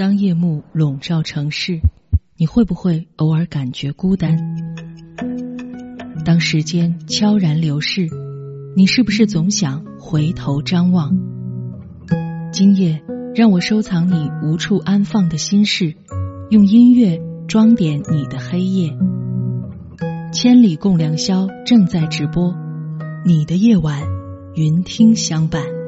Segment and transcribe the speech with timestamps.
[0.00, 1.82] 当夜幕笼罩城市，
[2.38, 4.34] 你会不会偶尔感觉孤单？
[6.24, 8.08] 当时间悄然流逝，
[8.74, 11.14] 你是不是总想回头张望？
[12.50, 13.02] 今夜，
[13.34, 15.94] 让我收藏你无处安放的心事，
[16.48, 18.96] 用音乐装点你的黑夜。
[20.32, 22.54] 千里共良宵正在直播，
[23.26, 24.02] 你的夜晚，
[24.54, 25.79] 云听相伴。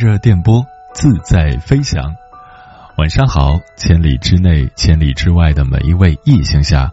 [0.00, 0.64] 着电波
[0.94, 2.16] 自在飞翔，
[2.96, 6.90] 晚上好，千里之内、千里之外的每一位异性侠，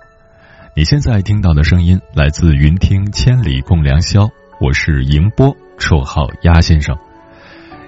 [0.76, 4.28] 你现在听到的声音来自云听千里共良宵，
[4.60, 6.98] 我是迎波，绰号鸭先生。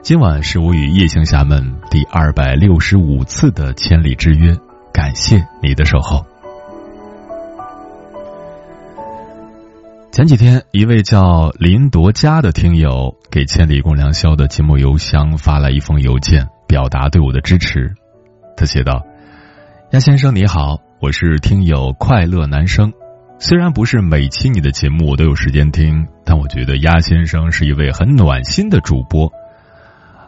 [0.01, 4.55] 今晚是我与异性侠们第二百六十五次的千里之约，
[4.93, 6.25] 感谢你的守候。
[10.11, 17.93] 前几天，一位叫林铎佳的听友给《千里共良宵》的节目邮箱发来一封邮件，表达对我的支持。
[18.57, 19.05] 他写道
[19.93, 22.91] ：“鸭先生你好，我是听友快乐男生。
[23.37, 29.31] 虽然不是每期你的节目我都有时间听，但我觉得鸭先生是一位很暖心的主播。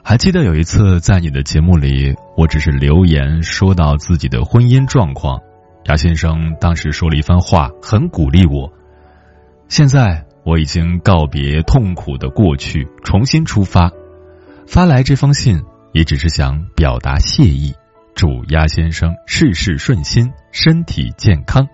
[0.03, 5.41] 还记得有一次在你的节目里，我只是留言说到自己的婚姻状况，
[5.85, 8.71] 鸭先生当时说了一番话，很鼓励我。”
[9.71, 13.89] 现在我已经告别痛苦的过去，重新出发。
[14.67, 15.63] 发来这封信
[15.93, 17.73] 也只是想表达谢意，
[18.13, 21.69] 祝鸭先生事事顺心，身体健康。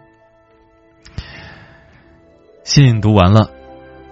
[2.63, 3.49] 信读完了，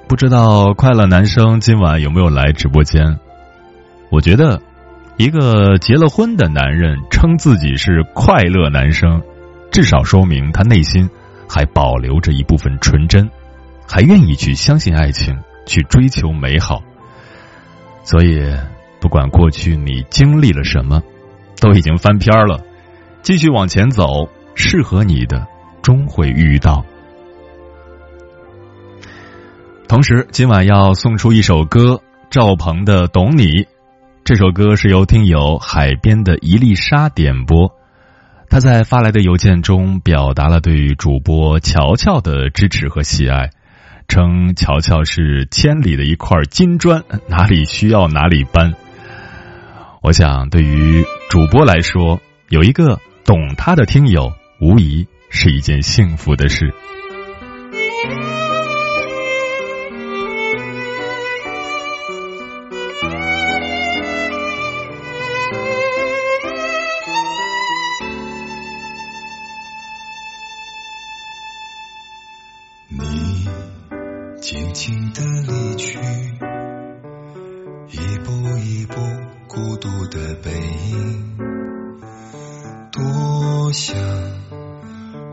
[0.08, 3.20] 不知道快乐男生今晚有没有来直播间？
[4.10, 4.64] 我觉得，
[5.18, 9.22] 一个结了婚的男人称自己是快乐男生，
[9.72, 11.08] 至少说明他内心
[11.48, 13.30] 还保留着一部分纯真。
[13.88, 16.84] 还愿意去相信爱情，去追求美好。
[18.04, 18.56] 所以，
[19.00, 21.02] 不管过去你经历了什么，
[21.60, 22.64] 都已经翻篇了。
[23.22, 25.48] 继续往前走，适合你的
[25.82, 26.86] 终会遇到。
[29.88, 33.44] 同时，今晚要送出一首歌，赵鹏的《懂你》。
[34.24, 37.72] 这首歌是由听友海边的一粒沙点播。
[38.50, 43.50] 他在发来的邮件中表达了对于主播乔乔的支持和喜爱。
[44.08, 48.74] 称乔乔是千里的一块金砖，哪里需要哪里搬。
[50.02, 56.74] 我想，对于主播来说，有一个懂他的听友，无疑是一件幸福的事。
[74.76, 75.98] 轻轻的离去
[77.92, 78.96] 一步一步
[79.48, 81.38] 孤独的背影。
[82.92, 83.96] 多想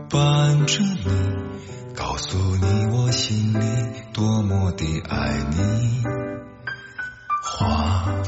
[0.09, 3.65] 伴着你告诉你我心里
[4.13, 6.03] 多么的爱你。
[7.43, 8.23] 花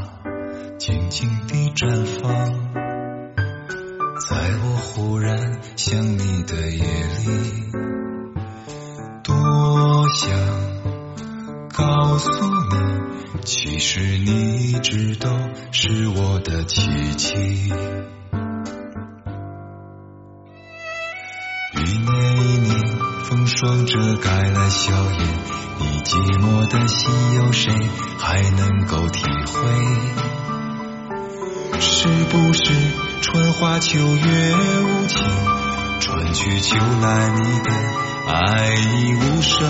[0.78, 2.30] 静静地绽放
[4.20, 7.72] 在我忽然想你的夜里。
[9.24, 10.75] 多想
[11.76, 15.28] 告诉你其实你一直都
[15.74, 17.36] 是我的奇迹。
[21.74, 22.80] 一年一年
[23.26, 25.28] 风霜遮盖了笑颜
[25.80, 27.74] 你寂寞的心有谁
[28.20, 29.60] 还能够体会？
[31.82, 32.72] 是不是
[33.20, 35.22] 春花秋月无情
[36.00, 37.70] 春去秋来你的
[38.32, 39.68] 爱已无声？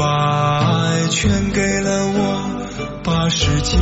[0.00, 3.76] 把爱全给了我把世界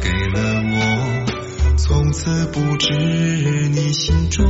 [0.00, 2.94] 给了我从此不知
[3.68, 4.46] 你心中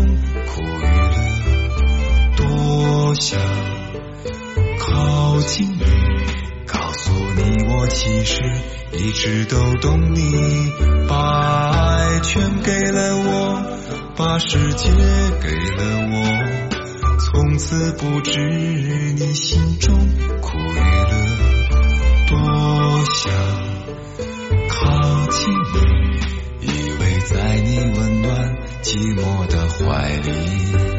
[0.46, 2.36] 苦与乐。
[2.36, 3.40] 多想
[4.78, 5.84] 靠近你
[6.64, 8.40] 告诉你我其实
[8.92, 10.72] 一直都懂你。
[11.08, 13.62] 把爱全给了我
[14.14, 14.88] 把世界
[15.42, 16.77] 给了我。
[17.18, 19.98] 从此不知你心中
[20.40, 21.18] 苦与乐
[22.28, 23.32] 多想
[24.68, 30.97] 靠近你依偎在你温暖寂寞的怀里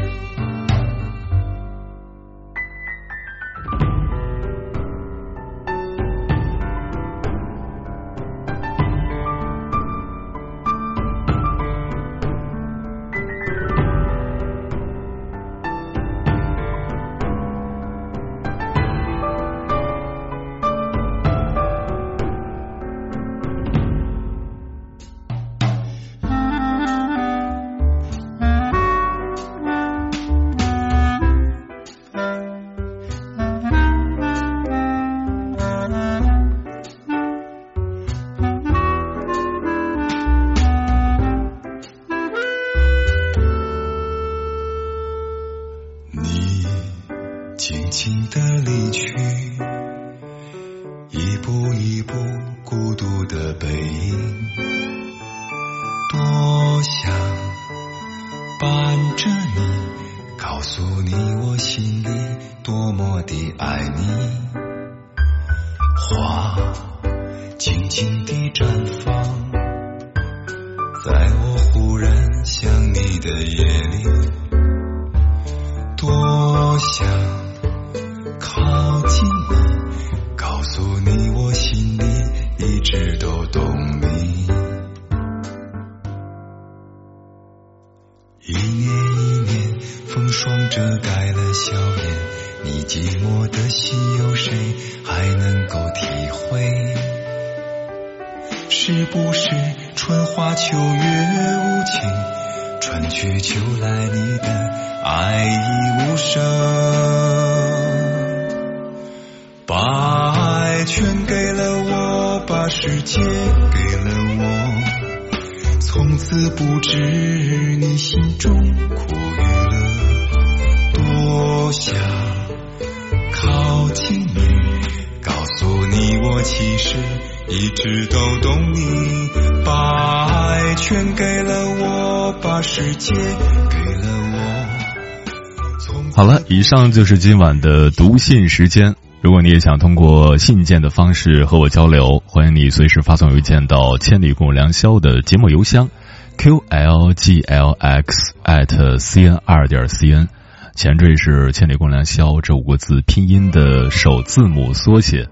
[136.60, 138.94] 以上就是今晚的读信时间。
[139.22, 145.88] 如果你也想通过信件的方式和我交流，欢迎你随时发送邮件到“千里共良宵”的节目邮箱
[146.36, 148.04] qlglx
[148.44, 150.28] at cn 二点 cn，
[150.74, 155.28] 前缀是“千里共良宵”这五个字拼音的首字母缩写。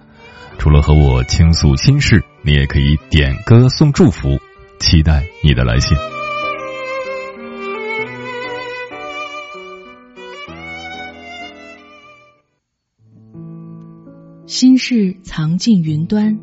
[0.56, 4.38] 除了和我倾诉心事，你也可以点歌送祝福，
[4.80, 5.94] 期待你的来信。
[14.48, 16.38] 心事藏进云端，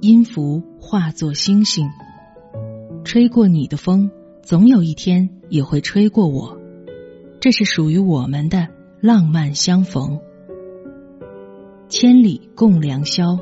[0.00, 1.88] 音符化作星星。
[3.04, 4.10] 吹过你的风，
[4.42, 6.58] 总有一天也会吹过我。
[7.38, 8.66] 这是属于我们的
[9.00, 10.18] 浪漫相逢。
[11.88, 13.38] 千里共良宵，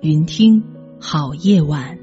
[0.00, 0.64] 云听
[0.98, 2.00] 好夜晚。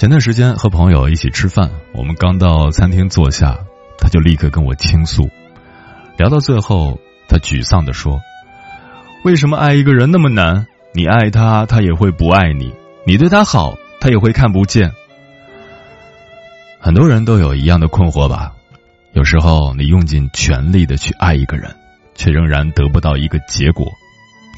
[0.00, 3.58] 前段时间和朋友一起吃饭，我们刚到餐厅坐下，
[3.98, 5.28] 他就立刻跟我倾诉。
[6.16, 6.98] 聊到最后，
[7.28, 8.18] 他沮丧地说
[9.26, 10.66] ：“为什么爱一个人那么难？
[10.94, 12.72] 你爱他，他也会不爱你；
[13.04, 14.90] 你对他好，他也会看不见。”
[16.80, 18.54] 很多人都有一样的困惑吧？
[19.12, 21.76] 有时候你用尽全力的去爱一个人，
[22.14, 23.92] 却仍然得不到一个结果，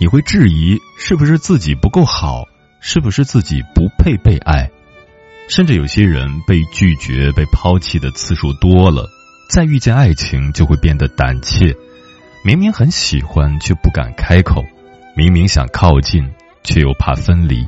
[0.00, 2.44] 你会质疑是不是自己不够好，
[2.78, 4.70] 是不是自己不配被爱？
[5.48, 9.08] 甚至有些人被拒绝、被抛弃的次数多了，
[9.50, 11.76] 再遇见爱情就会变得胆怯。
[12.44, 14.62] 明明很喜欢，却不敢开口；
[15.16, 16.32] 明明想靠近，
[16.64, 17.66] 却又怕分离。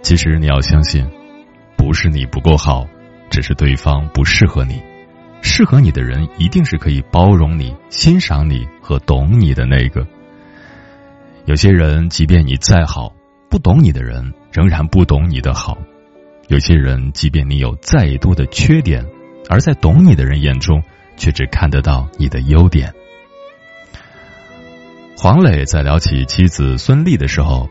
[0.00, 1.06] 其实你要相信，
[1.76, 2.86] 不是你不够好，
[3.30, 4.82] 只是对方不适合你。
[5.42, 10.06] 适合你的人，一定是可以包容你、欣赏你和懂你的那个。
[11.44, 13.12] 有些人，即便你再好，
[13.50, 15.76] 不懂你的人仍然不懂你的好。
[16.52, 19.06] 有些人，即便你有再多的缺点，
[19.48, 20.82] 而在懂你的人眼中，
[21.16, 22.92] 却只看得到你的优点。
[25.16, 27.70] 黄磊在聊起妻子孙俪的时候，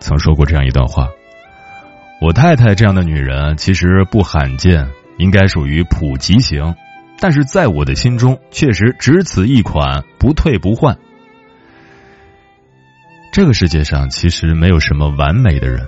[0.00, 1.06] 曾说过这样一段话
[2.20, 6.74] ：“我太太这样的女人其实不罕见，应该属于普及型，
[7.20, 10.98] 但是在我的心中，确实只此一款，不退不换。”
[13.30, 15.86] 这个世界上其实没有什么完美的人，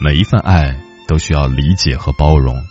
[0.00, 0.76] 每一份爱。
[1.12, 2.64] 都需要理解和包容。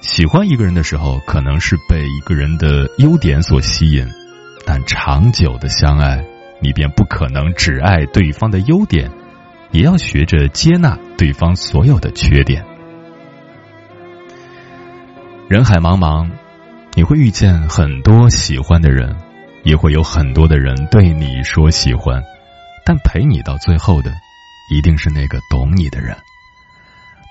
[0.00, 4.04] 喜欢一个人的时候，可能是被一个人的优点所吸引，
[4.66, 6.24] 但长久的相爱，
[6.60, 9.08] 你便不可能只爱对方的优点，
[9.70, 12.64] 也要学着接纳对方所有的缺点。
[15.48, 16.28] 人海茫茫，
[16.94, 19.14] 你会遇见很多喜欢的人，
[19.62, 22.20] 也会有很多的人对你说喜欢，
[22.84, 24.10] 但陪你到最后的，
[24.72, 26.16] 一定是那个懂你的人。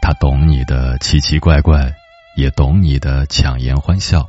[0.05, 1.95] 他懂你的奇奇怪怪，
[2.35, 4.27] 也懂你的强颜欢笑；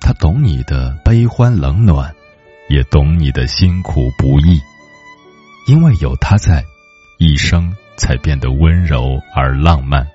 [0.00, 2.14] 他懂你的悲欢冷暖，
[2.68, 4.60] 也懂你的辛苦不易。
[5.66, 6.62] 因为有他在，
[7.18, 10.06] 一生才变得温柔而浪漫。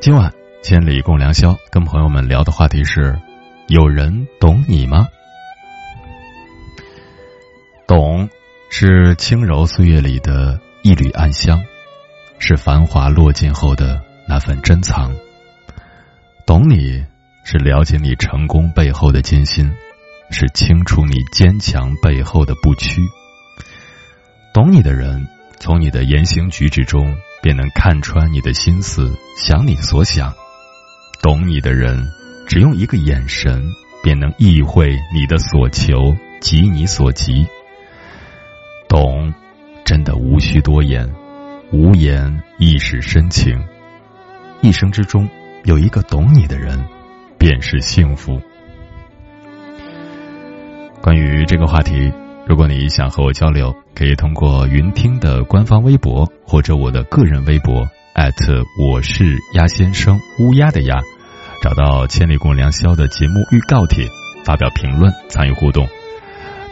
[0.00, 3.18] 今晚千里共良宵，跟朋友们聊的话题是：
[3.66, 5.08] 有人懂你吗？
[7.88, 8.28] 懂，
[8.70, 11.64] 是轻柔岁月里的一缕暗香，
[12.38, 15.12] 是繁华落尽后的那份珍藏。
[16.46, 17.04] 懂你，
[17.44, 19.72] 是了解你成功背后的艰辛，
[20.30, 23.02] 是清楚你坚强背后的不屈。
[24.54, 25.28] 懂你的人，
[25.58, 30.34] 从你的言行举止中便能看穿你的心思，想你所想。
[31.22, 32.08] 懂你的人，
[32.46, 33.62] 只用一个眼神，
[34.02, 37.46] 便能意会你的所求，急你所急。
[38.88, 39.34] 懂，
[39.84, 41.12] 真的无需多言，
[41.72, 43.62] 无言亦是深情。
[44.62, 45.28] 一生之中。
[45.64, 46.82] 有一个懂你的人，
[47.36, 48.40] 便是幸福。
[51.02, 52.10] 关于这个话题，
[52.46, 57.86] 如果你想和我交流，可以通过云听的官方微博或者我的个人微博
[58.80, 61.00] 我是鸭先生乌鸦的鸭，
[61.60, 64.06] 找到《千里共良宵》的节目预告帖，
[64.44, 65.86] 发表评论参与互动。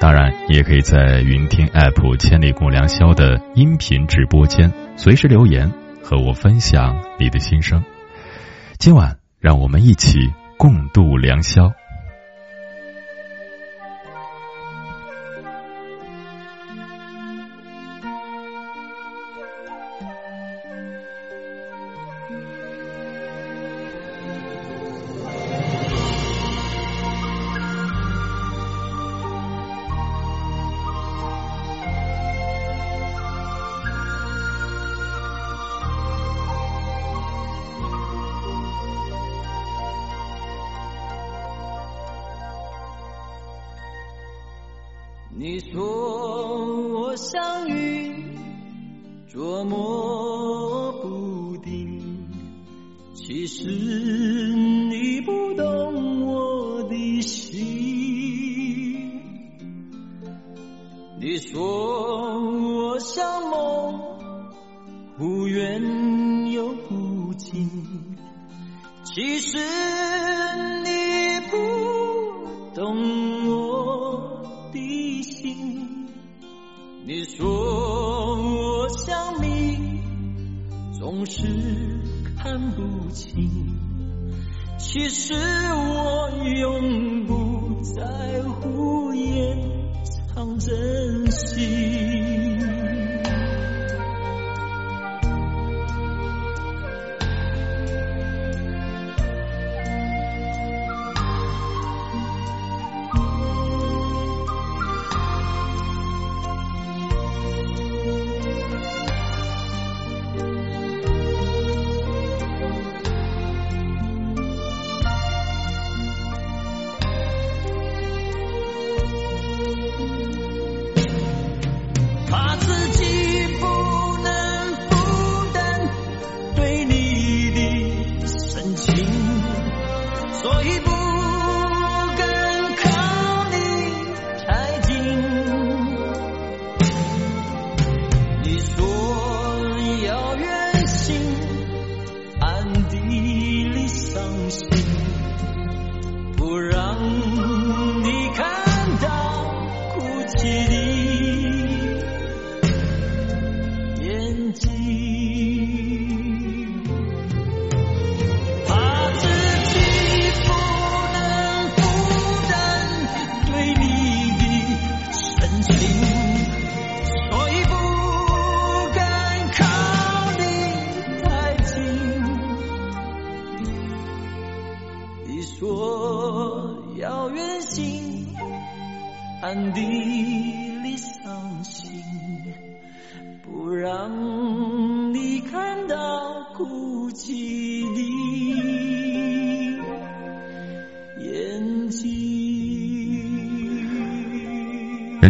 [0.01, 5.71] 当然，也可以在云听 App《千里共良宵》的音频直播间随时留言
[6.03, 7.85] 和我分享你的心声。
[8.79, 10.19] 今晚，让我们一起
[10.59, 11.71] 共度良宵。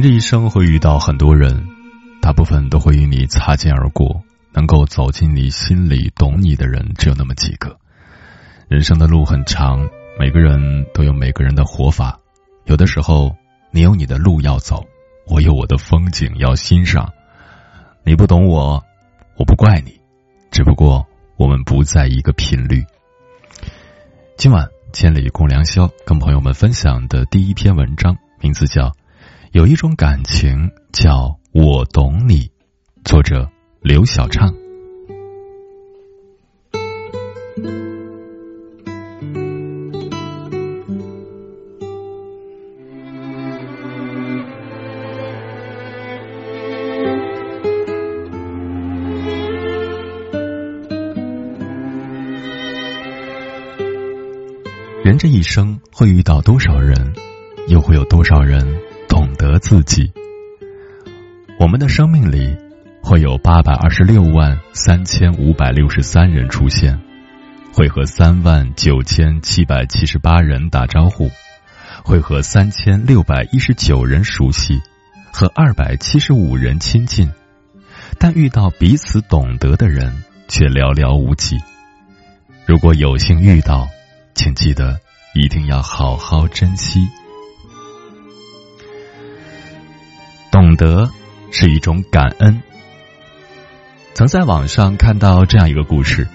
[0.07, 1.67] 这一生会遇到很多人，
[2.23, 4.23] 大部分都会与你擦肩而过。
[4.53, 7.77] 能够走进你心里、懂你的人，只有那么几个。
[8.69, 12.21] 人生的路很长，每个人都有每个人的活法。
[12.67, 13.35] 有的时候，
[13.73, 14.87] 你有你的路要走，
[15.27, 17.13] 我有我的风景要欣赏。
[18.05, 18.85] 你不懂我，
[19.37, 20.01] 我不怪你，
[20.53, 21.05] 只不过
[21.37, 22.85] 我们不在一个频率。
[24.37, 28.93] 今晚千里共良宵，跟朋友们分享的第一篇文章，名字叫。
[29.57, 32.51] 有一种感情叫我懂你
[33.07, 34.53] 作者刘晓畅。
[55.03, 57.15] 人这一生会遇到多少人
[57.69, 58.86] 又会有多少人
[59.47, 60.12] 得自己？
[61.61, 62.57] 我们的生命里
[63.00, 67.00] 会有八百二十六万三千五百六十三人出现，
[67.73, 71.31] 会和三万九千七百七十八人打招呼，
[72.03, 74.81] 会和三千六百一十九人熟悉，
[75.33, 77.31] 和二百七十五人亲近，
[78.19, 81.57] 但遇到彼此懂得的人却寥寥无几。
[82.67, 83.88] 如果有幸遇到，
[84.35, 84.99] 请记得
[85.35, 87.07] 一定要好好珍惜。
[90.57, 91.11] 懂得
[91.53, 92.63] 是一种感恩。
[94.15, 96.27] 曾在网上看到这样一个故事：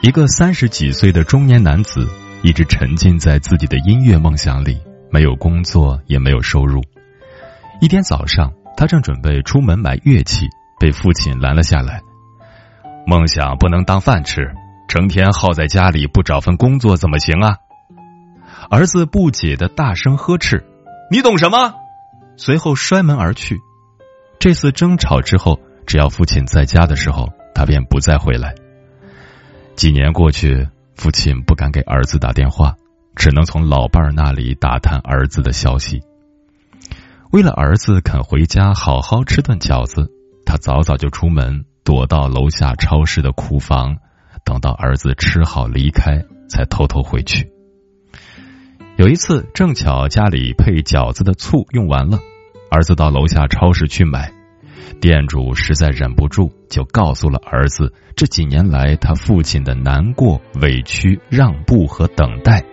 [0.00, 2.08] 一个三十几岁的中年男子，
[2.44, 6.84] 一直沉浸在自己的音乐梦想里，没有工作，也没有收入。
[7.80, 10.46] 一天早上，他正准备出门买乐器，
[10.78, 12.00] 被父亲拦了下来
[13.08, 14.52] ：“梦想不能当饭吃。”
[14.86, 17.56] 成天耗在家里不找份工作怎么行啊？
[18.70, 20.64] 儿子不解的大声呵斥
[21.10, 21.74] ：“你懂什么？”
[22.36, 23.60] 随后摔门而去。
[24.38, 28.54] 这次争吵之后，只要父亲在家的时候，他便不再回来。
[29.74, 32.74] 几年过去，父亲不敢给儿子打电话，
[33.16, 36.02] 只能从老伴儿那里打探儿子的消息。
[37.32, 40.10] 为了儿子肯回家好好吃顿饺子，
[40.46, 43.96] 他早早就出门，躲到楼下超市的库房。
[44.44, 47.50] 等到儿子吃好离开，才偷偷回去。
[48.96, 52.20] 有一次，正巧家里配饺子的醋用完了，
[52.70, 54.32] 儿子到楼下超市去买，
[55.00, 62.64] 店主实在忍不住，就告诉了儿子这几年来他父亲的难过、委屈、让步和等待。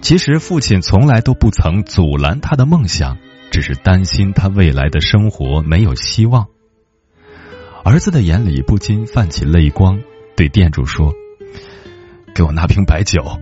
[0.00, 3.18] 其实，父亲从来都不曾阻拦他的梦想，
[3.50, 6.46] 只是担心他未来的生活没有希望。
[7.84, 10.00] 儿子的眼里不禁泛起泪光，
[10.36, 11.12] 对店主说
[12.34, 13.38] ：“给我拿瓶白酒。”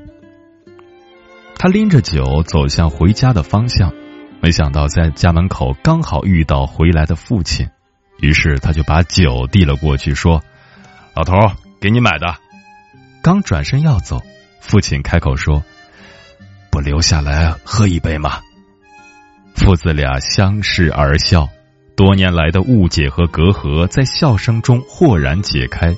[1.63, 3.93] 他拎着酒走向回家的方向，
[4.41, 7.69] 没想到在家门口刚好遇到回来的父亲，
[8.19, 10.43] 于是他就把酒递了过去，说
[11.15, 11.35] ：“老头，
[11.79, 12.35] 给你买的。”
[13.23, 14.23] 刚转身要走，
[14.63, 15.63] 父亲开口说
[16.73, 18.41] ：“不留下来喝一杯吗？”
[19.55, 21.47] 父子俩相视而笑。
[21.95, 25.95] 多年来的误解和隔阂在笑声中豁然解开。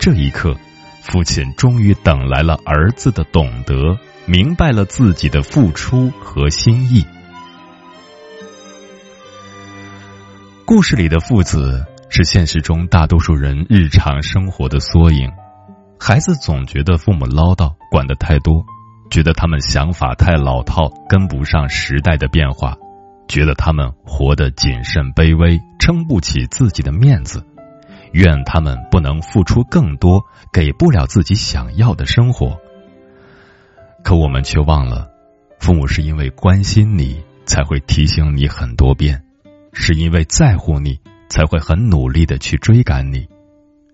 [0.00, 0.56] 这一刻，
[1.02, 3.98] 父亲终于等来了儿子的懂得，
[4.28, 7.02] 明白了自己的付出和心意。
[10.66, 15.30] 故事里的父子是现实中大多数人日常生活的缩影。
[15.98, 18.66] 孩子总觉得父母唠叨，管得太多，
[19.10, 22.76] 觉得他们想法太老套，跟不上时代的变化。
[23.28, 27.46] 觉得他们活得谨慎卑微，撑不起自己的面子，
[28.12, 32.60] 怨他们不能付出更多，给不了自己想要的生活。
[34.02, 35.10] 可我们却忘了，
[35.60, 39.18] 父母是因为关心你，才会提醒你很多遍；
[39.72, 43.26] 是因为在乎你，才会很努力的去追赶你；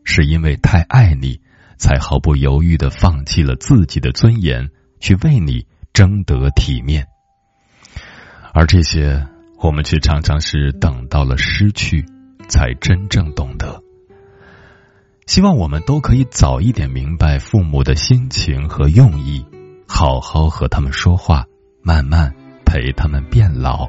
[0.05, 1.41] 是因为太爱你，
[1.79, 7.09] 才毫不犹豫的放弃了自己的尊严，去为你争得体面。
[8.53, 9.27] 而这些，
[9.59, 12.05] 我们却常常是等到了失去，
[12.49, 13.83] 才真正懂得。
[15.27, 19.45] 希望我们都可以早一点明白父母的心情和用意，
[19.87, 21.45] 好好和他们说话，
[21.83, 23.89] 慢慢陪他们变老。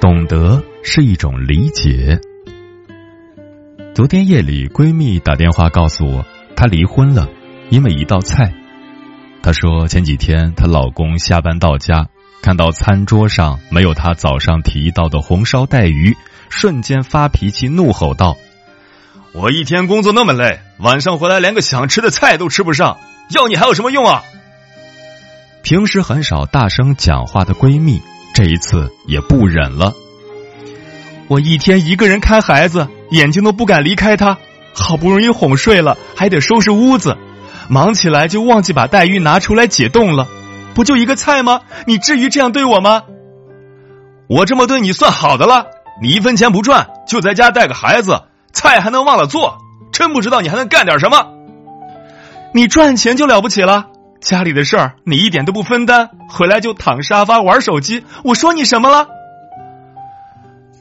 [0.00, 0.62] 懂得。
[0.86, 2.20] 是一种理解。
[3.94, 7.26] 昨天夜里，闺蜜打电话告诉我，她离婚了，
[7.70, 8.52] 因为一道菜。
[9.44, 12.08] 她说前几天她老公下班到家，
[12.40, 16.16] 看到餐桌上没有她早上提到的红烧带鱼，
[16.48, 18.38] 瞬间发脾气，怒吼道
[19.36, 22.96] ：“我一天工作那么累，晚上回来连个想吃的菜都吃不上，
[23.32, 24.22] 要你还有什么用啊？”
[25.62, 28.00] 平时很少大声讲话的闺蜜，
[28.34, 29.92] 这一次也不忍了。
[31.28, 34.38] 我一天一个人看孩子，眼睛都不敢离开他。
[34.74, 37.18] 好不容易哄睡了，还得收拾屋子，
[37.68, 40.26] 忙起来就忘记把带鱼拿出来解冻了。
[40.74, 41.60] 不就一个菜吗？
[41.86, 43.02] 你至于这样对我吗？
[44.28, 45.66] 我这么对你算好的了。
[46.02, 48.22] 你一分钱不赚，就在家带个孩子，
[48.52, 49.58] 菜还能忘了做，
[49.92, 51.28] 真不知道你还能干点什么。
[52.52, 53.86] 你赚钱就了不起了，
[54.20, 58.04] 家里的事儿你一点都不分担，回来就躺沙发玩手机。
[58.24, 59.06] 我说你什么了？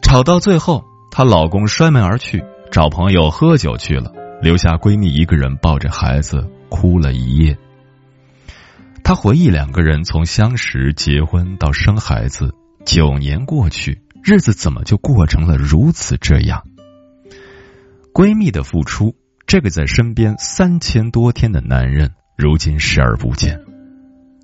[0.02, 7.60] 吵到最后，她老公摔门而去，找朋友喝酒去了，留下闺蜜一个人抱着孩子哭了一夜。
[9.04, 16.64] 他回忆两个人从相识、结婚到生孩子，九年过去，日子怎么就过成了如此这样？
[18.12, 23.60] 闺蜜的付出，这个在身边三千多天的男人，如今视而不见；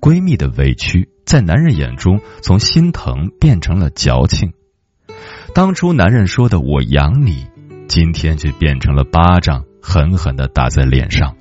[0.00, 4.52] 闺蜜的委屈，在男人眼中从心疼变成了矫情。
[5.52, 7.48] 当初男人说的“我养你”，
[7.88, 11.34] 今天却变成了巴掌，狠狠的打在脸上。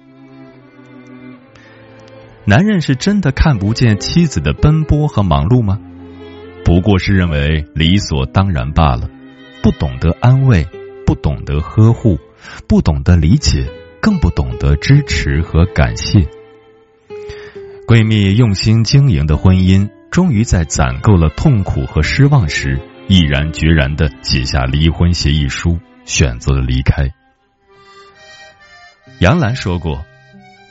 [2.49, 5.79] 男人是真的看不见妻子的奔波和忙碌吗？
[6.65, 9.07] 不过是认为理所当然罢了，
[9.61, 10.67] 不懂得安慰。
[11.05, 12.19] 不懂得呵护，
[12.67, 13.67] 不懂得理解，
[13.99, 16.27] 更不懂得支持和感谢。
[17.87, 27.11] 闺蜜用心经营的婚姻，终于在攒够了痛苦和失望时，毅然决然的写下离婚协议书，选择了离开。
[29.19, 30.03] 杨澜说过：“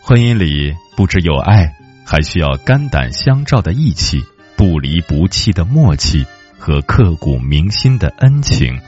[0.03, 4.25] 婚姻里不只有爱，还需要肝胆相照的义气，
[4.57, 6.27] 不离不弃的默契
[6.59, 8.81] 和刻骨铭心的恩情。”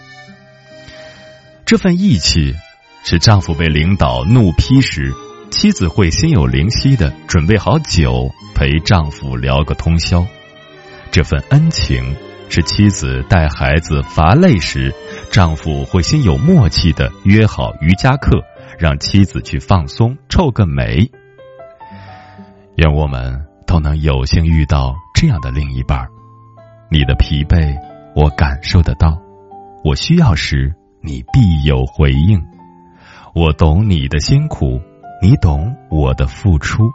[1.64, 2.57] 这份义气，
[3.05, 5.14] 是丈夫被领导怒批时，
[5.53, 10.27] 妻子会心有灵犀的准备好酒陪丈夫聊个通宵；
[11.12, 12.16] 这份恩情，
[12.49, 14.92] 是妻子带孩子乏累时，
[15.31, 18.42] 丈夫会心有默契的约好瑜伽课，
[18.81, 21.12] 让妻子去放松臭个美。
[22.76, 26.09] 愿我们都能有幸遇到这样的另一半
[26.90, 27.76] 你的疲惫，
[28.14, 29.18] 我感受得到；
[29.85, 30.74] 我需要时。
[31.02, 32.44] 你必有回应，
[33.35, 34.78] 我懂你的辛苦，
[35.22, 36.92] 你懂我的付出。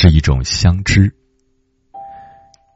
[0.00, 1.12] 是一种相知。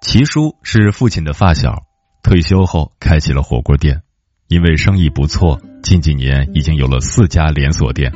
[0.03, 1.85] 齐叔是父亲的发小。
[2.23, 4.03] 退休后开起了火锅店，
[4.47, 8.13] 因为生意不错，近几年已经有了四家连锁店。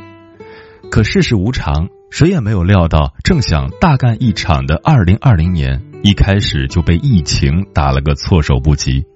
[0.90, 9.06] 可世事无常，谁也没有料到，正想大干一场的二零二零年，一开始就被疫情打了个措手不及。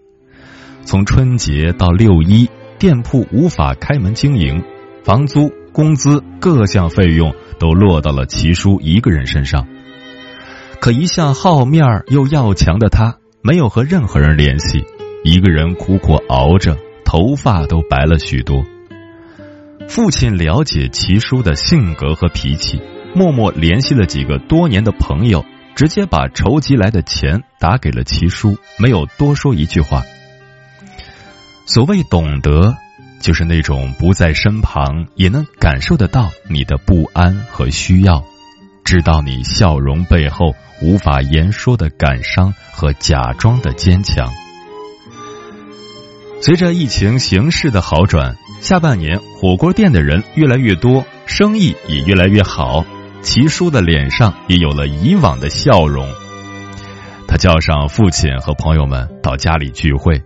[0.84, 4.64] 从春节到六一，店铺无法开门经营，
[5.04, 9.66] 房租、工资各项费用都落到了齐叔一个人身上。
[10.82, 13.16] 可一向好面儿又要强的他。
[13.40, 14.84] 没有和任何人联系，
[15.22, 18.64] 一个人苦苦熬着，头发都白了许多。
[19.88, 22.82] 父亲了解齐叔的性格和脾气，
[23.14, 25.44] 默默联系了几个多年的朋友，
[25.76, 30.02] 直接把筹集来的钱打给了齐叔，没有多说一句话。
[31.64, 32.74] 所谓懂得，
[33.20, 38.24] 就是那种不在身旁也能感受得到你的不安和需要。
[38.84, 44.28] 知道你笑容背后无法言说的感伤和假装的坚强。
[46.40, 52.84] 随着疫情形势的好转，下半年火锅店的人越来越多，生意也越来越好。
[53.22, 56.08] 齐叔的脸上也有了以往的笑容。
[57.28, 60.20] 他叫上父亲和朋友们到家里聚会，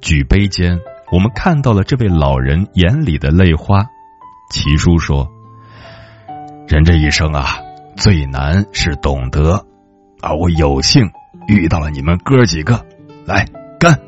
[0.00, 0.80] 举杯间，
[1.12, 3.86] 我们看到了这位老人眼里的泪花。
[4.50, 5.28] 齐叔说
[6.66, 7.60] ：“人这一生啊。”
[7.96, 9.64] 最难是懂得，
[10.20, 11.10] 而我有幸
[11.46, 12.84] 遇到了你们哥几个，
[13.24, 13.46] 来
[13.78, 13.98] 干！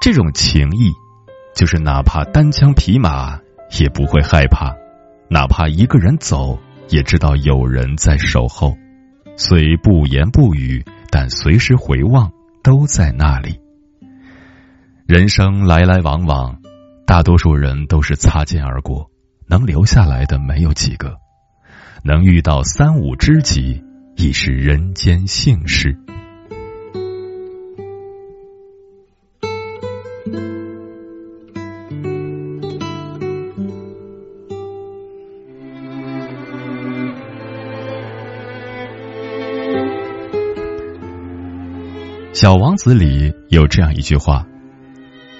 [0.00, 0.92] 这种情谊，
[1.54, 3.38] 就是哪怕单枪匹马
[3.78, 4.74] 也不会害怕，
[5.28, 6.58] 哪怕一个人走
[6.88, 8.76] 也知道有人在守候，
[9.36, 13.60] 虽不言不语，但随时回望都在那里。
[15.06, 16.58] 人生来来往往，
[17.06, 19.10] 大多数人都是擦肩而过，
[19.48, 21.16] 能留下来的没有几个。
[22.06, 23.82] 能遇到三五知己，
[24.14, 25.98] 已是人间幸事。
[42.32, 44.46] 小王子里有这样一句话：“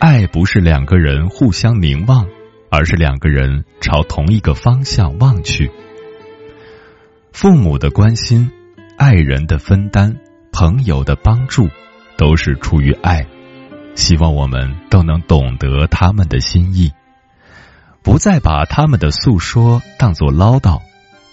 [0.00, 2.26] 爱不是两个人互相凝望，
[2.70, 5.70] 而是两个人朝同一个方向望去。”
[7.38, 8.50] 父母的关心、
[8.96, 10.16] 爱人的分担、
[10.52, 11.68] 朋友的帮助，
[12.16, 13.26] 都是出于爱。
[13.94, 16.92] 希望我们都能懂得他们的心意，
[18.02, 20.80] 不再把他们的诉说当作唠叨，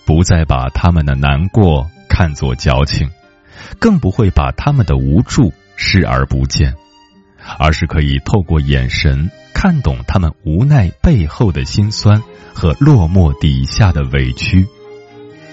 [0.05, 3.09] 不再把他们的难过看作矫情，
[3.79, 6.75] 更不会把他们的无助视而不见，
[7.57, 9.81] 而是可以透过眼神看。
[9.81, 12.21] 懂他们无奈背后的辛酸
[12.53, 14.67] 和落寞底下的委屈，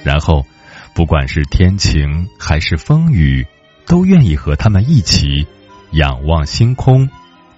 [0.05, 0.47] 然后，
[0.95, 3.47] 不管是天晴还是风雨，
[3.87, 5.47] 都愿意和他们一起
[5.93, 7.09] 仰望星空，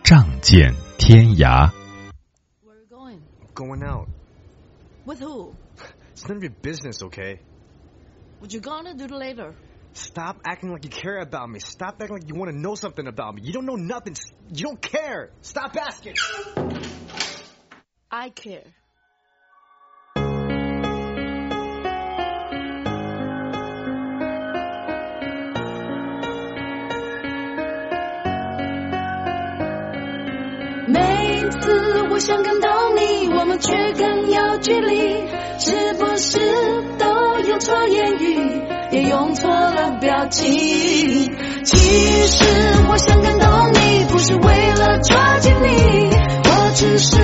[0.03, 1.71] 仗剑天涯。
[2.65, 3.21] Where are you going?
[3.55, 4.09] Going out.
[5.05, 5.55] With who?
[6.15, 7.39] It's none of your business, okay?
[8.41, 9.55] What you gonna do later?
[9.95, 11.59] Stop acting like you care about me.
[11.61, 13.43] Stop acting like you want to know something about me.
[13.45, 14.17] You don't know nothing.
[14.49, 15.31] You don't care.
[15.43, 16.15] Stop asking.
[18.11, 18.65] I care.
[31.61, 35.27] 次我想感动你，我们却更有距离，
[35.59, 36.39] 是不是
[36.99, 40.51] 都用错言语，也用错了表情？
[41.65, 41.77] 其
[42.27, 42.45] 实
[42.89, 46.11] 我想感动你，不是为了抓紧你，
[46.45, 47.17] 我只是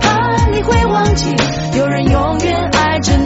[0.00, 1.34] 怕你会忘记，
[1.78, 3.25] 有人永远爱着你。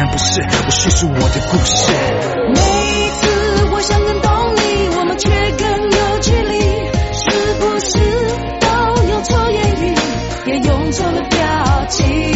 [0.07, 0.41] 不是。
[0.65, 1.91] 我叙述我的故事。
[2.53, 2.59] 每
[3.11, 6.59] 次我想更懂你，我们却更有距离，
[7.13, 7.97] 是不是
[8.59, 8.67] 都
[9.09, 9.95] 用错言语，
[10.47, 12.30] 也用错了表情？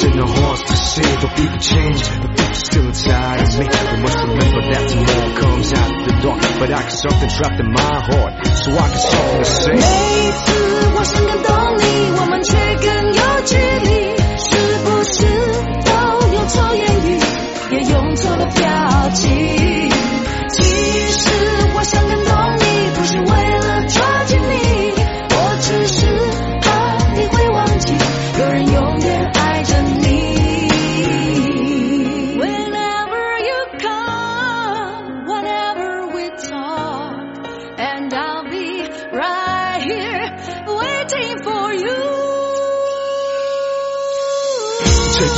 [0.00, 2.00] in the hearts to see the people change.
[2.08, 3.64] The people still inside of me.
[3.66, 6.40] You must remember that tomorrow comes after the dark.
[6.58, 8.46] But I got something trapped in my heart.
[8.56, 9.72] So I got something to say.
[9.76, 10.48] 每次
[10.96, 11.84] 我想更懂你，
[12.18, 14.16] 我们却更有距离，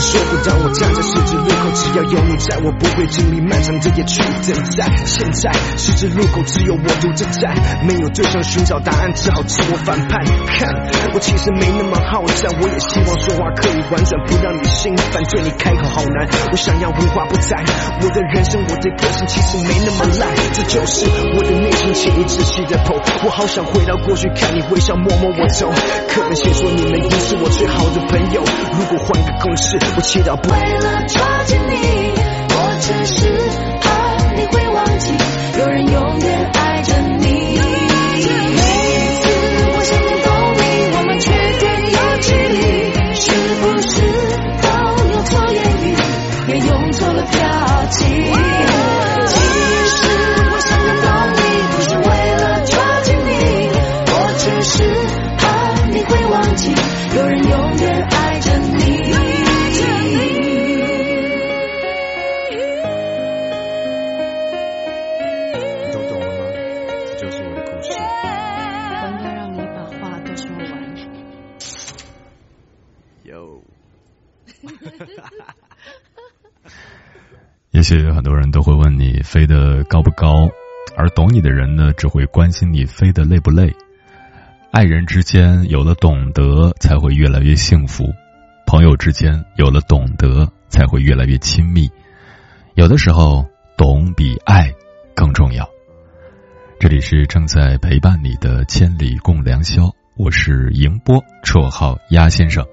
[0.04, 4.92] 说不到我站在十字路口，只要有你在，我不会经历漫长的夜去等待。
[5.06, 7.56] 现在十字路口只有我独自站，
[7.88, 10.20] 没有对象寻找答案，只好自我反叛。
[10.60, 10.70] 看，
[11.13, 15.24] 我其实没那么好战，我也希望说话可以婉转，不让你心烦。
[15.24, 17.63] 对你开口好难，我想要无话不谈。
[18.04, 23.00] 我的人生，我的个性其实没那么烂，这就是我的内心，请你仔细的剖。
[23.24, 25.72] 我好想回到过去，看你微笑，摸摸我头。
[26.12, 28.44] 可能先说你们已是我最好的朋友，
[28.78, 30.36] 如果换个公式，不祈祷。
[30.49, 32.13] 为了抓紧你，
[32.49, 33.73] 我只是
[78.34, 80.50] 多人都会问你飞得高不高，
[80.98, 83.72] 而懂你的人呢，只会关心你飞得累不累。
[84.72, 88.06] 爱人之间有了懂得，才会越来越幸福；
[88.65, 91.88] 朋友之间有了懂得，才会越来越亲密。
[92.74, 93.46] 有的时候，
[93.78, 94.74] 懂比爱
[95.13, 95.69] 更重要。
[96.80, 102.65] 这里是正在陪伴你的千里共良宵，我是迎波，绰号鸭先生。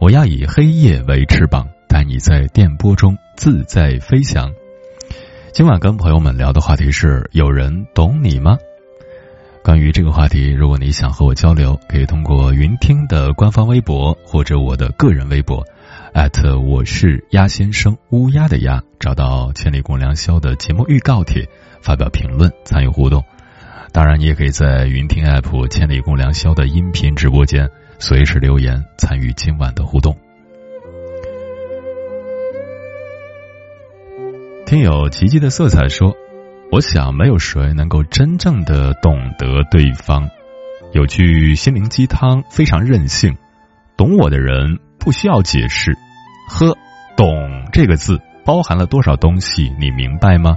[0.00, 4.50] 我要以黑夜为翅膀，带你在电波中自在飞翔。
[5.56, 8.58] 今晚跟朋友们聊的话题是：有人懂你吗？
[9.64, 15.64] 关于这个话题，如果你想和我交流，可以通过云听的官方微博或者我的个人微博，
[16.12, 21.48] 艾特我是鸭先生乌鸦的鸭，找到千里共良宵的节目预告帖，
[21.80, 23.24] 发表评论参与互动。
[23.92, 27.66] 当然，你也可以在云听 app 千里共良宵的音频直播间
[27.98, 30.14] 随时留言参与今晚的互动。
[34.66, 36.16] 听友奇迹的色彩说
[36.72, 40.28] ：“我想没有谁能够真正的懂得对方。
[40.92, 43.36] 有句心灵鸡汤非常任性，
[43.96, 45.96] 懂我的人不需要解释。
[46.48, 46.76] 呵，
[47.16, 49.72] 懂这个字包含了多少东西？
[49.78, 50.56] 你明白吗？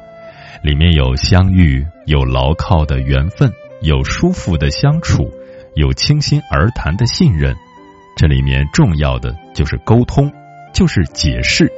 [0.64, 3.52] 里面有相遇，有牢靠的缘分，
[3.84, 5.32] 有舒服的相处，
[5.76, 7.56] 有倾心而谈的信任。
[8.18, 10.34] 这里面重要的就是沟通，
[10.74, 11.72] 就是解释。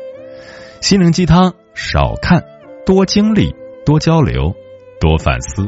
[0.80, 2.44] 心灵鸡汤。”少看，
[2.86, 3.56] 多经历，
[3.86, 4.54] 多交流，
[5.00, 5.68] 多反思。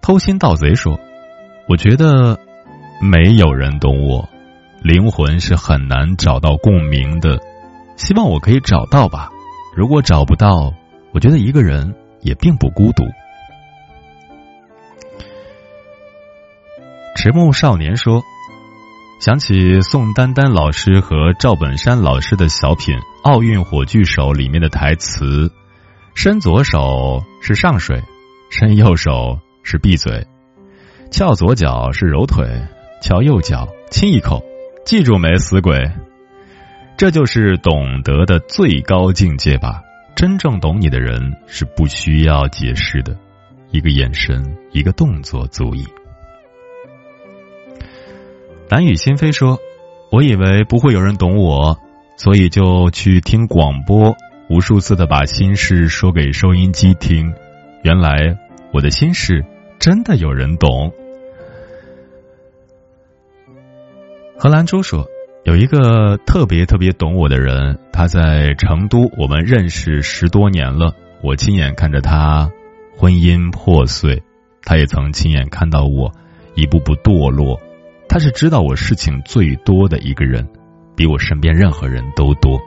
[0.00, 0.98] 偷心盗贼说
[1.68, 2.38] ：“我觉得
[3.00, 4.28] 没有人懂我，
[4.82, 7.38] 灵魂是很难找到共鸣的。
[7.96, 9.30] 希望我可以找到吧。
[9.76, 10.74] 如果找不到，
[11.12, 13.04] 我觉得一个人也并不孤独。”
[17.14, 18.20] 迟暮少年说。
[19.22, 25.52] 想起宋丹丹老师和赵本山老师的小品《奥运火炬手》里面的台词
[26.16, 28.02] ：“伸左手是上水，
[28.50, 30.26] 伸右手是闭嘴，
[31.12, 32.66] 翘左脚是揉腿，
[33.00, 34.42] 翘右脚亲一口。
[34.84, 35.88] 记住没，死鬼？
[36.96, 39.82] 这就是懂得的最高境界吧。
[40.16, 43.16] 真正懂你的人是不需要解释的，
[43.70, 45.86] 一个眼神，一个动作足矣。”
[48.72, 49.58] 蓝雨心飞说
[50.10, 51.78] ：“我以为不会有人懂我，
[52.16, 54.16] 所以就去听广播，
[54.48, 57.34] 无数次的把心事说给收音机听。
[57.82, 58.38] 原来
[58.72, 59.44] 我的心事
[59.78, 60.90] 真的有人懂。”
[64.40, 65.06] 荷兰猪说
[65.44, 70.94] ：“有一个特别特别懂我的人，他在成都，我们认识十多年了。
[71.22, 72.50] 我亲眼看着他
[72.96, 74.22] 婚姻破碎，
[74.64, 76.10] 他也曾亲眼看到我
[76.54, 77.60] 一步步堕落。”
[78.12, 80.46] 他是知道我事情最多的一个人，
[80.94, 82.60] 比我身边任何人都多。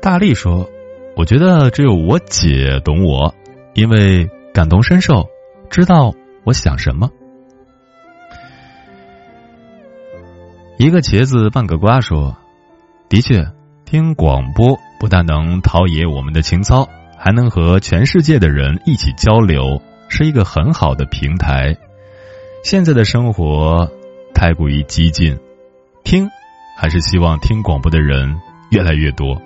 [0.00, 0.70] 大力说
[1.18, 3.34] ：“我觉得只有我姐懂我，
[3.74, 5.26] 因为感同身受，
[5.68, 7.10] 知道我想什么。”
[10.78, 12.36] 一个茄子半个瓜说
[13.10, 13.48] ：“的确，
[13.84, 19.82] 听广播不但能陶冶我们的情操，还能和全世界的人一起交流。”
[20.14, 21.74] 是一个很好的平台。
[22.62, 23.90] 现在的生活
[24.34, 25.38] 太过于激进，
[26.04, 26.28] 听
[26.76, 28.38] 还是希望听广播的人
[28.70, 29.40] 越来越多。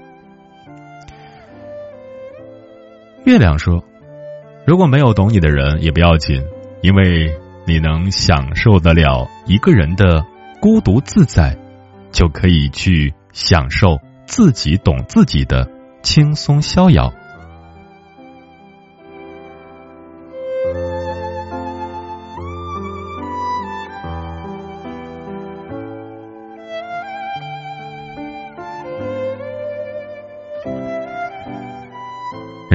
[3.25, 3.85] 月亮说
[4.67, 6.45] ：“如果没有懂你的人也不要紧，
[6.81, 7.33] 因为
[7.65, 10.27] 你能享受得了一个人的
[10.61, 11.57] 孤独自在，
[12.11, 15.71] 就可以去享受自己懂自己的
[16.03, 17.12] 轻松逍遥。”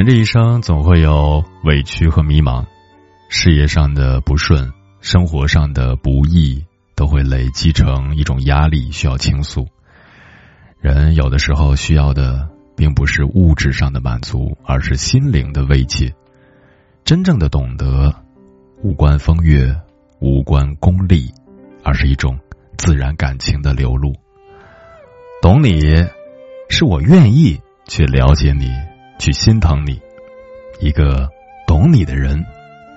[0.02, 2.66] 人这一生总会有委屈和迷茫，
[3.30, 9.68] 事业上的不顺，生活上的不易，都会累积成一种压力，需要倾诉。
[10.80, 16.16] 人有的时候需要的，并不是物质上的满足，而是心灵的慰藉。
[17.06, 18.16] 真正的懂得，
[18.82, 19.80] 无关风月，
[20.20, 21.32] 无关功利，
[21.84, 22.40] 而是一种
[22.76, 24.16] 自然感情的流露。
[25.44, 25.80] 懂你，
[26.72, 28.68] 是我愿意去了解你。
[29.22, 30.02] 去心疼你，
[30.80, 31.30] 一个
[31.68, 32.44] 懂你的人，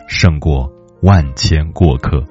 [0.08, 0.72] 胜过
[1.02, 2.24] 万千过客。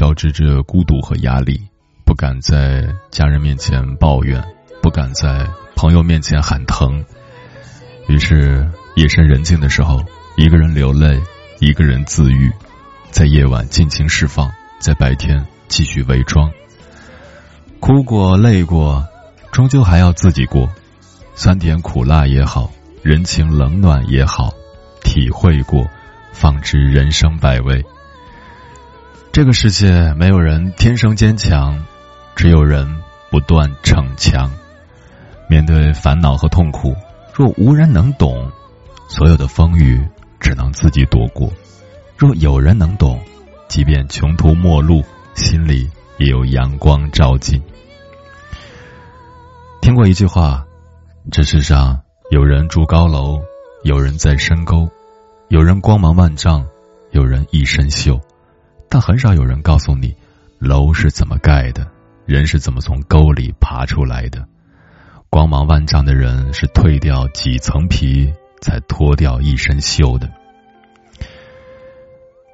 [0.00, 1.60] 交织着孤独和压力，
[2.06, 4.42] 不敢在家人面前抱怨，
[4.80, 5.46] 不敢在
[5.76, 7.04] 朋友面前喊疼。
[8.08, 10.02] 于是夜深人静的时候，
[10.38, 11.20] 一个人流泪，
[11.58, 12.50] 一个人自愈，
[13.10, 16.50] 在夜晚尽情释放，在白天继续伪装。
[17.78, 19.06] 哭过、累过，
[19.52, 20.70] 终究还要自己过。
[21.34, 22.72] 酸甜苦辣也好，
[23.02, 24.54] 人情冷暖也好，
[25.02, 25.86] 体会过，
[26.32, 27.84] 方知人生百味。
[29.32, 31.84] 这个世界没有人天生坚强，
[32.34, 33.00] 只有人
[33.30, 34.50] 不断逞强。
[35.48, 36.96] 面对烦恼和痛苦，
[37.32, 38.50] 若无人能懂，
[39.08, 40.04] 所有的风雨
[40.40, 41.48] 只能自己躲过；
[42.16, 43.20] 若有人能懂，
[43.68, 45.04] 即便穷途末路，
[45.34, 47.62] 心里也有阳光照进。
[49.80, 50.66] 听过一句话：
[51.30, 52.00] 这世上
[52.32, 53.40] 有人住高楼，
[53.84, 54.88] 有人在深沟，
[55.46, 56.66] 有人光芒万丈，
[57.12, 58.20] 有人一身锈。
[58.90, 60.14] 但很少有人告诉你，
[60.58, 61.86] 楼是怎么盖的，
[62.26, 64.44] 人是怎么从沟里爬出来的。
[65.30, 70.28] 光芒万丈的人是蜕掉几层皮，才脱掉一身锈的。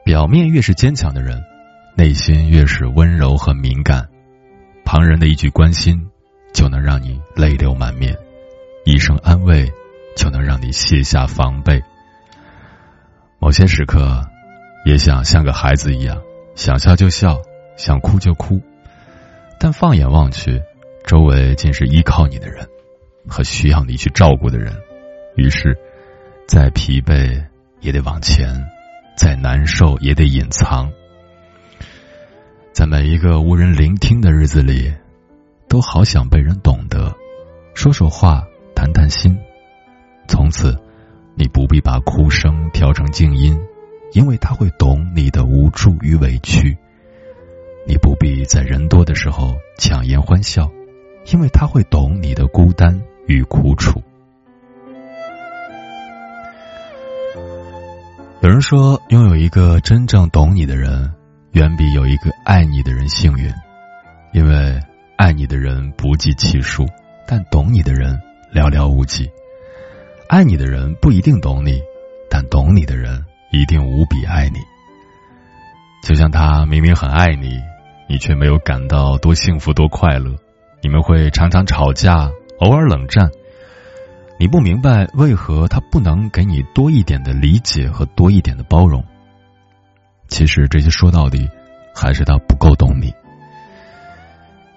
[0.05, 1.43] 表面越是坚强的人，
[1.97, 4.07] 内心越是温柔和敏感。
[4.85, 6.07] 旁人的一句关心，
[6.53, 8.15] 就能让你泪流满面；
[8.85, 9.73] 一声安慰，
[10.17, 11.83] 就能让你卸下防备。
[13.39, 14.23] 某些时刻，
[14.85, 16.23] 也想像个孩子一样，
[16.57, 17.43] 想笑就笑，
[17.77, 18.61] 想哭就哭。
[19.61, 20.63] 但放眼望去，
[21.07, 22.67] 周围尽是依靠你的人
[23.29, 24.75] 和需要你去照顾的人。
[25.37, 25.77] 于是，
[26.49, 27.45] 再疲惫
[27.81, 28.49] 也得往前，
[29.19, 30.91] 再难受也得隐藏。
[32.73, 34.95] 在每一个无人聆听的日子里，
[35.69, 37.15] 都好想被人懂得，
[37.75, 38.43] 说说话，
[38.75, 39.39] 谈谈心。
[40.27, 40.75] 从此，
[41.35, 43.59] 你不必把哭声调成静音。
[44.13, 46.77] 因为他会懂你的无助与委屈，
[47.87, 50.71] 你不必在人多的时候强颜欢笑，
[51.33, 54.03] 因为他会懂你的孤单与苦楚。
[58.43, 61.13] 有人说，拥有一个真正懂你的人，
[61.53, 63.53] 远比有一个爱你的人幸运，
[64.33, 64.81] 因为
[65.17, 66.87] 爱你的人不计其数，
[67.27, 68.21] 但懂你的人
[68.55, 69.29] 寥寥无几。
[70.29, 71.83] 爱你的人不一定懂你，
[72.31, 73.25] 但懂你的人。
[73.51, 74.59] 一定无比爱你，
[76.03, 77.61] 就像他明明很爱你，
[78.09, 80.37] 你却没有感到多幸福多快乐。
[80.83, 82.31] 你们会常常吵架，
[82.61, 83.31] 偶尔冷战，
[84.39, 89.05] 你不明白为何他不能给你多一点的理解和多一点的包容。
[90.29, 91.49] 其实这些说到底，
[91.95, 93.13] 还是他不够懂你。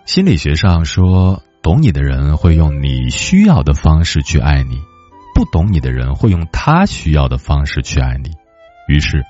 [0.06, 4.80] 心理学上说，懂你的人会用你需要的方式去爱你，
[5.36, 8.32] 不懂你的人会用他需要的方式去爱你。
[8.90, 9.24] 于是，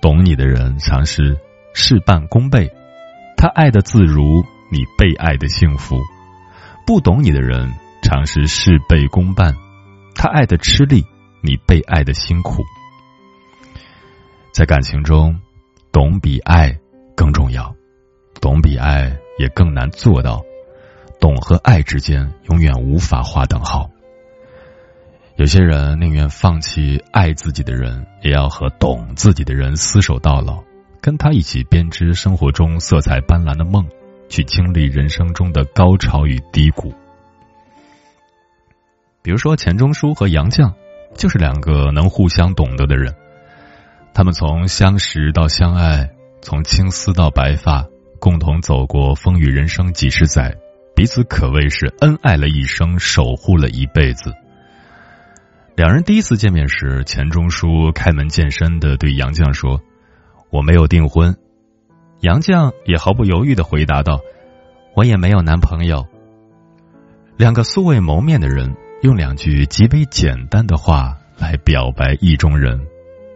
[0.00, 1.36] 懂你的人尝试
[1.74, 2.70] 事半功倍，
[3.36, 5.96] 他爱的自如，你被爱的幸福；
[6.86, 9.56] 不懂你的人尝试事倍功半。
[10.14, 11.04] 他爱的吃力，
[11.40, 12.62] 你被爱的辛苦。
[14.52, 15.40] 在感情中，
[15.90, 16.78] 懂比爱
[17.16, 17.74] 更重要，
[18.40, 20.44] 懂比爱也更难做到。
[21.18, 23.90] 懂和爱之间永远无法划等号。
[25.36, 30.62] 有些人宁愿放弃爱自己的人，也要和懂自己的人厮守到老，
[31.00, 33.86] 跟他一起编织生活中色彩斑斓的梦，
[34.28, 36.92] 去经历人生中的高潮与低谷。
[39.22, 40.74] 比如说，钱钟书和杨绛
[41.14, 43.14] 就是两个能互相懂得的人。
[44.12, 46.10] 他们从相识到相爱，
[46.42, 47.86] 从青丝到白发，
[48.20, 50.54] 共同走过风雨人生几十载，
[50.94, 54.34] 彼此可谓是恩爱了一生，守护了一辈子。
[55.74, 59.80] 两人第一次见面时，钱钟书开门见山的对杨绛说
[60.50, 61.36] ：“我没有订婚。”
[62.20, 64.20] 杨绛也毫不犹豫的回答道
[64.94, 66.06] ：“我也没有男朋友。”
[67.36, 68.76] 两个素未谋面的人。
[69.02, 72.86] 用两句极为简单的话来表白意中人，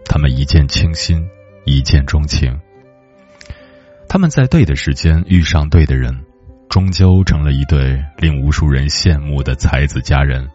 [0.05, 1.29] 他们一见倾心，
[1.65, 2.61] 一见钟情。
[4.09, 6.25] 他们在对的时间遇上对的人，
[6.69, 10.49] 终究成了一对令无数人羡慕的才子佳人。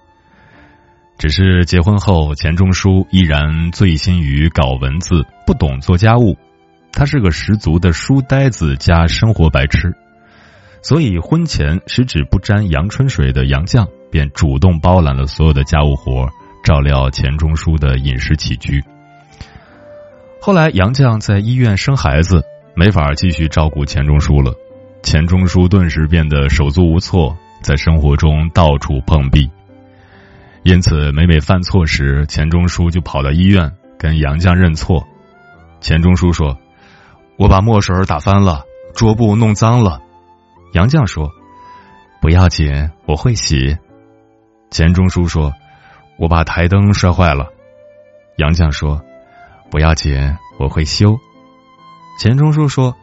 [1.22, 6.36] 只是结婚后，钱钟书依然醉心于搞文字，不懂做家务。
[6.92, 9.94] 他是个十足的书呆子加生活白痴，
[10.82, 13.86] 所以婚前十指不沾阳春水的杨绛。
[14.10, 16.28] 便主动包揽了所有的家务活，
[16.64, 18.84] 照料钱钟书的饮食起居。
[20.42, 22.44] 后来杨绛在医院生孩子，
[22.74, 24.56] 没法继续照顾钱钟书了，
[25.04, 29.52] 钱钟书顿时变得手足无措，在生活中到处碰壁。
[30.64, 35.08] 因此，每每犯错时，钱钟书就跑到医院跟杨绛认错。
[35.80, 36.56] 钱钟书说
[37.36, 40.00] ：“我把墨水打翻了，桌布弄脏了。”
[40.74, 41.32] 杨绛说
[42.22, 43.76] ：“不要紧，我会洗。”
[44.70, 45.52] 钱钟书说
[46.20, 47.48] ：“我把台灯摔坏了。”
[48.38, 49.02] 杨绛说
[49.72, 51.18] ：“不要紧，我会修。”
[52.20, 52.96] 钱钟书说：“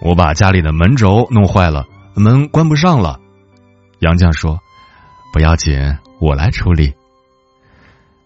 [0.00, 3.18] 我把家里的门轴弄坏了，门关不上了。”
[3.98, 4.60] 杨绛说
[5.34, 6.94] ：“不要紧，我来处理。”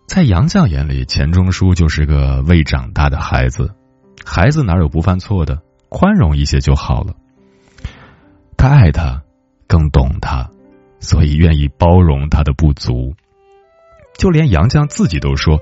[0.06, 3.74] 在杨绛眼里，钱钟书就是个未长大的孩子，
[4.24, 5.60] 孩子哪有不犯错的？
[5.90, 7.14] 宽容一些就好了。
[8.56, 9.22] 他爱他，
[9.66, 10.50] 更懂他。
[11.00, 13.14] 所以愿意包容他的不足，
[14.18, 15.60] 就连杨绛自己都说：“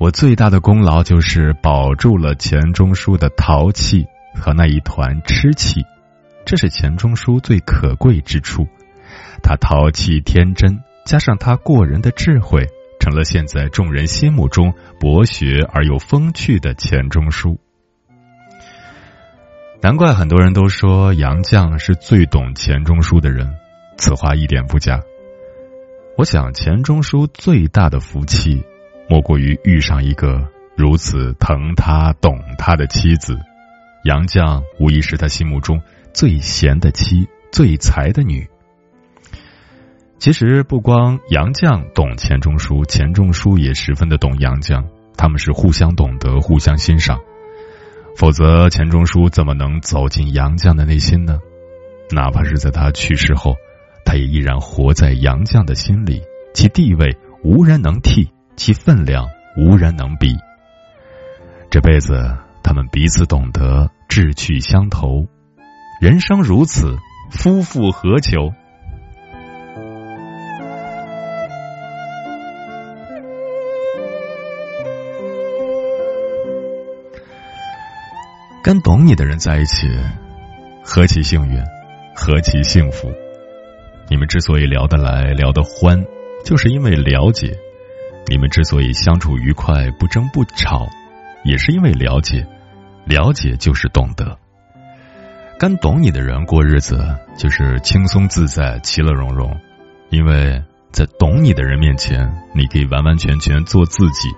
[0.00, 5.84] 我最大的功劳就是保住了钱钟书的淘气和那一团痴气，
[6.46, 8.66] 这是钱钟书最可贵之处。
[9.42, 12.66] 他淘气天真，加上他过人的智慧，
[12.98, 17.58] 成了现在众人心目中博学而又风趣的钱钟书。
[19.82, 23.54] 难怪很多人都说杨绛是最懂钱钟书的人。”
[23.96, 25.00] 此话一点不假。
[26.16, 28.64] 我想钱钟书最大的福气，
[29.08, 33.38] 莫过于遇上一个如此疼他、懂他的妻子。
[34.04, 35.80] 杨绛无疑是他心目中
[36.12, 38.48] 最贤的妻、最才的女。
[40.24, 44.86] 其实不光杨绛懂钱钟书，钱钟书也十分的懂杨绛，
[45.18, 47.20] 他们是互相懂得、互相欣赏。
[48.16, 51.40] 否则，钱钟书怎么能走进杨绛的内心呢？
[52.10, 53.54] 哪怕是在他去世后。
[54.06, 56.22] 他也依然活在杨绛的心里，
[56.54, 60.34] 其地位无人能替，其分量无人能比。
[61.68, 65.26] 这辈子，他们彼此懂得，志趣相投。
[66.00, 66.96] 人生如此，
[67.30, 68.54] 夫复何求？
[78.64, 79.90] 跟懂你的人在一起，
[80.82, 81.62] 何其幸运，
[82.16, 83.12] 何其幸福！
[84.08, 86.02] 你们之所以聊得来、聊得欢，
[86.46, 87.50] 就是因为了解；
[88.26, 90.88] 你们之所以相处愉快、不争不吵，
[91.44, 92.46] 也是因为了解。
[93.04, 94.38] 了解就是懂得。
[95.58, 97.04] 跟懂你的人过日子，
[97.36, 99.60] 就是轻松自在、其乐融融。
[100.08, 104.30] 因为在懂你的人面前，你可以完完全全做自己，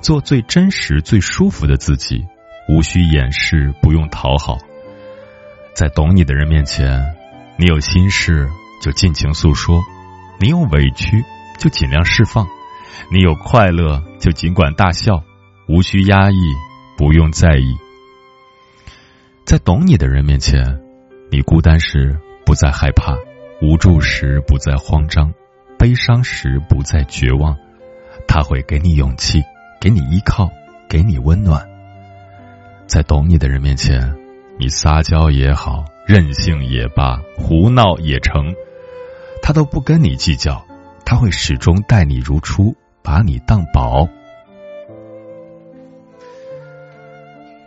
[0.00, 2.24] 做最真实、最舒服的自己，
[2.68, 4.58] 无需掩饰，不用讨好。
[5.74, 7.14] 在懂你的人面前，
[7.56, 8.48] 你有心事。
[8.82, 9.82] 就尽情诉说，
[10.38, 11.24] 你有委屈
[11.58, 12.44] 就尽量释放；
[13.10, 15.22] 你有快乐就尽管大笑，
[15.68, 16.36] 无需压抑，
[16.98, 17.78] 不用在意。
[19.46, 20.82] 在懂你的人面前，
[21.30, 23.14] 你孤单时不再害怕，
[23.62, 25.32] 无助时不再慌张，
[25.78, 27.56] 悲伤时不再绝望。
[28.28, 29.42] 他会给你勇气，
[29.80, 30.50] 给你依靠，
[30.90, 31.73] 给你温暖。
[32.86, 34.14] 在懂你的人面前，
[34.58, 38.54] 你撒娇也好，任性也罢，胡闹也成，
[39.42, 40.64] 他都不跟你计较。
[41.06, 44.08] 他会始终待你如初，把你当宝。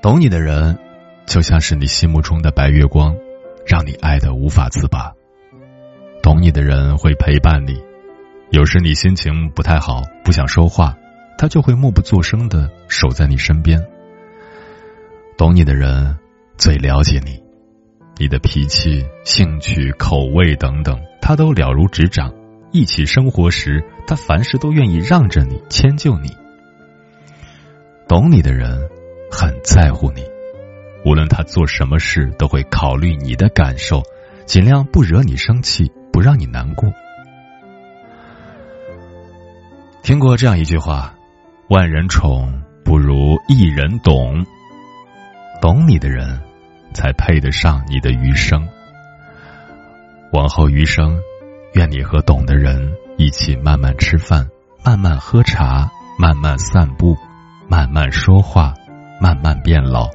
[0.02, 0.80] 懂你的人，
[1.28, 3.16] 就像是你心目中的白月光，
[3.66, 5.14] 让你爱的无法自拔。
[6.24, 7.80] 懂你的人会陪伴你。
[8.50, 10.98] 有时你心情不太好，不想说话，
[11.38, 13.80] 他就会默不作声的守在你身边。
[15.38, 16.18] 懂你的人
[16.58, 17.40] 最了解你，
[18.18, 22.34] 你的脾气、兴趣、口味等等，他都了如指掌。
[22.72, 26.32] 一起生活时，他凡事都愿意让着你，迁就你。
[28.08, 28.90] 懂你的人
[29.32, 30.24] 很在乎你，
[31.06, 34.02] 无论他做什么事，都会考虑你的感受，
[34.48, 36.92] 尽量不惹你生气，不让你难过。
[40.02, 41.14] 听过这样一句话
[41.70, 44.44] ：“万人宠不如一人懂。”
[45.62, 46.40] 懂你的人，
[46.94, 48.68] 才配得上你的余生。
[50.32, 51.20] 往后余生，
[51.74, 54.48] 愿你和懂的人一起慢慢吃饭，
[54.84, 55.90] 慢慢喝茶，
[56.20, 57.18] 慢慢散步，
[57.68, 58.74] 慢慢说话，
[59.20, 60.10] 慢慢变老。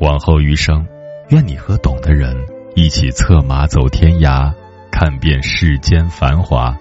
[0.00, 0.86] 往后余生，
[1.28, 2.36] 愿你和懂的人
[2.74, 4.52] 一起策马走天涯，
[4.90, 6.76] 看遍世间繁华。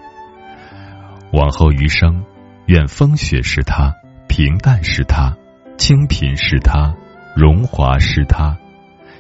[1.34, 2.24] 往后余生，
[2.66, 3.94] 愿风雪是他，
[4.28, 5.36] 平淡是他，
[5.78, 6.96] 清贫是他，
[7.38, 8.58] 荣华是他，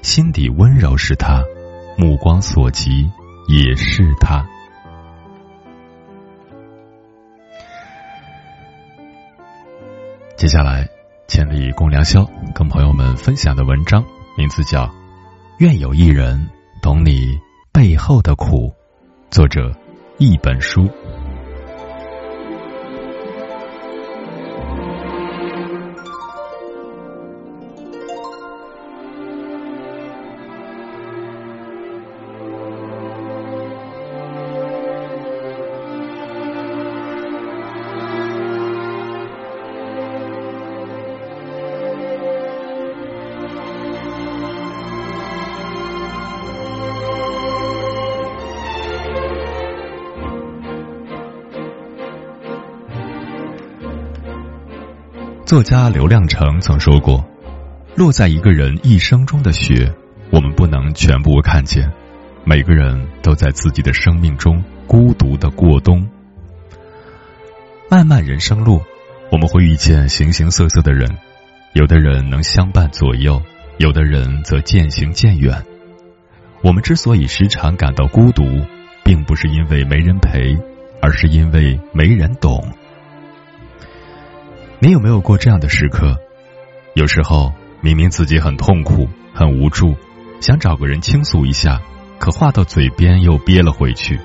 [0.01, 1.43] 心底温柔是他，
[1.99, 3.07] 目光所及
[3.47, 4.43] 也是他。
[10.35, 10.89] 接下来，
[11.27, 14.03] 千里共良宵跟朋友们分享的文章
[14.35, 14.85] 名字叫
[15.59, 16.49] 《愿有一人
[16.81, 17.39] 懂你
[17.71, 18.69] 背后的苦》，
[19.29, 19.71] 作者
[20.17, 20.89] 一本书。
[55.47, 57.25] 作家刘亮程曾说过
[57.95, 59.93] ：“落在一个人一生中的雪，
[60.29, 61.89] 我们不能全部看见。
[62.43, 66.05] 每个人都在自己的生命中孤独的过冬。
[67.89, 68.81] 漫漫人生路，
[69.31, 71.17] 我们会遇见形形色色的人，
[71.71, 73.41] 有的人能相伴左右，
[73.77, 75.63] 有的人则渐行渐远。
[76.61, 78.43] 我们之所以时常感到孤独，
[79.01, 80.57] 并不是因为没人陪，
[81.01, 82.67] 而是因为没人懂。”
[84.79, 86.15] 你有没有过这样的时刻？
[86.93, 87.51] 有时候
[87.81, 89.95] 明明自己很痛苦、很无助，
[90.39, 91.81] 想找个人倾诉一下，
[92.19, 94.19] 可话到嘴边又憋了回去。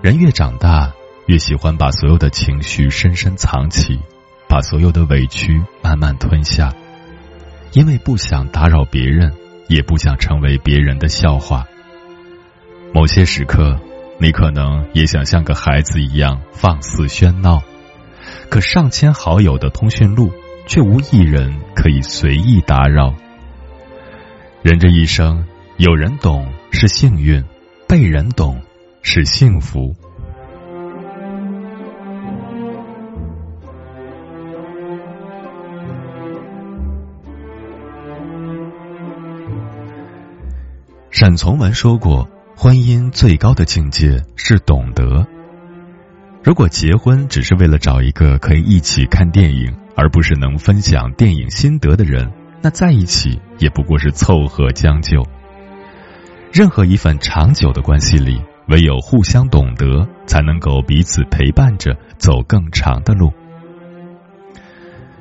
[0.00, 0.92] 人越长大，
[1.26, 3.98] 越喜欢把所有的情绪深深藏起，
[4.48, 6.72] 把所有的委屈慢慢吞下，
[7.72, 9.34] 因为不想打扰别人，
[9.66, 11.66] 也不想成为别人的笑话。
[12.94, 13.80] 某些时刻，
[14.18, 17.60] 你可能也想像个孩子一样放肆喧闹。
[18.50, 20.32] 可上千好友的通讯录，
[20.66, 23.14] 却无一人可以随意打扰。
[24.62, 25.46] 人这一生，
[25.76, 27.44] 有人懂是幸运，
[27.86, 28.60] 被人懂
[29.02, 29.94] 是幸福。
[41.10, 45.26] 沈从文说过：“婚姻最高的境界是懂得。”
[46.42, 52.32] 如果结婚只是为了找一个可以一起看电影，而不是能分享电影心得的人，
[52.62, 55.22] 那在一起也不过是凑合将就。
[56.50, 63.30] 任何一份长久的关系里，唯有互相懂得，才能够彼此陪伴着走更长的路。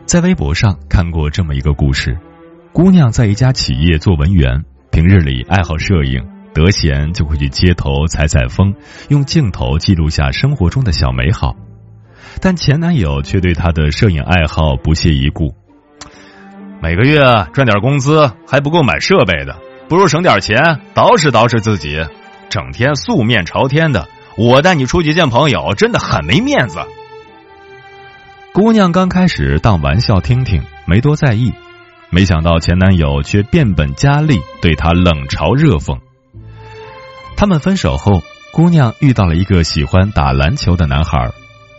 [0.06, 2.18] 在微博上看过这么一个故事：
[2.72, 6.39] 姑娘在一家企业做文员，平日里爱好摄影。
[6.54, 8.74] 得闲就会去街头采采风，
[9.10, 11.56] 用镜头记录下生活中的小美好，
[12.42, 15.54] 但前男友却对她的摄影爱好不屑一顾。
[16.82, 17.20] 每个月
[17.54, 20.58] 赚点工资还不够买设备的，不如省点钱
[20.96, 22.04] 捯饬捯饬自己。
[22.50, 26.80] 整天素面朝天的，我带你出去见朋友，真的很没面子。
[28.54, 31.54] 姑娘刚开始当玩笑听听，没多在意，
[32.10, 36.00] 没想到前男友却变本加厉，对她冷嘲热讽。
[37.40, 38.22] 他们分手后，
[38.52, 41.32] 姑娘遇到了一个喜欢打篮球的男孩。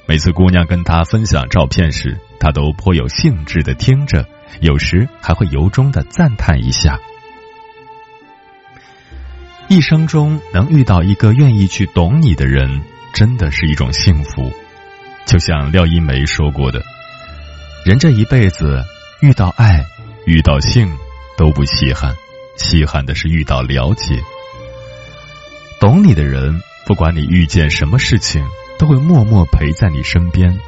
[0.06, 4.24] 每次姑娘跟他分享照片时，他都颇有兴致的听着，
[4.62, 6.98] 有时还会由衷的赞叹一下。
[9.68, 12.80] 一生中能遇到一个愿意去懂你的人，
[13.12, 14.50] 真的是一种幸福。
[15.26, 16.80] 就像廖一梅说过的
[17.84, 18.82] ：“人这一辈子，
[19.20, 19.84] 遇到爱、
[20.24, 20.90] 遇到性
[21.36, 22.14] 都不稀罕，
[22.56, 24.22] 稀罕的是遇到了解。
[25.80, 28.44] 懂你的人，不管你遇见什么事情，
[28.78, 30.60] 都会默默陪在你身边，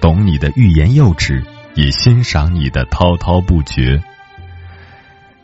[0.00, 1.42] 懂你的欲言又止，
[1.74, 4.02] 也欣赏你的滔滔不绝。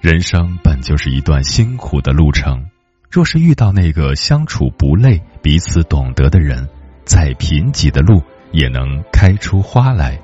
[0.00, 2.66] 人生本就是一段辛苦的路程，
[3.10, 6.68] 若是遇到那个相处不累、彼此懂得的人，
[7.04, 8.22] 再贫瘠的路。”
[8.54, 10.16] 也能开出花来。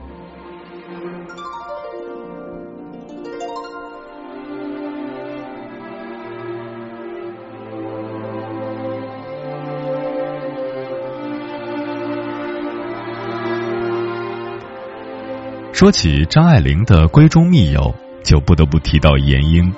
[15.81, 19.73] 说起张爱玲的闺中密友，就不得不提到闫英，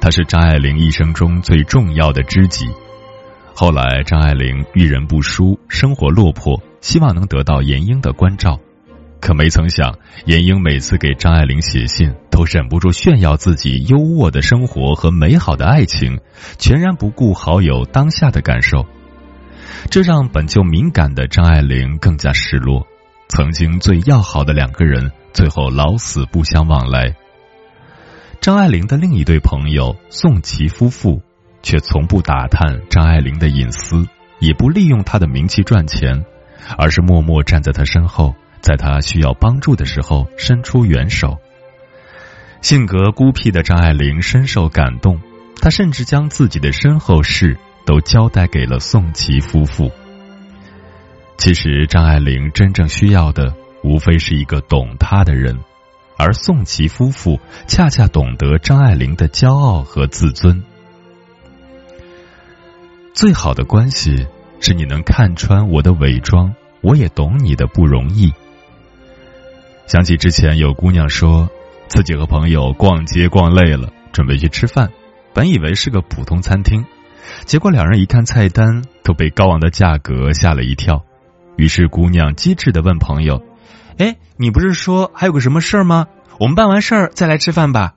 [0.00, 2.66] 她是张爱玲一生中最重要的知己。
[3.54, 6.60] 后来，张爱玲遇人不淑，生活落魄。
[6.80, 8.58] 希望能得到闫英的关照，
[9.20, 9.96] 可没曾想，
[10.26, 16.18] 闫英每次给张爱玲写信，都忍不住炫耀自己优渥的生活和美好的爱情，
[16.58, 18.86] 全然不顾好友当下的感受。
[19.88, 22.88] 这让本就敏感的张爱玲更加失落。
[23.28, 27.14] 曾经最要好的两个人，最后老死不相往来。
[28.40, 31.22] 张爱玲的另一对朋友宋琦夫妇，
[31.62, 34.06] 却从不打探张爱玲的隐私，
[34.38, 36.24] 也不利用她的名气赚钱。
[36.78, 41.36] 而是默默站在她身后，在她需要帮助的时候伸出援手。
[42.62, 45.20] 性格孤僻的张爱玲深受感动，
[45.60, 49.92] 她甚至将自己的身后事都交代给了宋琦夫妇。
[51.36, 55.58] 其实，张爱玲真正需要的无非是一个懂她的人，
[56.16, 60.62] 而宋琦夫妇恰恰懂得张爱玲的骄傲和自尊。
[63.12, 64.26] 最好的关系。
[64.60, 68.32] 是你能看穿我的伪装，我也懂你的不容易。
[69.86, 71.50] 想起之前有姑娘说
[71.86, 74.90] 自己和朋友逛街逛累了，准备去吃饭，
[75.34, 76.86] 本以为是个普通餐厅，
[77.44, 81.04] 结果两人一看菜单，都被高昂的价格吓了一跳。
[81.56, 83.42] 于是姑娘机智的问朋友
[83.98, 86.06] ：“哎，你不是说还有个什么事儿吗？
[86.38, 87.94] 我们办完事儿再来吃饭吧。”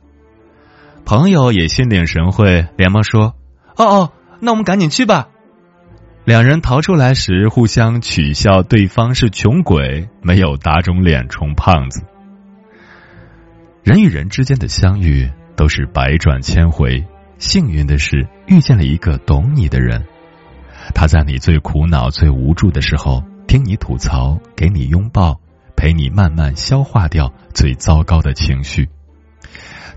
[1.05, 3.33] 朋友也心领神会，连忙说
[3.77, 5.29] ：“哦哦，那我们赶紧去吧。”
[6.25, 12.03] 两人逃出来时，互相取笑对方是穷鬼，没有打肿脸充胖子。
[13.81, 20.05] 人与人之间的相遇都是百转千回，幸运的是遇见了一个懂你的人。
[20.93, 25.39] 他在你最苦恼、最无助的时候，听你吐槽，给你拥抱，
[25.75, 28.89] 陪你慢慢消化掉最糟糕的情绪。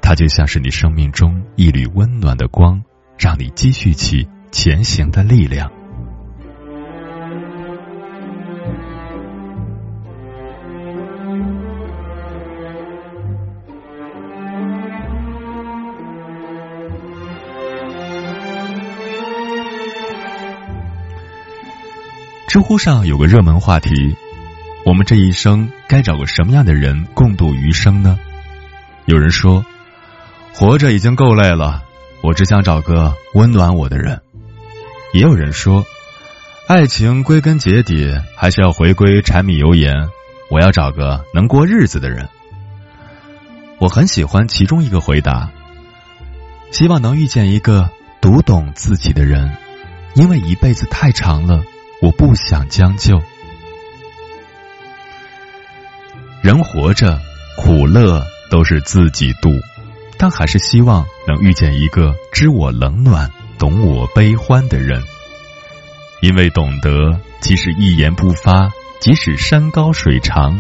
[0.01, 2.85] 它就像是你生命中一缕温暖的光，
[3.19, 5.73] 让你积蓄起前行的力量。
[22.51, 24.17] 知乎上有个热门话题：
[24.85, 28.19] 我们这一生该找个什么样的人共度余生呢？
[29.05, 29.65] 有人说，
[30.53, 31.85] 活着已经够累了，
[32.25, 34.21] 我只想找个温暖我的人。
[35.13, 35.87] 也有人说，
[36.67, 40.09] 爱情归根结底还是要回归柴米油盐，
[40.51, 42.29] 我要找个能过日子的人。
[43.79, 45.53] 我很喜欢其中一个回答，
[46.73, 47.91] 希望能遇见一个
[48.21, 49.57] 读懂自己的人，
[50.17, 51.63] 因为一辈子太长了。
[52.01, 53.21] 我不想将就，
[56.43, 57.21] 人活着
[57.59, 59.51] 苦乐都是自己度，
[60.17, 65.03] 但还是希望能遇见一个知我冷暖、懂我悲欢的人。
[66.23, 70.59] 因为懂得，即使一言不发，即使山高水长，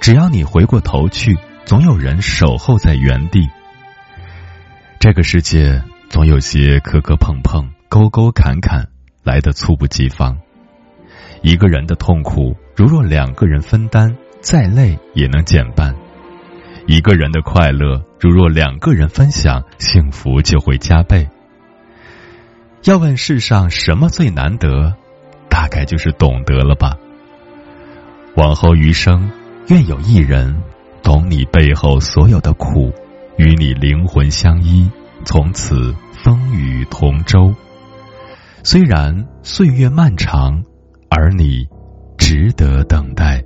[0.00, 1.36] 只要你回过头去，
[1.66, 3.46] 总有人守候在原地。
[4.98, 8.88] 这个世界总有些磕磕碰碰、沟沟坎坎，
[9.22, 10.38] 来的猝不及防。
[11.48, 15.94] 一个人的痛苦，如若两个人分担，再累也能减半；
[16.86, 21.26] 一个人的快乐，如若两个人分享，幸福就会加倍。
[22.84, 24.92] 要问世上什么最难得，
[25.48, 26.98] 大概就是懂得了吧。
[28.36, 29.30] 往后余生，
[29.68, 30.62] 愿有一人
[31.02, 32.92] 懂你背后所有的苦，
[33.38, 34.90] 与你灵魂相依，
[35.24, 37.54] 从此风雨同舟。
[38.62, 40.64] 虽然岁月漫长，
[41.08, 41.66] 而你
[42.16, 43.42] 值得等待。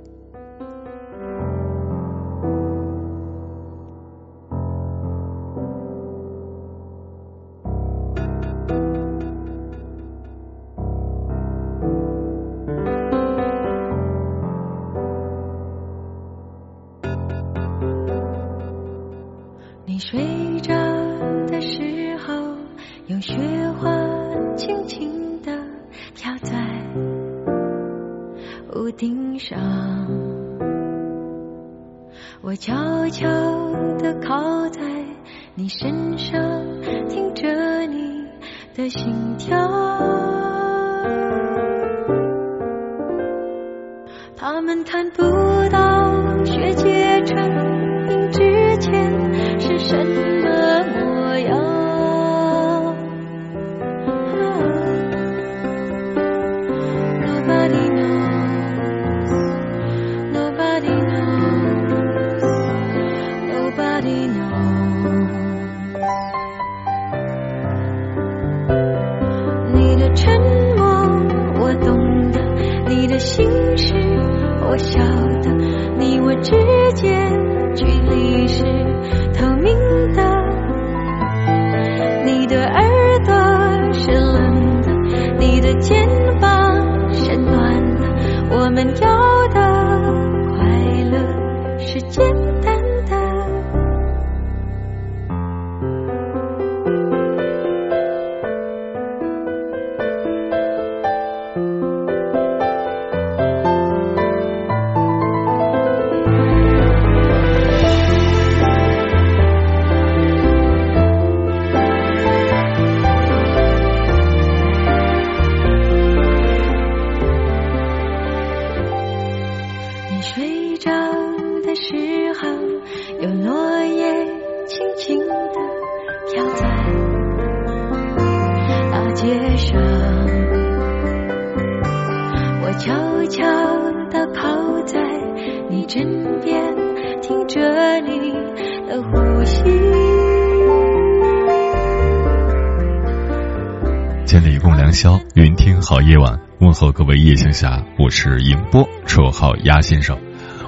[144.93, 146.39] 宵，云听好夜晚。
[146.59, 150.17] 问候各位夜行侠，我是迎波，绰号鸭先生。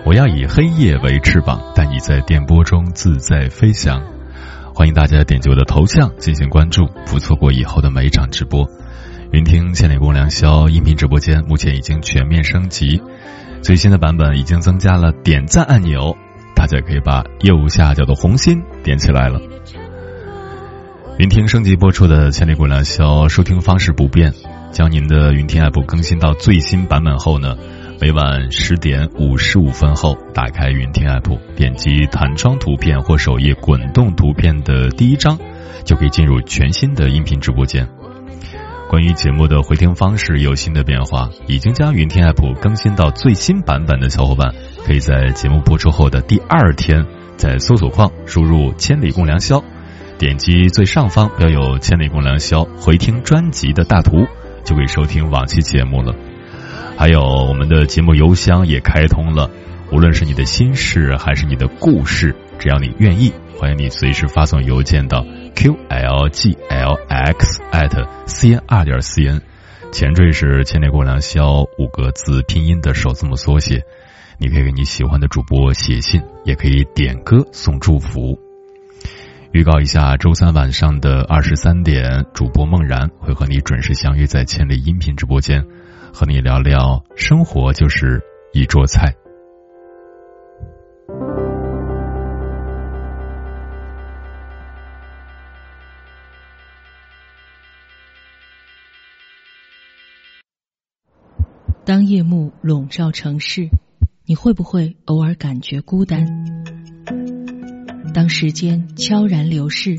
[0.03, 4.03] 我要以黑夜为翅膀，带你在电波中自在飞翔。
[4.73, 8.67] 欢迎大家点击我的头像进行关注，不错过以后的每一场直播。
[9.31, 13.01] 云听千里共良宵音频直播间目前已经全面升级，
[13.61, 16.17] 最新的版本已经增加了点赞按钮，
[16.55, 19.39] 大家可以把右下角的红心点起来了。
[21.17, 24.33] 云听升级播出的《千里共良宵》收听方式不变，
[24.73, 27.55] 将您的云听 app 更新到最新版本后呢，
[28.01, 35.39] 每晚十点五十五分后打开云听 app，点击弹窗图片或首页滚动图片的第一张，
[35.85, 37.87] 就可以进入全新的音频直播间。
[38.89, 44.53] 关于节目的回听方式有新的变化，已经将云听 app 更新到最新版本的小伙伴，
[44.85, 47.05] 可以在节目播出后的第二天，
[47.37, 49.63] 在搜索框输入“千里共良宵”。
[50.17, 54.25] 点击最上方标有“千里共良宵”回听专辑的大图，
[54.63, 56.15] 就可以收听往期节目了。
[56.97, 59.49] 还有我们的节目邮箱也开通了，
[59.91, 65.75] 无论是你的心事还是你的故事，只要你愿意，欢迎你随时发送邮件到 qlglx
[67.71, 69.41] at cn 二点 cn，
[69.91, 73.83] 前缀是“千里共良宵”五个字拼音的首字母缩写。
[74.37, 78.44] 你可以给你喜欢的主播写信，也可以点歌送祝福。
[79.55, 85.65] 预告一下，周三晚上的二十三点，主播梦然会和你准时相约在千里音频直播间，
[86.13, 89.15] 和你聊聊生活就是一桌菜。
[101.85, 103.69] 当夜幕笼罩城市，
[104.25, 106.25] 你会不会偶尔感觉孤单？
[108.15, 109.97] 当时间悄然流逝，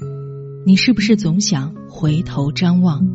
[0.65, 3.07] 你是不是总想回头张望？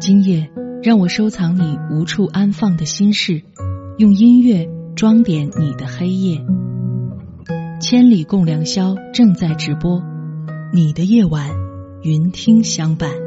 [0.00, 0.48] 今夜，
[0.80, 3.42] 让我收藏你无处安放的心事，
[3.98, 6.40] 用音乐装点你的黑夜。
[7.80, 10.04] 千里共良宵正在直播，
[10.72, 11.50] 你的夜晚，
[12.04, 13.23] 云听相伴。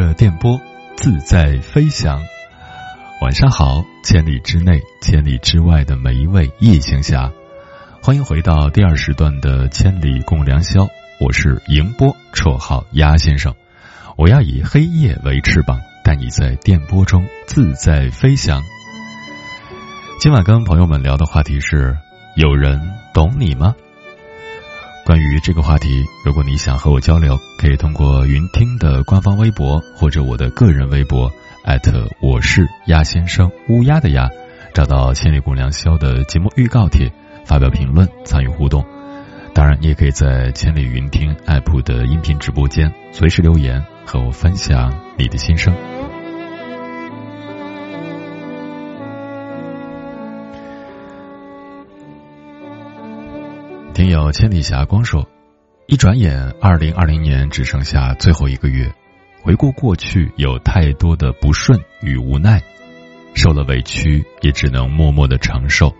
[0.00, 0.58] 着电波
[0.96, 2.22] 自在飞翔。
[3.20, 7.30] 晚上好，千里之内、千里之外的每一位夜行侠，
[8.02, 10.84] 欢迎回到第二时段的《千里共良宵》。
[11.20, 13.54] 我是迎波，绰号鸭先生。
[14.16, 18.62] 我要以黑夜为翅膀，带你在电波中自在飞翔。
[20.18, 21.98] 今晚跟朋友们聊的话题是：
[22.36, 22.80] 有人
[23.12, 23.74] 懂你吗？
[25.06, 31.30] 关于这个话题，如果你想和我交流，可以通过云听的官方微博或者我的个人微博，
[31.64, 34.28] 艾特我是鸭先生乌鸦的鸭，
[34.72, 37.10] 找到《千里共良宵》的节目预告帖，
[37.44, 38.84] 发表评论，参与互动。
[39.52, 45.74] 当然，你也可以在千里云听 app 的音频直播间随时留言，和我分享你的心声。
[54.00, 55.28] 听友千里霞光说
[55.86, 58.90] ：“一转眼，二零二零年只剩下最后一个月。
[59.42, 62.62] 回顾过去，有太多的不顺与无奈，
[63.34, 65.94] 受了委屈也只能默默的承受。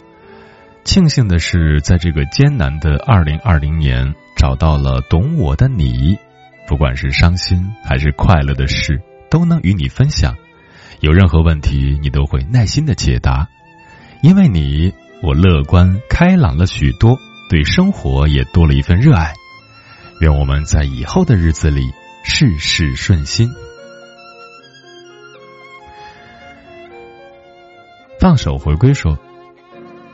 [0.82, 6.16] 庆幸的是，在这个艰难的二零二零年，找到了懂我的你。
[6.66, 10.34] 不管是伤心还是快乐的事，都能与你分享。
[11.00, 13.46] 有任何问题，你都会耐心的解答。
[14.22, 17.18] 因为你，我乐观开朗了许多。”
[17.50, 19.34] 对生活也多了一份热爱，
[20.20, 21.90] 愿我们在以后的日子里
[22.22, 23.50] 事事顺心。
[28.20, 29.18] 放手回归说，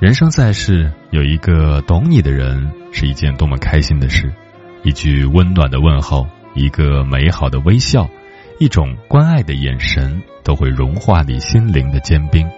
[0.01, 4.33] 人生在世，有一个懂你的人是一件多么开心的事。
[4.83, 8.09] 一句温暖的问候，一个美好的微笑，
[8.59, 12.49] 一种关爱的眼神，都会融化你心灵的坚冰。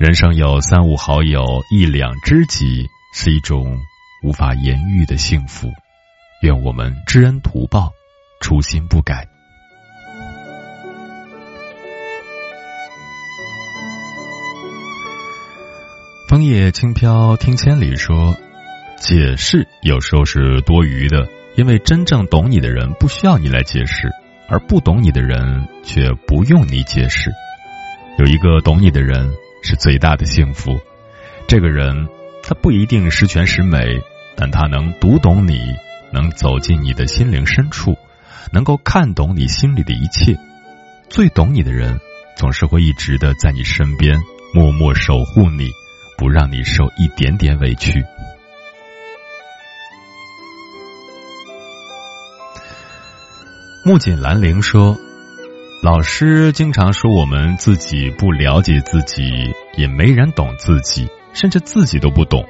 [0.00, 2.90] 人生有三五好友，一两知己。
[3.20, 3.80] 是一种
[4.22, 5.66] 无法言喻的幸福，
[6.40, 7.90] 愿我们知恩图报，
[8.40, 9.26] 初心不改。
[16.28, 18.36] 枫叶轻飘，听千里说，
[18.98, 24.08] 解释有时候是多余的，因为真正懂你的人不需要你来解释，
[24.48, 27.32] 而不懂你的人却不用你解释。
[28.16, 30.78] 有一个懂你的人是最大的幸福，
[31.48, 32.08] 这个人。
[32.48, 34.00] 他不一定十全十美，
[34.34, 35.60] 但他能读懂你，
[36.10, 37.94] 能走进你的心灵深处，
[38.50, 40.34] 能够看懂你心里的一切。
[41.10, 42.00] 最懂你的人，
[42.38, 44.18] 总是会一直的在你身边，
[44.54, 45.68] 默默守护你，
[46.16, 48.02] 不让你受一点点委屈。
[53.84, 54.96] 木槿兰陵说
[55.84, 59.22] ：“老师经常说我们自己不了解自己，
[59.76, 62.44] 也没人懂自己。”甚至自己都不懂。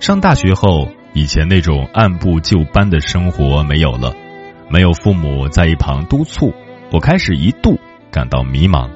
[0.00, 4.12] 上大学后，以前那种按部就班的生活没有了，
[4.68, 6.52] 没有父母在一旁督促，
[6.90, 7.78] 我开始一度
[8.10, 8.90] 感到迷茫。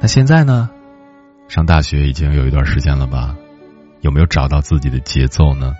[0.00, 0.70] 那现在呢？
[1.46, 3.36] 上大学已经有一段时间了吧？
[4.00, 5.74] 有没有找到自己的节奏呢？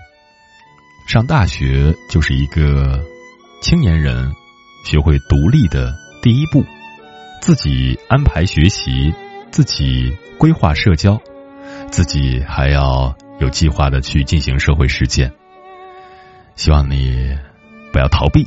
[1.08, 3.00] 上大学就是一个
[3.62, 4.30] 青年人
[4.84, 6.62] 学会独立的第一步，
[7.40, 9.14] 自己安排学习，
[9.50, 11.18] 自己规划社交。
[11.90, 15.32] 自己还要有计划的去进行社会实践，
[16.54, 17.36] 希望你
[17.92, 18.46] 不要逃避，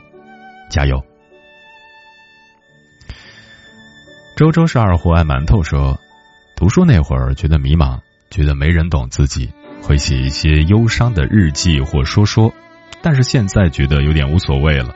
[0.70, 1.04] 加油。
[4.36, 6.00] 周周是二货爱馒头说，
[6.56, 12.54] 读书那会儿觉得迷茫，觉得没人懂自己，会写一些忧伤的日记或说说，
[13.02, 14.96] 但是现在觉得有点无所谓了，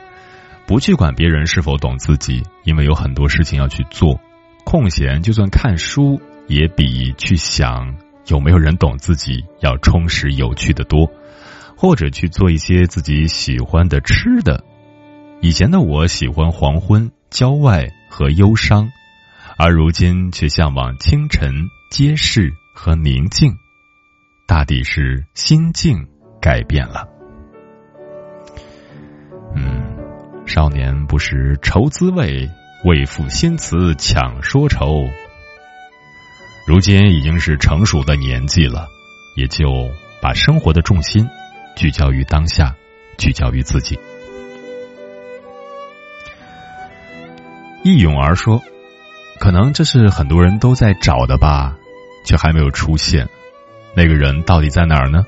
[0.66, 4.20] 不去管别人是否懂自己，因为有很多事情要去做，
[4.64, 8.03] 空闲就算看书也比去想。
[8.26, 11.10] 有没有人懂自己要充实有趣的多，
[11.76, 14.64] 或者去做一些自己喜欢的吃的？
[15.40, 18.88] 以前的我喜欢黄昏、郊外和忧伤，
[19.58, 23.54] 而如今却向往清晨、街市和宁静。
[24.46, 26.06] 大抵是心境
[26.40, 27.08] 改变了。
[29.54, 32.48] 嗯，少年不识愁滋味，
[32.84, 35.08] 为赋新词强说愁。
[36.66, 38.88] 如今已经是成熟的年纪了，
[39.36, 39.90] 也就
[40.22, 41.28] 把生活的重心
[41.76, 42.74] 聚焦于当下，
[43.18, 43.98] 聚焦于自己。
[47.82, 48.62] 一勇而说
[49.38, 51.76] ：“可能这是很多人都在找的吧，
[52.24, 53.28] 却还没有出现。
[53.94, 55.26] 那个人到底在哪儿呢？”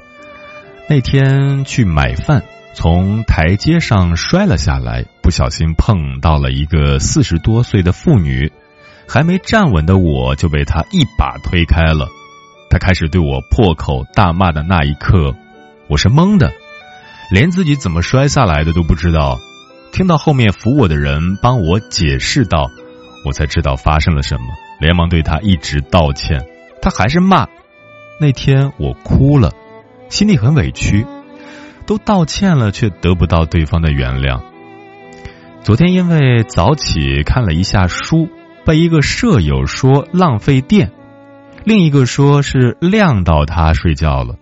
[0.89, 8.51] 那天去买饭，从台阶上摔了下来，不小心碰到了一个四十多岁的妇女。
[9.09, 12.09] 还没站稳的我就被他一把推开了，
[12.69, 15.35] 他开始对我破口大骂的那一刻，
[15.89, 16.53] 我是懵的，
[17.31, 19.39] 连自己怎么摔下来的都不知道，
[19.93, 22.69] 听到后面扶我的人帮我解释道，
[23.25, 24.47] 我才知道发生了什么，
[24.81, 26.45] 连忙对他一直道歉，
[26.83, 27.47] 他还是骂。
[28.21, 29.53] 那天我哭了，
[30.09, 31.07] 心里很委屈，
[31.87, 34.41] 都道歉了，却得不到对方的原谅。
[35.63, 38.29] 昨天因为早起看了一下书，
[38.67, 40.91] 被一个舍友说浪费电，
[41.64, 44.35] 另一个说是亮到他睡觉了。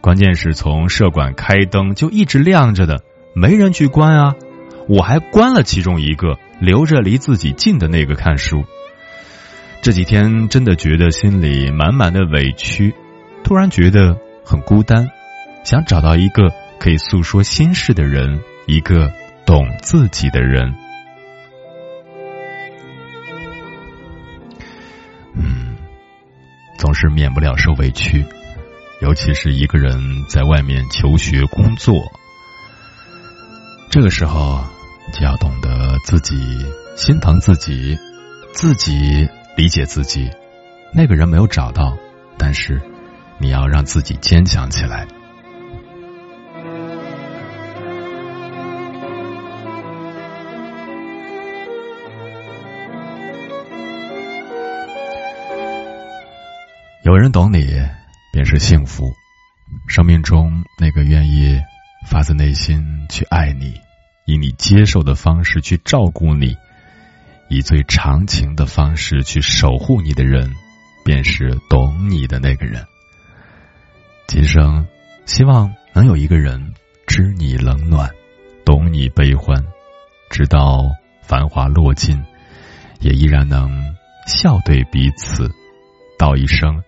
[0.00, 3.02] 关键是从舍管开灯就一直亮着的，
[3.34, 4.34] 没人去关啊！
[4.88, 8.64] 我还关了其中一个，留着离自己近的那个看书。
[9.82, 12.94] 这几天真的觉得心里满满的委屈，
[13.44, 15.08] 突然觉得很孤单，
[15.64, 19.12] 想找到一个可以诉说心事的人，一个。
[19.46, 20.74] 懂自己的人，
[26.78, 28.24] 总是免不了受委屈，
[29.00, 32.12] 尤其是一个人在外面求学工作，
[33.90, 34.64] 这个时候
[35.12, 36.36] 就要懂得自己
[36.96, 37.96] 心疼自己，
[38.52, 40.30] 自己理解自己。
[40.92, 41.96] 那个人没有找到，
[42.38, 42.80] 但是
[43.38, 45.06] 你要让自己坚强起来。
[57.06, 57.64] 有人懂你，
[58.32, 59.14] 便是幸福。
[59.86, 61.62] 生命中那个愿意
[62.04, 63.80] 发自内心去爱你，
[64.24, 66.56] 以你接受的方式去照顾你，
[67.48, 70.52] 以最长情的方式去守护你的人，
[71.04, 72.84] 便是懂你的那个人。
[74.26, 74.84] 今生
[75.26, 76.74] 希望能有一个人
[77.06, 78.10] 知你冷暖，
[78.64, 79.64] 懂你悲欢，
[80.28, 80.90] 直到
[81.22, 82.20] 繁华落尽，
[82.98, 83.94] 也依然能
[84.26, 85.48] 笑对彼此，
[86.18, 86.82] 道一声。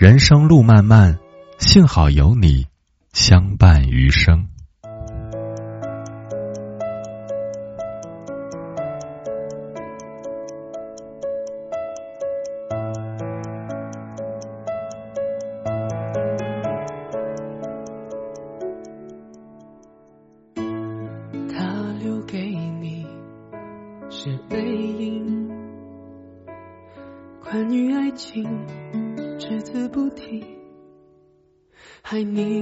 [0.00, 1.18] 人生路漫漫，
[1.58, 2.66] 幸好有你
[3.12, 4.48] 相伴余生。
[32.20, 32.59] 害你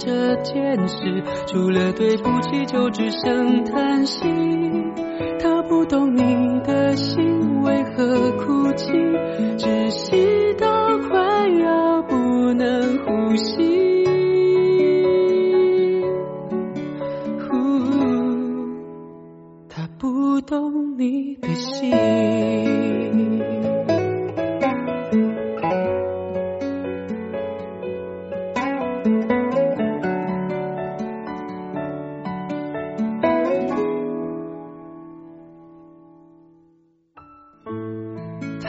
[0.00, 4.89] 这件事，除了对不起就只剩叹息。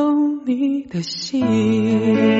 [0.00, 2.39] 懂你的心。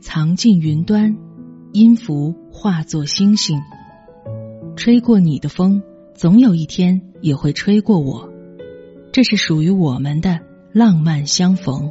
[0.00, 1.16] 藏进云端，
[1.72, 3.60] 音符化作星星。
[4.76, 5.82] 吹过你的风，
[6.14, 8.30] 总有一天也会吹过我。
[9.12, 10.40] 这是属于我们的
[10.72, 11.90] 浪漫相逢。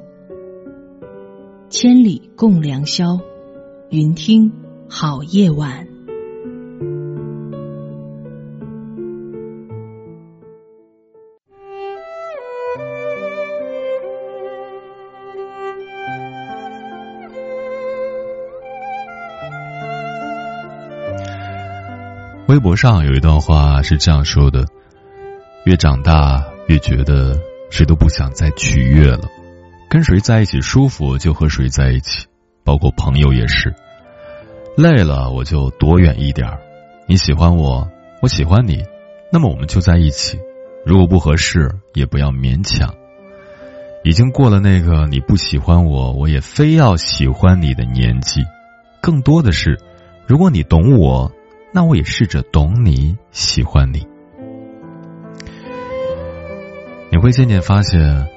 [1.70, 3.20] 千里共良宵，
[3.90, 4.52] 云听
[4.88, 5.95] 好夜晚。
[22.48, 24.68] 微博上有一段话是这样说的：
[25.66, 27.36] 越长大，越觉得
[27.72, 29.28] 谁都不想再取悦了。
[29.90, 32.28] 跟谁在一起舒服就和谁在一起，
[32.64, 33.74] 包括朋友也是。
[34.78, 36.48] 累了我就躲远一点
[37.08, 37.90] 你喜欢我，
[38.22, 38.84] 我喜欢你，
[39.32, 40.38] 那么我们就在一起。
[40.86, 42.94] 如果不合适，也不要勉强。
[44.04, 48.42] 已经过了那个你不喜欢我，我也非要喜欢你的年纪。
[49.02, 49.80] 更多的是，
[50.28, 51.32] 如果你懂我。
[51.76, 54.08] 那我也试着懂你，喜欢你。
[57.12, 58.30] 你会渐渐发现，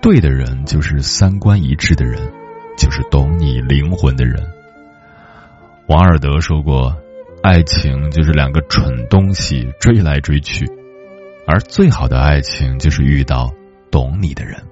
[0.00, 2.32] 对的人就是三观一致的人，
[2.78, 4.40] 就是懂你灵魂的人。
[5.88, 6.96] 王尔德说过
[7.42, 10.64] ：“爱情就是两个蠢东西追来追去，
[11.48, 13.52] 而最好的爱情就是遇到
[13.90, 14.62] 懂你的人。”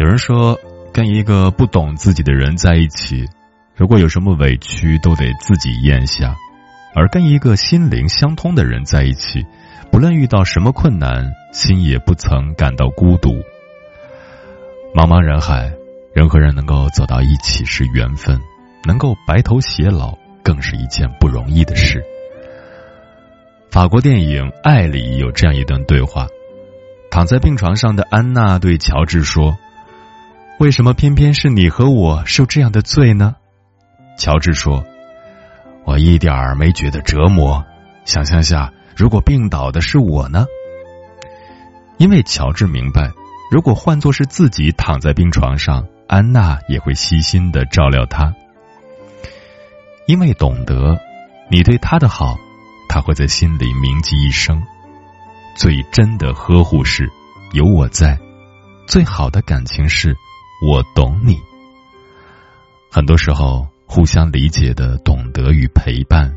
[0.00, 0.58] 有人说，
[0.94, 3.26] 跟一个不懂自己的人在一起。
[3.74, 6.34] 如果有什么委屈，都得自己咽下；
[6.94, 9.44] 而跟一个心灵相通的人在一起，
[9.90, 13.30] 不论遇到什么困难，心也不曾感到孤独。
[14.94, 15.72] 茫茫人海，
[16.14, 18.38] 人和人能够走到一起是缘分，
[18.84, 22.04] 能够白头偕老更是一件不容易的事。
[23.70, 26.26] 法国电影《爱》里有这样一段对话：
[27.10, 29.56] 躺在病床上的安娜对乔治说
[30.60, 33.36] ：“为什么偏偏是你和我受这样的罪呢？”
[34.18, 34.84] 乔治说
[35.84, 37.64] ：“我一点儿没觉得折磨。
[38.04, 40.46] 想象下，如果病倒的是我呢？
[41.98, 43.10] 因为乔治明白，
[43.50, 48.34] 如果换作是自己躺在病床上，安娜也会细心的照料他。
[50.06, 51.00] 因为懂得，
[51.48, 52.36] 你对他的好，
[52.88, 54.62] 他会在心里铭记一生。
[55.56, 57.10] 最真的呵护是
[57.52, 58.18] 有我在，
[58.86, 60.16] 最好的感情是
[60.66, 61.40] 我懂你。
[62.90, 66.32] 很多时候。”互相理解的懂得与陪伴，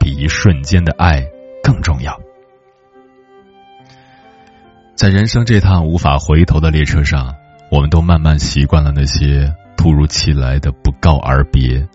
[0.00, 1.22] 比一瞬间的爱
[1.62, 2.18] 更重要。
[4.94, 7.34] 在人生这趟无法回头的列车上，
[7.70, 11.86] 我们都慢慢习惯了那些突如其来的不告而别。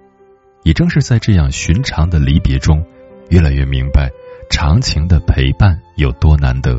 [0.62, 2.86] 也正是在这样寻常的离别中，
[3.32, 4.12] 越来越明白
[4.52, 6.78] 长情的陪伴有多难得。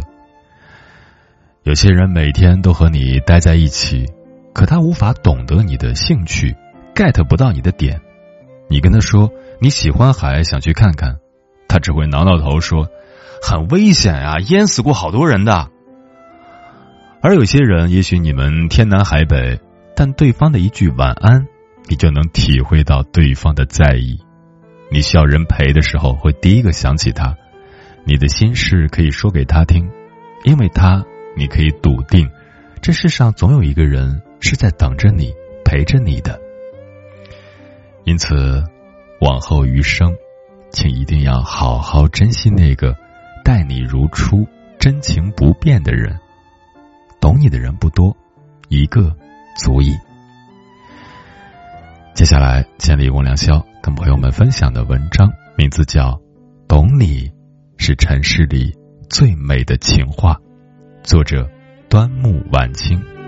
[1.64, 4.06] 有些人每天都和你待在一起，
[4.54, 6.54] 可他无法懂得你的兴趣
[6.94, 8.00] ，get 不到你的点。
[8.70, 11.18] 你跟他说你喜欢海，想去看看，
[11.68, 12.88] 他只会挠挠头说
[13.42, 15.68] ：“很危险啊，淹死过好多人的。”
[17.20, 19.58] 而有些人，也许你们天南海北，
[19.96, 21.48] 但对方的一句晚安，
[21.88, 24.20] 你就能体会到对方的在意。
[24.88, 27.36] 你需要人陪的时候，会第一个想起他，
[28.04, 29.90] 你的心事可以说给他听，
[30.44, 31.04] 因为他，
[31.36, 32.30] 你可以笃定，
[32.80, 35.34] 这世上总有一个人是在等着你，
[35.64, 36.40] 陪着你的。
[38.04, 38.64] 因此，
[39.20, 40.14] 往后余生，
[40.70, 42.96] 请一定要好好珍惜那个
[43.44, 44.46] 待你如初、
[44.78, 46.18] 真情不变的人。
[47.20, 48.16] 懂你的人不多，
[48.68, 49.14] 一个
[49.56, 49.96] 足矣。
[52.14, 56.12] 接下来，千里共良宵跟朋友们分享的文章名字叫
[56.66, 57.30] 《懂你
[57.76, 58.74] 是尘世里
[59.08, 60.34] 最美的情话》，
[61.02, 61.48] 作者
[61.88, 63.19] 端木晚清。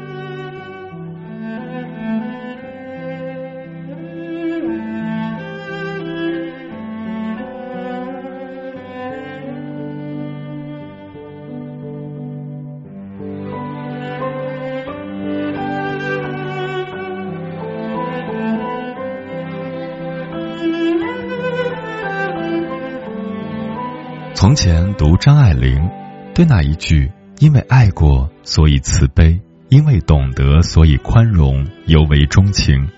[24.52, 25.88] 从前读张爱玲，
[26.34, 27.10] 对那一句
[27.40, 32.90] “因为爱过，所以慈悲；因为懂得，所以宽容”尤为钟情。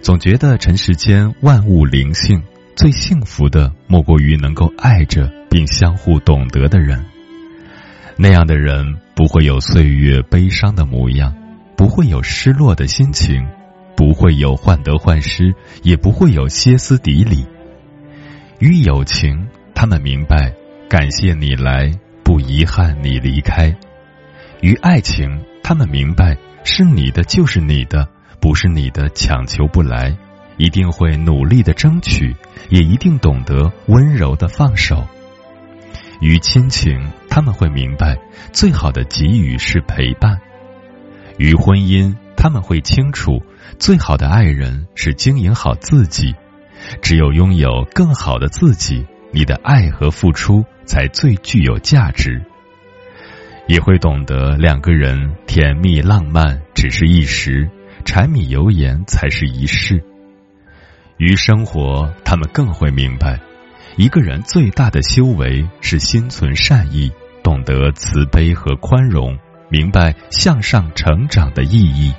[0.00, 2.44] 总觉得尘世间万物灵性，
[2.76, 7.04] 最幸福的莫过于能够爱着并相互懂得的人。
[8.16, 11.34] 那样的人不会有岁月悲伤的模样，
[11.76, 13.44] 不会有失落的心情，
[13.96, 15.52] 不会有患得患失，
[15.82, 17.44] 也不会有歇斯底里。
[18.60, 19.48] 与友情。
[19.74, 20.54] 他们明白，
[20.88, 21.90] 感谢你来，
[22.22, 23.76] 不遗憾你离开。
[24.60, 28.08] 于爱情，他们明白，是你的就是你的，
[28.40, 30.16] 不是你的强求不来，
[30.56, 32.34] 一定会努力的争取，
[32.70, 35.06] 也一定懂得温柔的放手。
[36.20, 38.16] 于亲情，他们会明白，
[38.52, 40.40] 最好的给予是陪伴。
[41.36, 43.42] 于婚姻，他们会清楚，
[43.78, 46.34] 最好的爱人是经营好自己，
[47.02, 49.04] 只有拥有更好的自己。
[49.34, 52.40] 你的爱和付出才最具有价值，
[53.66, 57.68] 也会懂得两个人甜蜜浪漫只是一时，
[58.04, 60.04] 柴米油盐才是一世。
[61.16, 63.40] 于生活，他们更会明白，
[63.96, 67.10] 一个人最大的修为是心存善意，
[67.42, 69.36] 懂得慈悲和宽容，
[69.68, 72.14] 明白向上成长的意义。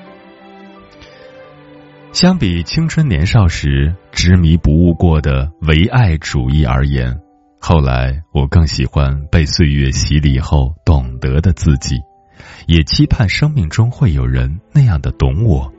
[2.15, 7.19] 相比青春年少时执迷不悟过的唯爱主义而言，
[7.59, 11.99] 后来我更喜欢被岁月洗礼后懂得的自己，
[12.67, 15.73] 也期盼生命中会有人那样的懂我，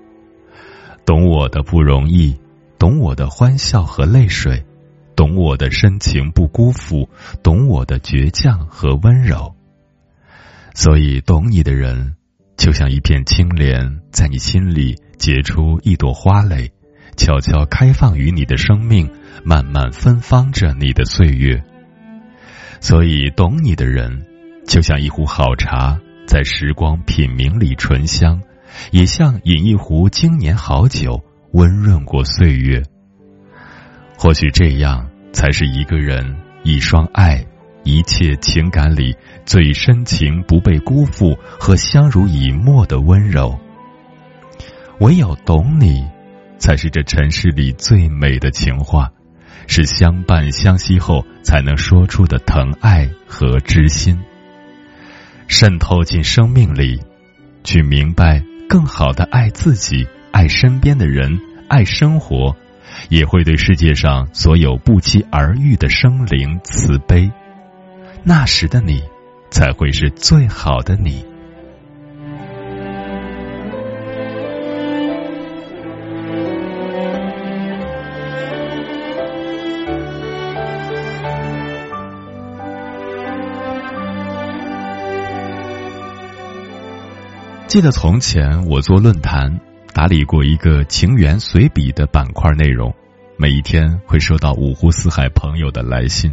[1.06, 2.36] 懂我的不容易，
[2.78, 4.66] 懂我的欢笑和泪水，
[5.16, 7.08] 懂我的深情不辜负，
[7.42, 9.54] 懂我的倔强和温柔。
[10.74, 12.14] 所以，懂你的人，
[12.58, 14.96] 就像一片青莲，在你心里。
[15.18, 16.70] 结出一朵花蕾，
[17.16, 19.10] 悄悄开放于你的生命，
[19.44, 21.62] 慢慢芬芳着你的岁月。
[22.80, 24.26] 所以，懂你的人，
[24.66, 28.42] 就像一壶好茶，在时光品茗里醇香，
[28.90, 31.22] 也像饮一壶经年好酒，
[31.52, 32.82] 温润过岁月。
[34.18, 37.46] 或许这样，才是一个人一双爱，
[37.84, 39.16] 一切情感里
[39.46, 43.58] 最深情不被辜负和相濡以沫的温柔。
[45.00, 46.06] 唯有懂你，
[46.58, 49.10] 才是这尘世里最美的情话，
[49.66, 54.18] 是相伴相惜后才能说出的疼爱和知心。
[55.48, 57.02] 渗透进生命里，
[57.62, 62.56] 去明白更好的爱自己、爱身边的人、爱生活，
[63.10, 67.30] 也会对世界上所有不期而遇的生灵慈悲。
[68.24, 69.02] 那时的你，
[69.50, 71.24] 才会是最好的你。
[87.76, 89.60] 记得从前我做论坛
[89.92, 92.94] 打理过一个情缘随笔的板块内容，
[93.36, 96.32] 每一天会收到五湖四海朋友的来信，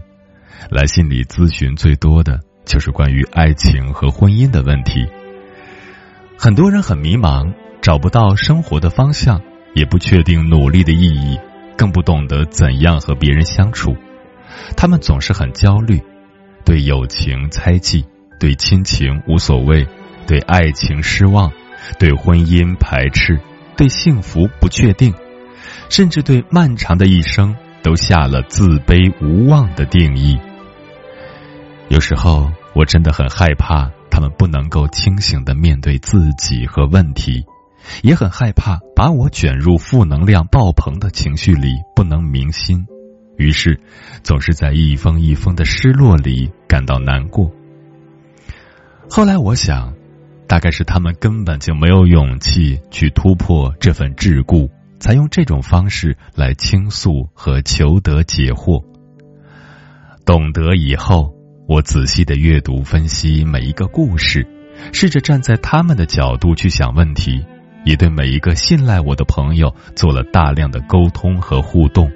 [0.71, 5.05] 来信里咨询最多的就是关于爱情和婚姻的问题。
[6.37, 9.41] 很多人很迷茫，找不到生活的方向，
[9.75, 11.37] 也不确定努力的意义，
[11.75, 13.97] 更不懂得怎样和别人相处。
[14.77, 16.01] 他们总是很焦虑，
[16.63, 18.05] 对友情猜忌，
[18.39, 19.85] 对亲情无所谓。
[20.25, 21.51] 对爱情失望，
[21.99, 23.39] 对婚姻排斥，
[23.77, 25.13] 对幸福不确定，
[25.89, 30.39] 甚至对漫长的一生都下了自卑无望的定义。
[31.89, 37.45] 有时候我真的很害怕他们不能够清醒的面对自己和问题，
[38.01, 42.87] 也很害怕把我卷入负能量爆棚的情绪里不能明心，
[43.37, 43.79] 于是
[44.23, 47.51] 总是在一封一封的失落里感到难过。
[49.09, 49.93] 后来我想。
[50.53, 54.69] 大概是他们根本就没有勇气去突破这份桎梏，
[54.99, 58.83] 才用这种方式来倾诉和求得解惑。
[60.27, 61.33] 懂得以后，
[61.67, 64.45] 我仔细的阅读分析每一个故事，
[64.91, 67.43] 试着站在他们的角度去想问题，
[67.83, 72.11] 也对每一个信赖我的朋友做了大量的沟通和互动。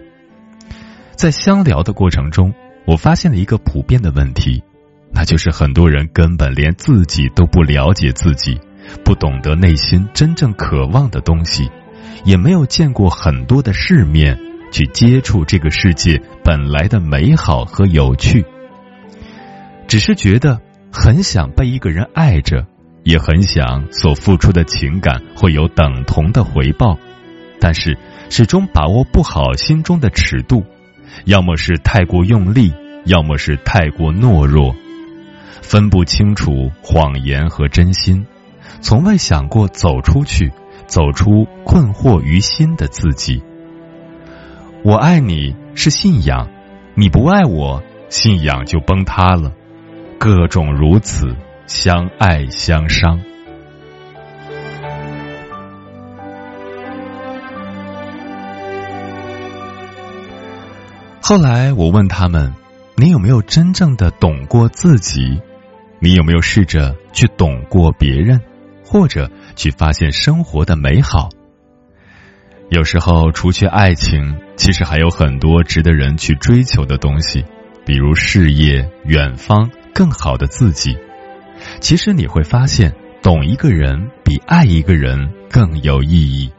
[1.16, 2.54] 在相聊的过程中，
[2.86, 4.64] 我发现了一个普遍的问题。
[5.12, 8.60] 那就是很多人根本连自己都不了解自己，
[9.04, 11.72] 不懂得内心真正渴望的东西，
[12.24, 14.40] 也没有见过很多的世面，
[14.72, 18.46] 去接触这个世界本来的美好和有趣。
[19.88, 20.62] 只是觉得
[20.92, 22.68] 很想被一个人爱着，
[23.04, 27.00] 也很想所付出的情感会有等同的回报，
[27.60, 27.98] 但是
[28.30, 30.64] 始终把握不好心中的尺度，
[31.26, 32.74] 要么是太过用力。
[33.06, 34.76] 要么是太过懦弱，
[35.62, 38.26] 分不清楚谎言和真心，
[38.82, 40.52] 从未想过走出去，
[40.86, 43.44] 走出困惑于心的自己。
[44.84, 46.50] 我爱你是信仰，
[46.96, 49.52] 你不爱我，信仰就崩塌了。
[50.20, 51.36] 各种如此，
[51.68, 53.20] 相爱相伤。
[61.22, 62.54] 后来我问他们
[63.00, 65.40] ：“你有没有真正的懂过自己？
[66.00, 68.42] 你有没有试着去懂过别人，
[68.84, 71.30] 或者去发现生活的美好？”
[72.70, 77.46] 有时候，除去爱情，其实还有很多值得人去追求的东西，
[77.86, 80.98] 比如事业、远方、更好的自己。
[81.80, 86.52] 其实你会发现，懂一个人比爱一个人更有意义。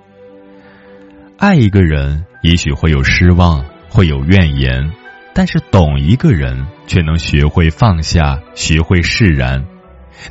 [1.37, 3.65] 爱一个人，也许会有失望。
[3.91, 4.93] 会有怨言，
[5.39, 9.65] 但是懂一个人，却能学会放下，学会释然。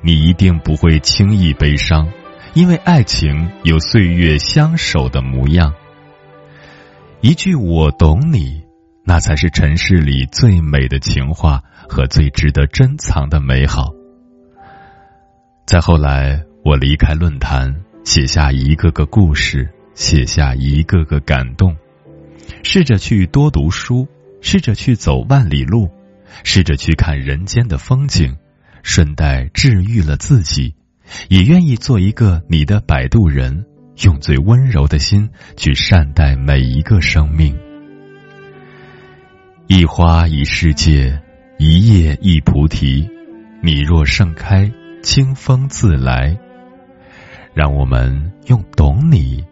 [0.02, 2.10] 你一定不会轻易悲伤，
[2.54, 5.74] 因为爱情有岁月相守的模样。
[7.22, 8.62] 一句“我懂你”，
[9.08, 13.94] 那才是尘世里最美的情话和最值得珍藏的美好。
[15.66, 17.74] 再后来，我离开论坛，
[18.04, 21.78] 写下一个个故事，写下一个个感动。
[22.62, 24.06] 试着去多读书，
[24.41, 25.89] 试着去走万里路，
[26.43, 28.38] 试着去看人间的风景，
[28.84, 30.76] 顺带治愈了自己，
[31.30, 33.65] 也愿意做一个你的摆渡人，
[34.03, 37.57] 用最温柔的心去善待每一个生命。
[39.68, 41.22] 一花一世界，
[41.57, 43.09] 一叶一菩提。
[43.61, 46.38] 你若盛开，清风自来。
[47.53, 49.43] 让我们用懂你，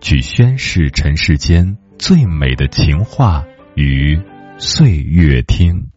[0.00, 1.76] 去宣誓尘世间。
[1.98, 3.44] 最美的情话
[3.74, 4.20] 与
[4.66, 5.90] 岁月听，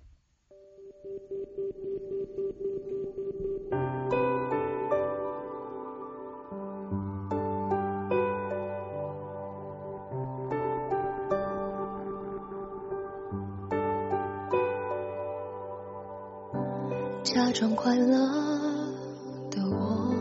[17.23, 18.17] 假装快乐
[19.49, 20.13] 的我，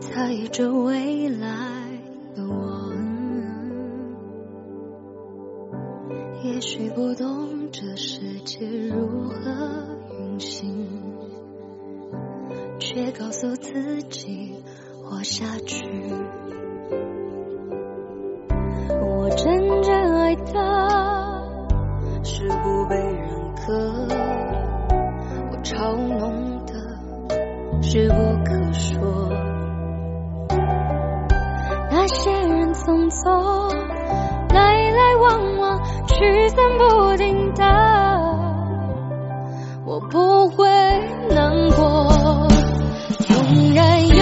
[0.00, 1.48] 猜着未来
[2.34, 2.85] 的我。
[6.56, 9.36] 也许不懂这世界如何
[10.18, 10.88] 运行，
[12.78, 14.54] 却告诉自己
[15.04, 15.84] 活下去。
[18.88, 20.54] 我真正爱的
[22.24, 24.08] 是不被认可，
[25.50, 26.72] 我嘲弄的
[27.82, 28.14] 是不
[28.46, 29.28] 可说。
[31.90, 33.95] 那些人匆匆
[34.96, 35.80] 来往往。
[36.06, 37.64] 聚散不定的，
[39.84, 40.66] 我不会
[41.28, 42.48] 难过。
[43.28, 44.14] 纵然有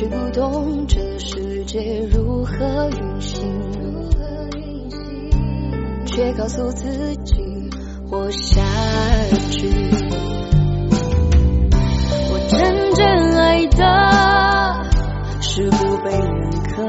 [0.00, 3.50] 也许不懂这世界如何运行，
[6.06, 7.68] 却告诉自己
[8.08, 8.62] 活下
[9.50, 9.68] 去。
[12.30, 13.04] 我真正
[13.40, 14.86] 爱的
[15.40, 16.84] 是不被认可，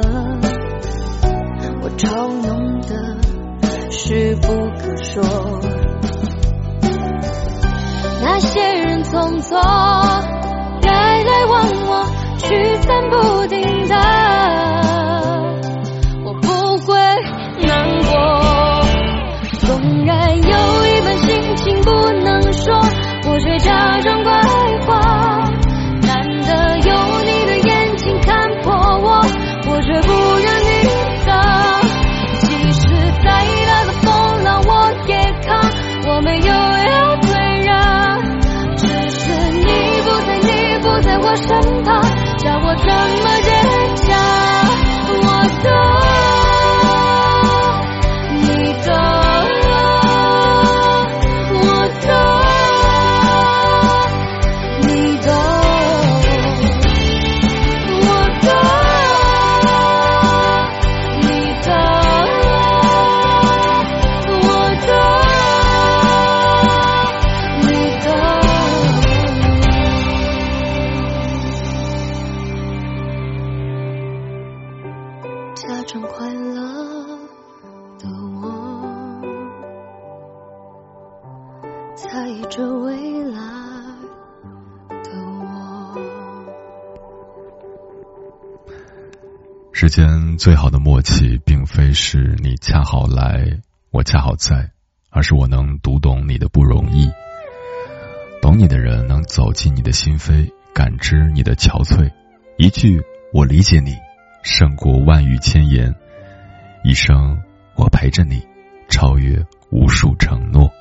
[1.81, 3.17] 我嘲弄的
[3.89, 5.23] 是不可说。
[8.21, 10.08] 那些人匆匆。
[12.89, 13.95] 驱散不定的，
[16.25, 16.97] 我不会
[17.67, 17.69] 难
[18.01, 18.09] 过。
[19.59, 19.69] 纵
[20.05, 21.91] 然有一份心情不
[22.23, 22.73] 能说，
[23.27, 24.41] 我却假装乖
[24.87, 24.89] 话。
[26.01, 29.21] 难得有你的眼睛看破我，
[29.67, 30.69] 我却不让你
[31.25, 31.31] 走。
[32.39, 32.87] 即使
[33.23, 33.29] 再
[33.67, 35.13] 大的风浪我也
[35.45, 35.61] 扛，
[36.07, 38.19] 我没有要退让。
[38.77, 39.61] 只是你
[40.01, 40.47] 不在，你
[40.81, 41.68] 不在我身。
[42.79, 43.28] 怎么？
[89.89, 93.59] 间最好的默契，并非是你恰好来，
[93.91, 94.71] 我恰好在，
[95.09, 97.09] 而是我能读懂你的不容易。
[98.41, 102.11] 懂你的人能走进你的心扉，感知你的憔悴。
[102.57, 103.01] 一句
[103.33, 103.95] “我理解你”，
[104.43, 105.93] 胜过万语千言。
[106.83, 107.41] 一生
[107.75, 108.41] 我陪着你，
[108.89, 110.71] 超越无数承诺。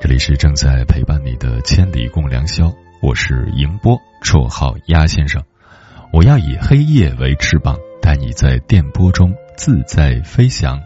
[0.00, 5.42] 这里是正在陪伴你的千里共良宵，我是迎波，绰号鸭先生。
[6.12, 10.82] 我要以黑夜为翅膀，带你在电波中自在飞翔。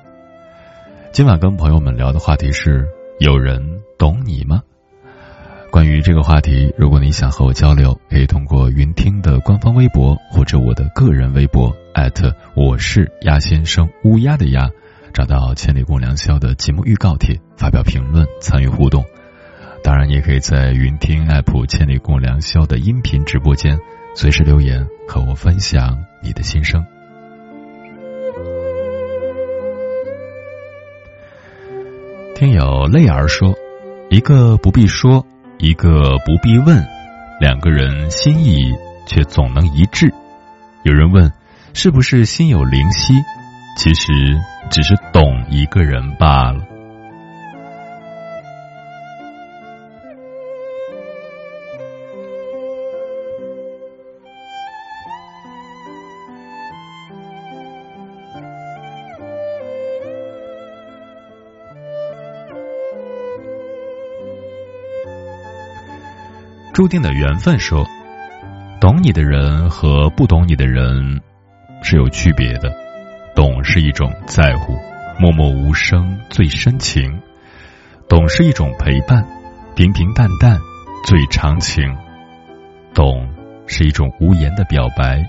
[1.10, 2.86] 今晚跟朋友们聊的话题是：
[3.18, 4.62] 有人懂你吗？
[5.72, 11.76] 关于这个话题，如果你想和我交流，可以通过云听的官方微博或者我的个人微博
[12.54, 14.70] 我是鸭先生乌鸦的鸭，
[15.12, 19.04] 找到《千里共良宵》的节目预告帖，发表评论，参与互动。
[19.82, 23.76] 当然，你也可以在云听 app《千里共良宵》的音频直播间
[24.16, 26.84] 随时留言和我分享你的心声。
[32.34, 33.54] 听友泪儿说
[34.08, 35.24] ：“一个不必说。”
[35.58, 36.86] 一个不必问，
[37.40, 38.74] 两个人心意
[39.06, 40.12] 却总能一致。
[40.82, 41.32] 有人问，
[41.72, 43.14] 是不是心有灵犀？
[43.78, 44.12] 其实
[44.70, 46.62] 只是懂一个人罢了。
[66.76, 67.86] 注定的缘分说
[68.82, 71.22] ：“懂你的人和不懂你的人
[71.82, 72.70] 是有区别的。
[73.34, 74.74] 懂是一种在乎，
[75.18, 77.10] 默默无声最深情；
[78.10, 79.26] 懂是一种陪伴，
[79.74, 80.58] 平平淡淡
[81.06, 81.96] 最长情；
[82.92, 83.26] 懂
[83.66, 85.24] 是一种无言的表白，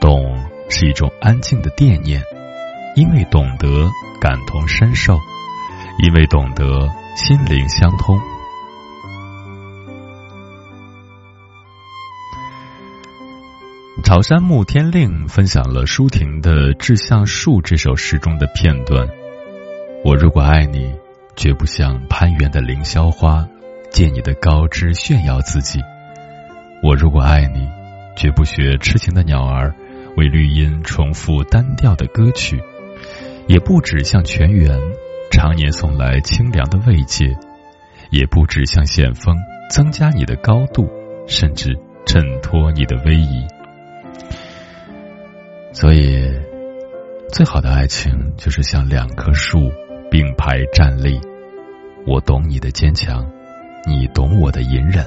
[0.00, 2.20] 懂是一种安静的惦念。
[2.96, 3.68] 因为懂得，
[4.20, 5.14] 感同身受；
[6.02, 6.64] 因为懂得，
[7.14, 8.20] 心灵相通。”
[14.14, 19.08] 草山木天令分享了舒婷的《致橡树》这首诗中的片段。
[20.04, 20.94] 我如果爱你，
[21.34, 23.48] 绝不像攀援的凌霄花，
[23.90, 25.80] 借你的高枝炫耀自己；
[26.80, 27.68] 我如果爱你，
[28.14, 29.74] 绝不学痴情的鸟儿，
[30.16, 32.58] 为绿荫重复单调的歌曲；
[33.48, 34.78] 也不止像泉源，
[35.32, 37.34] 常年送来清凉的慰藉；
[38.10, 39.36] 也不止像险峰，
[39.70, 40.88] 增加你的高度，
[41.26, 41.76] 甚至
[42.06, 43.44] 衬托你的威仪。
[45.74, 46.32] 所以，
[47.32, 49.58] 最好的爱情就是像两棵树
[50.08, 51.20] 并排站立。
[52.06, 53.28] 我懂你的坚强，
[53.84, 55.04] 你懂我的隐忍，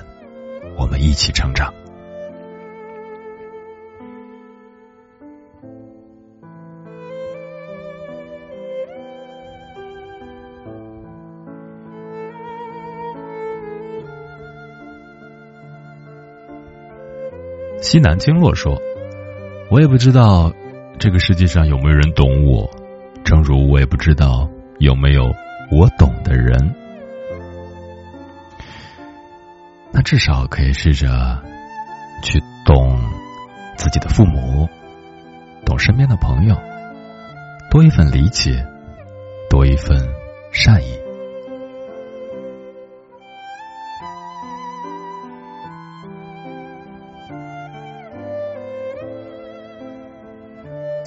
[0.78, 1.74] 我们一起成长。
[17.80, 18.78] 西南经络说。
[19.70, 20.54] 我也不知道
[20.98, 22.70] 这个世界上有没有人懂我，
[23.24, 24.50] 正如我也不知道
[24.80, 25.26] 有没有
[25.70, 26.74] 我懂的人。
[29.92, 31.08] 那至少可以试着
[32.24, 32.98] 去懂
[33.76, 34.68] 自己的父母，
[35.66, 36.56] 懂身边的朋友，
[37.70, 38.66] 多一份理解，
[39.50, 40.00] 多一份
[40.52, 41.07] 善意。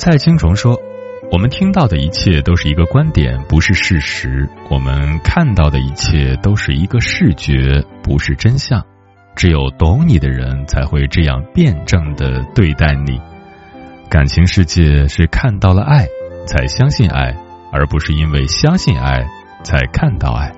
[0.00, 0.80] 蔡青虫说
[1.30, 8.82] ：“我们听到的一切都是一个观点，不是事实；我们看到的一切都是一个视觉，不是真相。
[9.36, 13.20] 只有懂你的人才会这样辩证的对待你。
[14.08, 16.06] 感情世界是看到了爱
[16.46, 17.36] 才相信爱，
[17.70, 19.28] 而不是因为相信爱
[19.62, 20.50] 才看到爱。”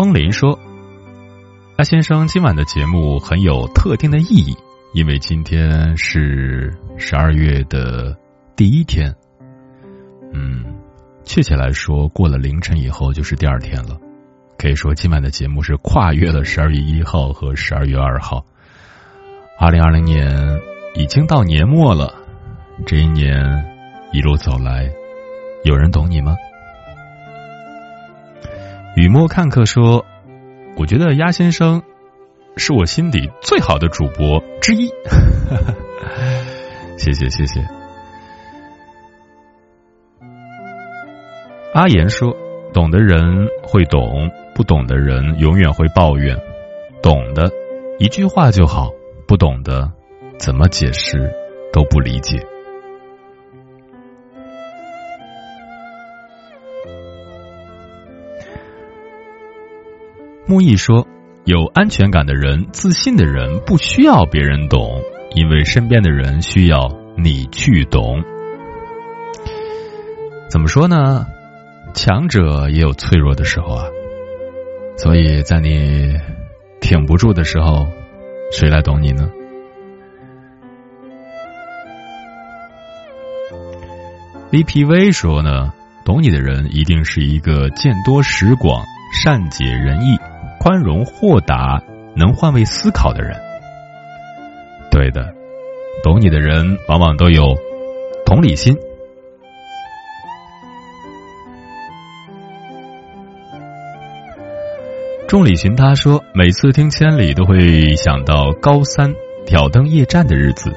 [0.00, 0.58] 风林说
[1.76, 4.56] ：“那先生，今晚的节目很有特定的意义，
[4.94, 8.16] 因为今天是十二月的
[8.56, 9.14] 第一天。
[10.32, 10.64] 嗯，
[11.22, 13.98] 确切来说，过了凌晨以后就是第二天了。
[14.56, 18.42] 可以说，今晚的节目是跨越了十二月一号和十二月二号。
[19.58, 20.58] 二零二零年
[20.94, 22.14] 已经到年末了，
[22.86, 23.36] 这一年
[24.12, 24.90] 一路走来，
[25.62, 26.34] 有人懂你吗？”
[28.96, 30.04] 雨墨看客说
[30.76, 31.82] ：“我觉得鸭先生
[32.56, 34.90] 是我心底最好的主播之一。
[36.98, 37.60] 谢谢谢谢。
[41.72, 42.36] 阿言说
[42.74, 46.36] ：“懂的人会懂，不懂的人永远会抱怨。
[47.00, 47.48] 懂的，
[47.98, 48.88] 一句话就好；
[49.26, 49.88] 不懂的，
[50.36, 51.32] 怎么解释
[51.72, 52.44] 都不理解。”
[60.50, 61.06] 木易说
[61.46, 65.00] ：“有安全感的人、自信的人，不需要别人懂，
[65.36, 68.20] 因为身边的人需要你去懂。”
[70.50, 71.24] 怎么说呢？
[71.94, 73.84] 强者也有脆弱的时候啊，
[74.96, 76.18] 所以在你
[76.80, 77.86] 挺不住的时候，
[78.50, 79.30] 谁来懂你呢
[84.50, 85.72] ？VPV 说呢，
[86.04, 88.82] 懂你的人一定是一个见多识广、
[89.12, 90.18] 善解人意、
[90.62, 91.82] 宽容豁达、
[92.14, 93.34] 能换位思考的人。
[94.90, 95.32] 对的，
[96.04, 97.56] 懂你的人往往都有
[98.26, 98.76] 同理心。
[105.26, 109.14] 众里寻他说，每次听千里都会想到高三
[109.46, 110.70] 挑灯夜战的日子，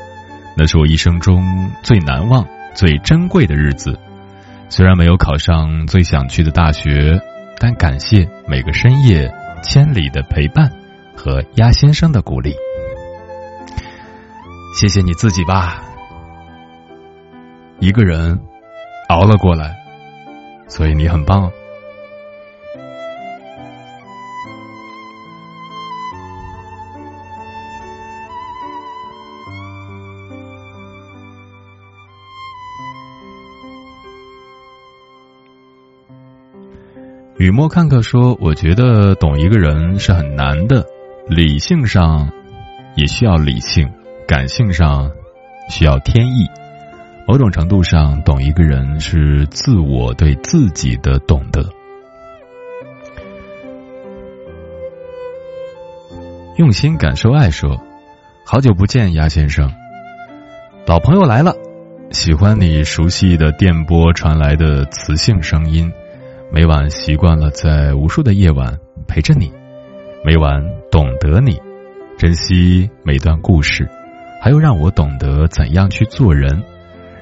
[0.56, 1.44] 那是我一生中
[1.84, 4.00] 最难忘、最珍贵的日子。
[4.70, 7.20] 虽然没有考上最想去的大学，
[7.60, 9.30] 但感谢每个深夜
[9.64, 10.70] 千里的陪伴
[11.16, 12.54] 和鸭先生的鼓励。
[14.80, 15.82] 谢谢你自己吧，
[17.80, 18.40] 一个人
[19.10, 19.76] 熬了过来，
[20.68, 21.52] 所以你很棒。
[37.44, 40.86] 雨墨看客说：“我觉得懂一个人是很难的，
[41.28, 42.32] 理性上
[42.96, 43.92] 也需要理性，
[44.26, 45.12] 感性上
[45.70, 46.48] 需要天意。
[47.28, 51.62] 某种程度上，懂一个人是自我对自己的懂得。”
[56.56, 57.78] 用心感受爱说
[58.48, 59.70] ：“好久不见，鸭先生，
[60.86, 61.54] 老朋友来了，
[62.10, 65.92] 喜欢你熟悉的电波传来的磁性声音。”
[66.54, 68.78] 每晚习惯了在无数的夜晚
[69.08, 69.52] 陪着你，
[70.24, 71.60] 每晚懂得你，
[72.16, 73.90] 珍惜每段故事，
[74.40, 76.64] 还有让我懂得怎样去做人，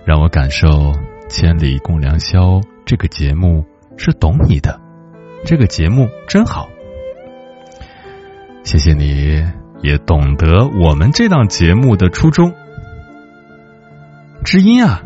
[0.03, 0.68] 让我感受
[1.30, 3.64] 《千里共良宵》这个节目
[3.95, 4.82] 是懂你的，
[5.45, 6.68] 这个节目真好。
[8.64, 9.49] 谢谢你
[9.82, 12.53] 也懂得我们这档节目的初衷，
[14.44, 15.03] 知音啊。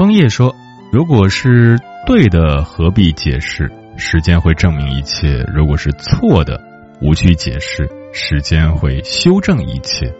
[0.00, 0.56] 枫叶说
[0.90, 3.70] ：“如果是对的，何必解释？
[3.98, 6.58] 时间会证明一切；如果是错的，
[7.02, 10.10] 无需解释，时间会修正一切。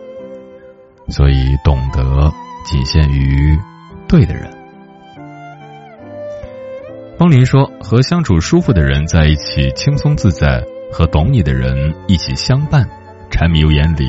[1.09, 2.31] 所以，懂得
[2.66, 3.59] 仅限于
[4.07, 4.52] 对的人。”
[7.16, 10.62] 风林说：“和相处舒服的人在一起轻松自在，
[10.93, 12.86] 和懂你的人一起相伴，
[13.31, 14.05] 柴米油盐里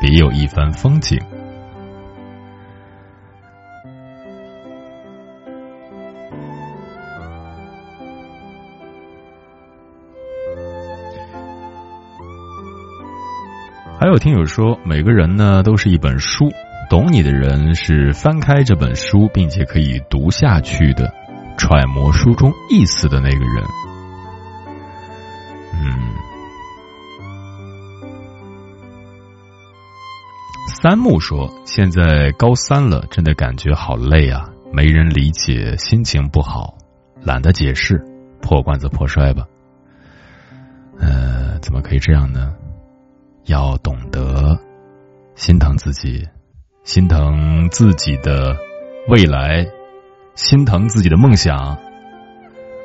[0.00, 1.20] 别有一番风景。”
[14.02, 16.50] 还有听友说，每个人呢都是一本书，
[16.90, 21.14] 懂你的人是翻开这本书，并且可以读下去的，
[21.56, 23.64] 揣摩书中意思的那个人。
[25.74, 26.14] 嗯，
[30.66, 36.76] 三木说，现在高三了，真的感觉好累啊，没人理解，心情不好，
[37.22, 38.04] 懒得解释，
[38.40, 39.46] 破罐子破摔吧。
[40.98, 42.52] 呃，怎么可以这样呢？
[43.46, 44.58] 要懂得
[45.34, 46.28] 心疼自己，
[46.84, 48.56] 心疼自己的
[49.08, 49.66] 未来，
[50.34, 51.76] 心疼自己的梦想。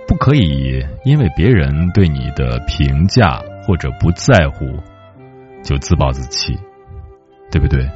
[0.08, 4.66] 不可以因为别人对你的评价或者不在乎，
[5.64, 6.58] 就自暴自弃，
[7.52, 7.88] 对不对？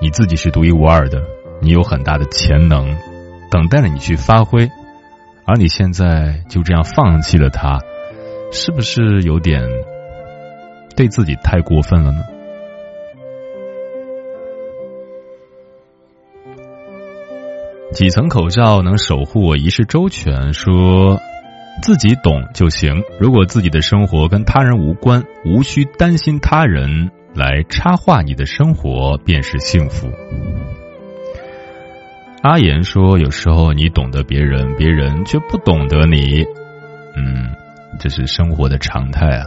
[0.00, 1.22] 你自己是独一无二的，
[1.60, 2.96] 你有很大的潜能，
[3.50, 4.70] 等待着你去发挥，
[5.46, 7.80] 而你现在就这样放弃了它，
[8.52, 9.62] 是不是有点？
[11.00, 12.22] 对自己太过分了呢。
[17.94, 20.52] 几层口罩能守护我一世周全？
[20.52, 21.18] 说
[21.80, 23.02] 自己懂就行。
[23.18, 30.06] 如果自己的生活跟他人无关，无需担心他人来插画你的生活，便是幸福。
[32.42, 36.44] 阿言说：“有时候你懂得别人，别人却不懂得你。”
[37.16, 37.56] 嗯，
[37.98, 39.46] 这是生活的常态啊。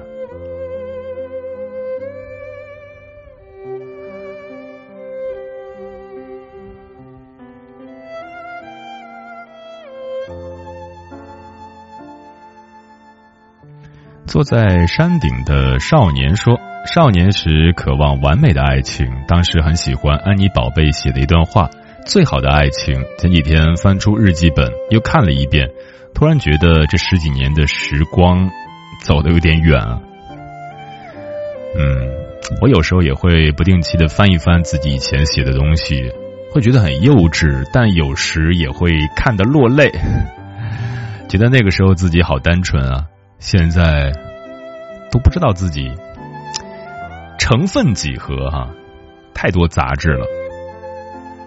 [14.34, 16.60] 坐在山顶的少年说
[16.92, 21.70] ：“少年时渴望完美的爱情，当时很喜欢安妮宝贝写的一段话：
[22.08, 23.00] 最好的爱情。
[23.20, 25.70] 前几天翻出日记本又看了一遍，
[26.16, 28.50] 突然觉得这十几年的时光
[29.04, 30.02] 走的有点远啊。
[31.78, 31.86] 嗯，
[32.60, 36.12] 我有时候也会不定期的翻一翻自己以前写的东西，
[36.52, 39.92] 会觉得很幼稚，但有时也会看得落泪，
[41.30, 43.06] 觉得那个时候自己好单纯啊。”
[43.40, 44.14] 现在
[45.14, 45.92] 都不知道自己
[47.38, 48.72] 成分几何哈，
[49.36, 50.26] 太多杂质了。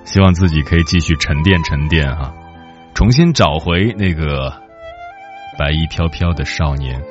[0.04, 2.32] 希望自己可以继续沉淀沉淀哈，
[2.94, 4.52] 重新找回那个
[5.58, 7.02] 白衣飘飘的少年。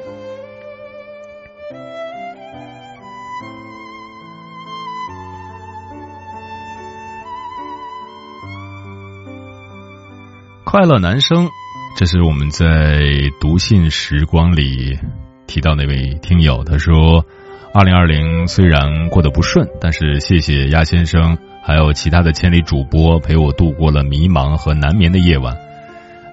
[10.64, 11.50] 快乐男生。
[11.98, 13.00] 这是我们在
[13.40, 15.00] 读信时光里
[15.48, 17.26] 提到那位听友，他说
[17.74, 25.56] ：“二零二零虽然过得不顺，但是谢谢鸭先生，还有其他的千里主播陪我度过了迷茫和难眠的夜晚。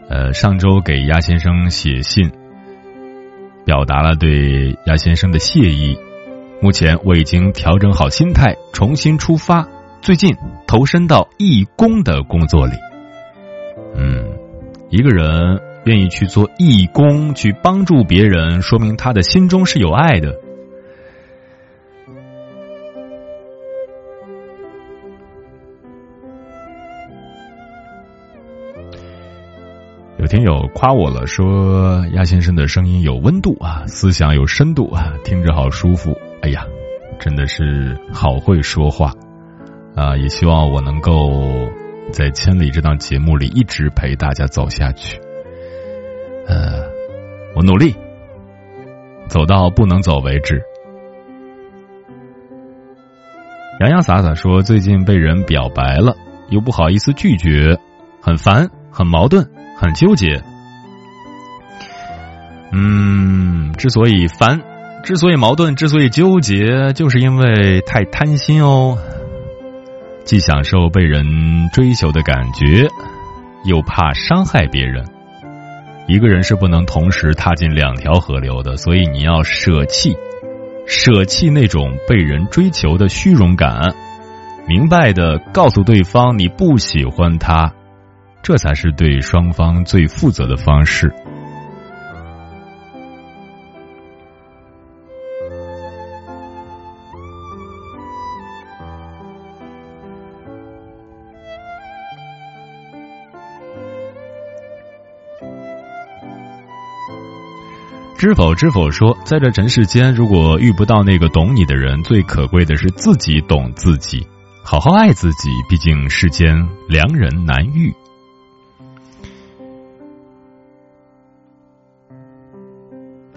[0.09, 2.30] 呃，上周给鸭先生写信，
[3.64, 5.97] 表达了对鸭先生的谢意。
[6.60, 9.66] 目前我已经调整好心态，重新出发。
[10.01, 10.36] 最近
[10.66, 12.74] 投身到义工的工作里。”
[13.97, 14.32] 嗯。
[14.90, 20.39] 一个人愿意去做义工，去帮助别人，说明他的心中是有爱的。
[30.19, 36.17] 有听友夸我了，说鸭先生的声音有温度啊，思想有深度啊，听着好舒服。
[36.43, 36.65] 哎呀，
[37.19, 39.13] 真的是好会说话
[39.95, 40.17] 啊！
[40.17, 41.71] 也希望我能够。
[42.11, 45.22] 在《千里》这档节目里，一直陪大家走下去。
[46.47, 46.85] 呃，
[47.55, 47.94] 我努力
[49.28, 50.62] 走到不能走为止。
[53.81, 56.14] 洋洋洒洒说，最近被人表白了，
[56.51, 57.78] 又不好意思拒绝，
[58.20, 60.43] 很烦，很矛盾，很纠结。
[62.73, 64.60] 嗯，之所以烦，
[65.02, 68.97] 之所以矛盾，之所以纠结，就是因为太贪心哦。
[70.24, 72.89] 既享受被人追求的感觉，
[73.64, 75.05] 又怕伤害别人。
[76.07, 80.16] 一个人是不能同时踏进两条河流的，所以你要舍弃，
[80.87, 83.95] 舍弃那种被人追求的虚荣感，
[84.66, 87.73] 明白的告诉对方你不喜欢他，
[88.43, 91.15] 这才是对双方最负责的方式。
[108.23, 114.24] 知否知否说，在这尘世间，如果遇不到那个懂你的人，最可贵的是自己懂自己，
[114.62, 115.49] 好好爱自己。
[115.69, 116.55] 毕竟世间
[116.89, 117.93] 良人难遇。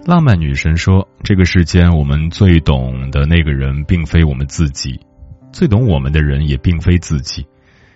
[0.04, 5.00] 浪漫女神说，这个世间我们最懂的那个人，并非我们自己；
[5.50, 7.44] 最懂我们的人，也并非自己。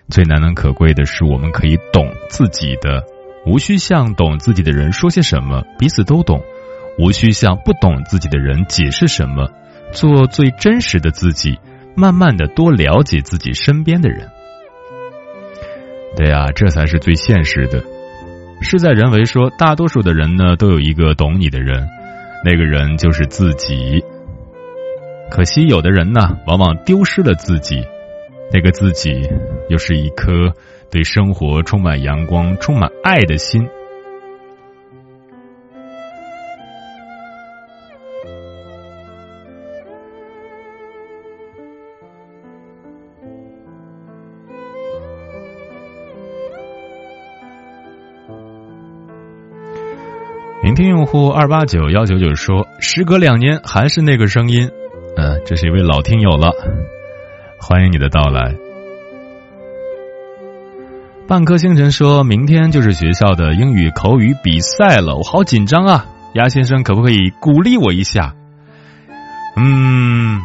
[0.09, 3.01] 最难能可贵的是，我们可以懂自己的，
[3.45, 6.43] 无需向懂自己的人说些什么，彼此都懂。
[6.97, 9.49] 无需向不懂自己的人解释什么，
[9.91, 11.59] 做最真实的自己，
[11.95, 14.29] 慢慢的多了解自己身边的人。
[16.15, 17.83] 对呀，这才是最现实的。
[18.61, 21.87] 事在人为，说大多数的人呢，都有一个懂你的人，
[22.45, 24.03] 那个人就是自己。
[25.31, 27.83] 可惜有的人呢，往往丢失了自己，
[28.51, 29.09] 那个自己
[29.69, 30.53] 又是一颗
[30.91, 33.67] 对生活充满阳光、充满爱的心。
[50.71, 54.69] 聆听用户二八九幺九九说：“时隔两年，还是那个声音。”
[55.19, 56.49] 嗯，这是一位老听友了，
[57.59, 58.55] 欢迎你的到来。
[61.27, 66.05] 半颗星辰说：“明天就是学校的英语口语比赛了，我好紧张啊！
[66.35, 68.33] 鸭先生可不可以鼓励我一下？”
[69.59, 70.39] 嗯，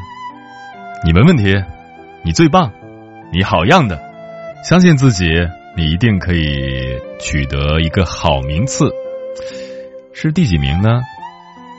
[1.04, 1.54] 你没问题，
[2.24, 2.72] 你最棒，
[3.32, 3.96] 你好样的，
[4.64, 5.24] 相信自己，
[5.76, 8.90] 你一定可以取得一个好名次。
[10.18, 11.02] 是第几名呢？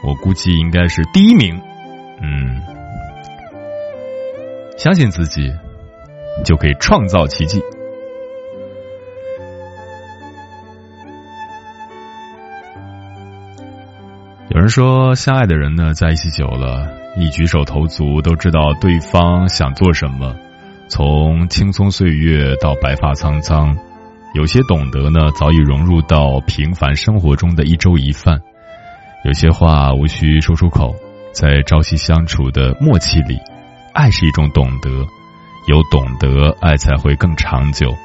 [0.04, 1.60] 我估计应该是第一名。
[2.22, 2.62] 嗯，
[4.78, 5.52] 相信自己，
[6.46, 7.60] 就可以创造奇迹。
[14.50, 16.88] 有人说，相爱的人呢，在一起久了，
[17.18, 20.36] 一举手投足都知道对方想做什么。
[20.88, 23.76] 从青葱岁月到白发苍苍，
[24.34, 28.40] 有些懂得呢，早已融入到平凡生活中的一粥一饭。
[29.26, 30.94] 有些话无需说出口，
[31.34, 33.40] 在朝夕相处的默契里，
[33.94, 34.90] 爱是一种懂得，
[35.68, 37.96] 有懂得，爱才会更长久。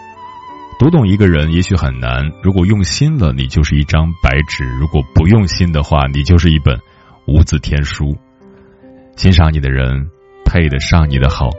[0.78, 6.80] 读懂一个人也许很难，如果用心了，你就是一张白纸；如果不用心的话，你就是一本
[7.26, 8.16] 无字天书。
[9.16, 10.08] 欣赏你的人
[10.44, 11.50] 配得上你的好，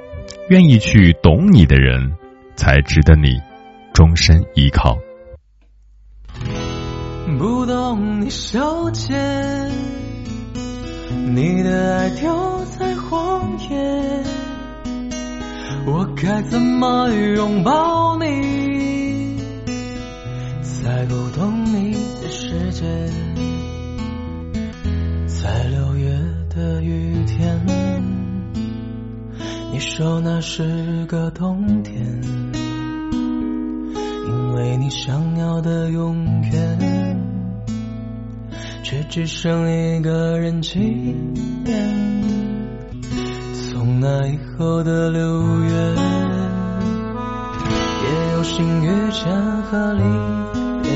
[0.49, 2.17] 愿意去懂你的人
[2.55, 3.39] 才值得你
[3.93, 4.97] 终身依靠。
[7.37, 9.71] 不懂你手间，
[11.35, 14.23] 你的爱丢在荒野，
[15.85, 19.37] 我该怎么拥抱你？
[20.63, 22.83] 在不懂你的世界，
[25.27, 26.09] 在六月
[26.49, 27.63] 的雨天，
[29.71, 32.21] 你说那是个冬天，
[34.53, 37.19] 为你想要的永远，
[38.83, 42.23] 却只剩一个人纪念。
[43.71, 45.71] 从那以后的六月，
[48.03, 50.03] 也有新遇见和离
[50.83, 50.91] 别。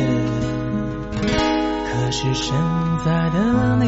[1.24, 2.56] 可是现
[3.04, 3.88] 在的你，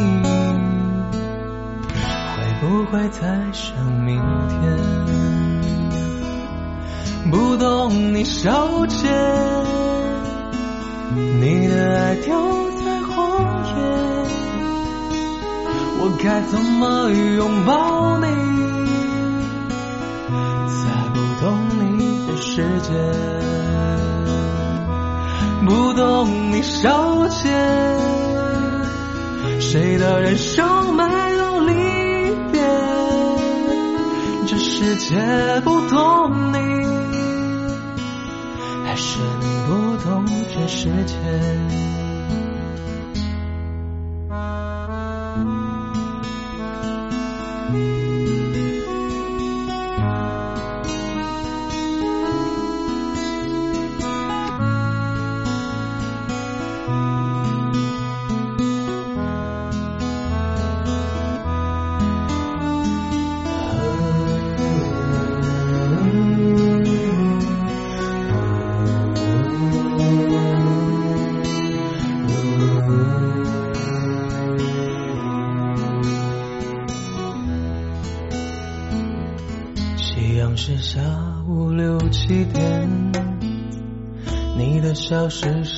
[2.36, 3.22] 会不会再
[3.54, 5.19] 想明天？
[7.32, 9.12] 不懂你手牵，
[11.40, 13.74] 你的爱丢在荒野，
[16.00, 18.26] 我该怎么拥抱你？
[20.68, 20.84] 在
[21.14, 21.48] 不懂
[21.98, 22.90] 你的世界。
[25.66, 28.00] 不懂你手牵，
[29.60, 31.04] 谁的人生没
[31.38, 31.74] 有离
[32.52, 32.62] 别？
[34.48, 35.16] 这世界
[35.64, 36.58] 不懂你，
[40.04, 42.09] 懂这世界？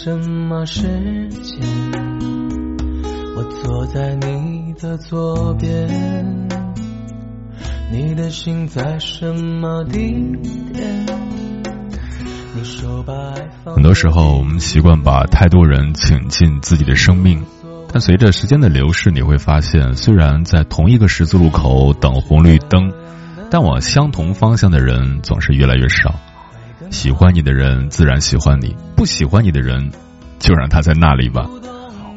[0.03, 0.82] 什么时
[1.30, 1.61] 间？
[3.36, 6.49] 我坐在你的左边，
[7.91, 9.99] 你的心在什么地
[10.73, 11.06] 点？
[13.64, 17.45] 很多时候，我们习惯把太多人请进自己的生命，
[17.94, 22.91] 但随着时间的流逝，你会发现，虽然在同一个十字路口等红绿灯，
[23.52, 26.15] 但往相同方向的人总是越来越少。
[26.91, 29.91] 喜欢你的人自然喜欢你，不喜欢你的人
[30.39, 31.49] 就让他在那里吧。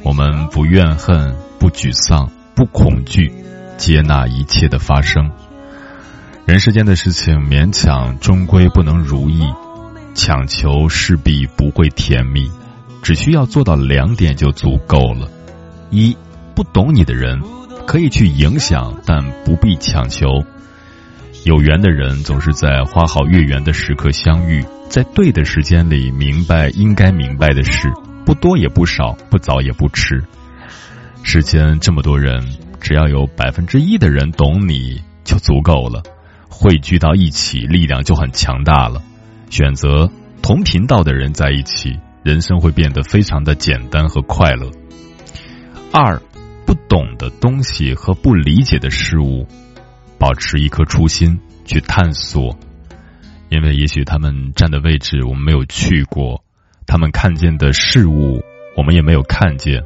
[0.02, 3.32] 我们不怨恨，不沮丧，不恐惧，
[3.78, 5.30] 接纳一切的发生。
[6.44, 9.44] 人世间的事情勉强终归不能如意，
[10.14, 12.51] 强求势必不会甜蜜。
[13.01, 15.28] 只需要做到两点就足够了：
[15.90, 16.16] 一，
[16.55, 17.40] 不懂你的人
[17.86, 20.26] 可以去影响，但不必强求。
[21.44, 27.92] 有缘的人总是在花好月圆的时刻相遇，在对的时间里明白应该明白的事，
[28.24, 30.24] 不多也不少，不早也不迟。
[31.22, 32.42] 世间这么多人，
[32.80, 36.02] 只要有百分之一的人懂你就足够了，
[36.48, 39.02] 汇聚到一起，力量就很强大了。
[39.50, 40.10] 选择
[40.40, 44.70] 同频道的人在一起，人生会变得非常的简单和快乐。
[45.92, 46.22] 二，
[46.64, 49.46] 不懂的东西和不理解的事物。
[50.18, 52.58] 保持一颗初心去探索，
[53.48, 56.42] 因为也许他们站的位置我们没有去过，
[56.86, 58.42] 他们看见的事物
[58.76, 59.82] 我们也没有看见。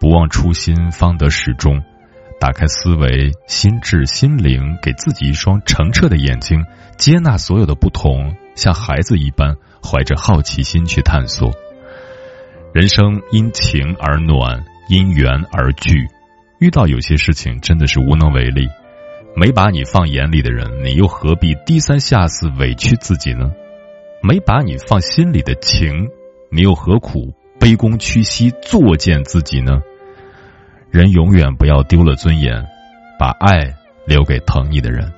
[0.00, 1.82] 不忘初心，方得始终。
[2.40, 6.64] 打开思维、心智、心灵，给自己一双澄澈的眼睛，
[6.96, 11.50] 接纳所有的不同，像孩子一般怀着好奇心去探索。
[12.72, 16.06] 人生因情而暖，因缘而聚。
[16.60, 18.68] 遇到有些事情，真的是无能为力。
[19.38, 23.52] 没把你放眼里的人，你又何必低三下四委屈自己呢？
[24.20, 26.08] 没把你放心里的情，
[26.50, 29.80] 你又何苦卑躬屈膝作践自己呢？
[30.90, 32.66] 人永远不要丢了尊严，
[33.16, 33.76] 把爱
[34.08, 35.12] 留给疼你的人，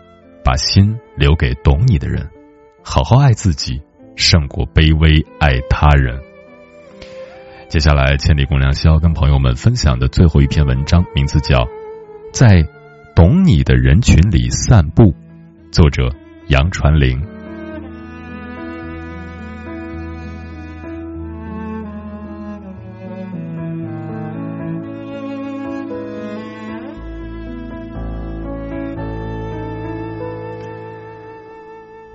[0.44, 2.28] 把心留给懂你的人，
[2.84, 3.80] 好好爱自己，
[4.16, 6.20] 胜过卑微爱他人。
[7.70, 11.64] 接下来，千里共良宵跟朋友们分享的最后一篇文章，名字叫
[12.34, 12.66] 《在
[13.20, 15.02] 懂你的人群里散步》，
[15.70, 16.08] 作者
[16.48, 17.20] 杨传林。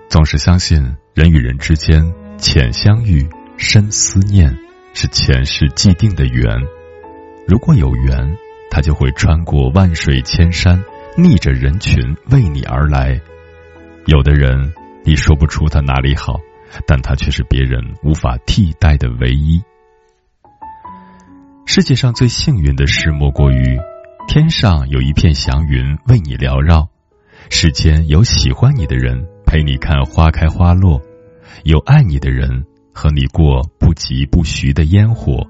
[0.10, 0.82] 总是相信
[1.14, 2.04] 人与人之间
[2.40, 4.58] 浅相遇、深思念。
[4.96, 6.48] 是前世既定的缘，
[7.48, 8.36] 如果有缘，
[8.72, 10.84] 他就会穿过万水千山，
[11.18, 13.20] 逆着人群为你而来。
[14.06, 14.74] 有的人，
[15.04, 16.40] 你说不出他哪里好，
[16.86, 19.62] 但他却是别人无法替代的唯一。
[21.66, 23.80] 世界上最幸运的事，莫过于
[24.28, 26.90] 天上有一片祥云为你缭绕，
[27.50, 31.02] 世间有喜欢你的人陪你看花开花落，
[31.64, 32.66] 有爱你的人。
[32.98, 35.46] 和你过不疾不徐的烟火，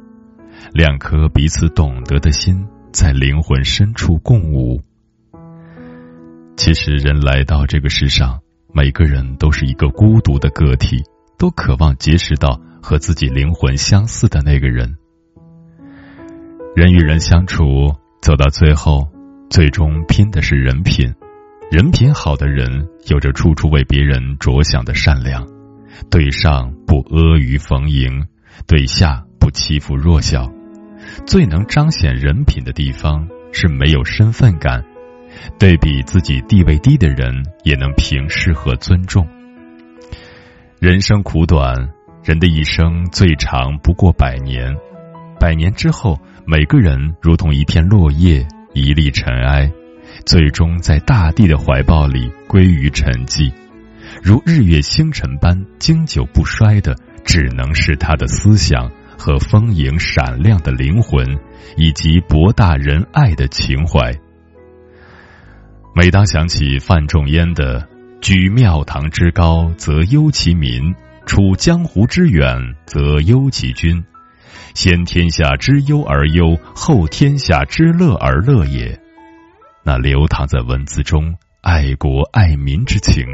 [0.74, 4.82] 两颗彼此懂得的心在灵魂深处共舞。
[6.58, 8.40] 其实，人来到这个世上，
[8.74, 11.04] 每个人都是一个孤独的个体，
[11.38, 14.96] 都渴望结识到和自己灵魂相似的那个人。
[16.76, 19.10] 人与人相处，走到最后，
[19.50, 21.14] 最终拼的是人品。
[21.70, 25.46] 人品好的人，有着处处为别人着想的善良。
[26.10, 28.28] 对上不阿谀逢迎，
[28.66, 30.52] 对下不欺负弱小。
[31.28, 34.86] 最能彰显人品的地方是没有身份感，
[35.60, 39.28] 对比自己地位低的人也能平视和尊重。
[40.80, 41.90] 人生苦短，
[42.24, 44.76] 人的一生最长不过百年，
[45.40, 49.72] 百年之后，每个人如同一片落叶，一粒尘埃，
[50.26, 53.52] 最终在大地的怀抱里归于沉寂。
[54.22, 61.40] 如日月星辰般经久不衰的，只能是他的思想和丰盈闪亮的灵魂，
[61.78, 64.14] 以及博大仁爱的情怀。
[65.98, 67.88] 每当想起范仲淹的
[68.20, 70.94] “居庙堂之高则忧其民，
[71.26, 74.04] 处江湖之远则忧其君，
[74.74, 79.00] 先天下之忧而忧，后天下之乐而乐也”，
[79.86, 81.34] 那流淌在文字中。
[81.62, 83.26] 爱国爱民之情，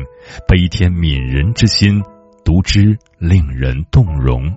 [0.48, 2.04] 悲天悯人之心，
[2.46, 4.56] 读之令人动容。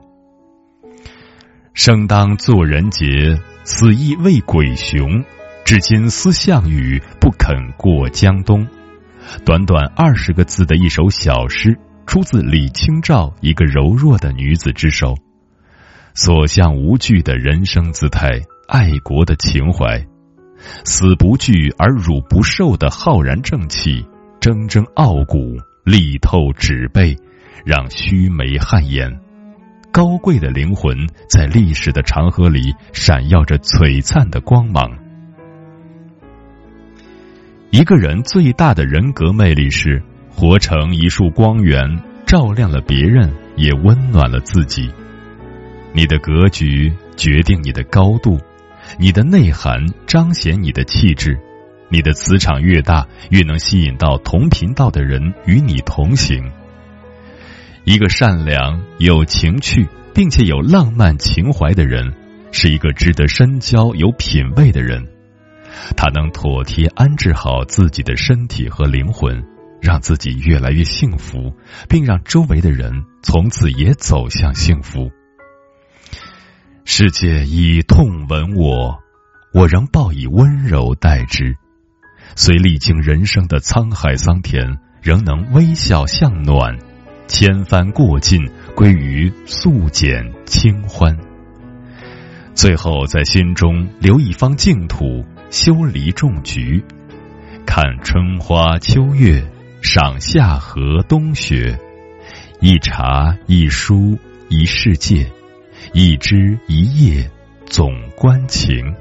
[1.72, 5.24] 生当作人杰，死亦为鬼雄。
[5.64, 8.68] 至今思项羽，不肯过江东。
[9.46, 15.16] 短短二十个字的一首小诗，出自李清照一个柔弱的女子之手。
[16.12, 18.28] 所向无惧的人生姿态，
[18.68, 20.06] 爱国的情怀。
[20.84, 24.06] 死不惧而辱不受的浩然正气，
[24.40, 27.16] 铮铮傲骨，力透纸背，
[27.64, 29.18] 让须眉汗颜。
[29.90, 34.98] 高贵的灵魂在历史的长河里闪耀着璀璨的光芒。
[37.74, 41.82] 一个人最大的人格魅力是活成一束光源，
[42.24, 44.88] 照亮了别人，也温暖了自己。
[45.92, 48.38] 你的格局决定你的高度。
[48.96, 51.36] 你的内涵彰显你的气质，
[51.88, 56.52] 你的磁场越大，越能吸引到同频道的人与你同行。
[57.82, 62.14] 一个善良、有情趣并且有浪漫情怀的人，
[62.52, 65.08] 是一个值得深交、有品位的人。
[65.96, 69.44] 他能妥帖安置好自己的身体和灵魂，
[69.80, 71.54] 让自己越来越幸福，
[71.88, 75.10] 并让周围的人从此也走向幸福。
[76.84, 78.98] 世界以痛吻我，
[79.52, 81.56] 我仍报以温柔待之。
[82.36, 86.78] 虽历经人生的沧海桑田，仍能微笑向暖。
[87.26, 91.16] 千帆过尽，归于素简清欢。
[92.54, 95.24] 最后，在心中留一方净土，
[95.54, 96.84] 修篱种菊
[97.64, 99.40] 看春花秋月
[99.80, 101.78] 赏夏荷冬雪。
[102.60, 104.18] 一茶一书
[104.48, 105.30] 一世界
[105.92, 107.30] 一枝一叶
[107.66, 108.96] 总关情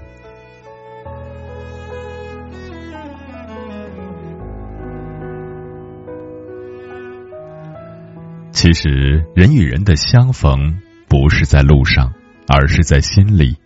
[8.51, 12.13] 其实人与人的相逢不是在路上
[12.47, 13.62] 而是在心里。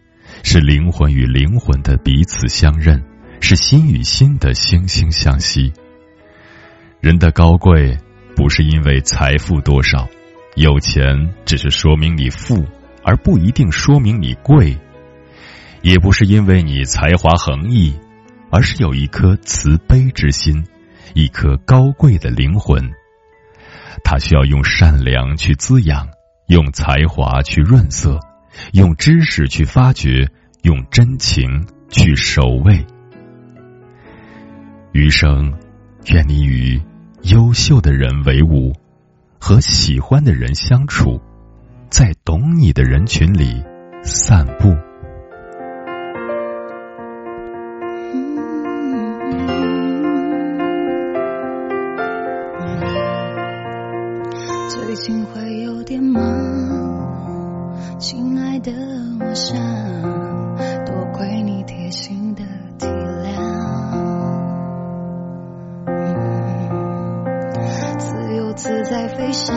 [0.49, 3.03] 是灵魂与灵魂的彼此相认，
[3.41, 5.73] 是心与心的惺惺相惜。
[7.01, 7.97] 人的高贵
[8.33, 10.07] 不是因为财富多少，
[10.55, 12.65] 有钱只是说明你富，
[13.03, 14.77] 而不一定说明你贵；
[15.81, 17.93] 也不是因为你才华横溢，
[18.49, 20.65] 而是有一颗慈悲之心，
[21.13, 22.89] 一颗高贵的灵魂。
[24.01, 26.07] 它需要用善良去滋养，
[26.47, 28.21] 用才华去润色，
[28.73, 30.29] 用知识去发掘，
[30.61, 32.85] 用真情去守卫。
[34.91, 35.53] 余生，
[36.07, 36.81] 愿你与
[37.23, 38.73] 优秀的人为伍，
[39.39, 41.21] 和喜欢的人相处，
[41.89, 43.63] 在懂你的人群里
[44.03, 44.75] 散步。
[59.37, 59.55] 想
[60.83, 62.43] 多亏你贴心的
[62.79, 63.37] 体谅
[67.99, 69.55] 自由自在飞翔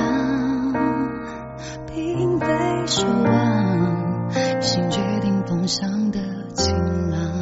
[1.86, 2.46] 并非
[2.84, 6.20] 奢望心决定方向的
[6.54, 6.76] 晴
[7.10, 7.40] 朗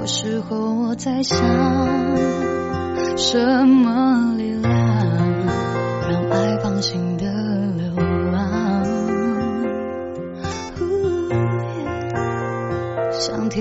[0.00, 1.38] 有时候我在想
[3.16, 4.35] 什么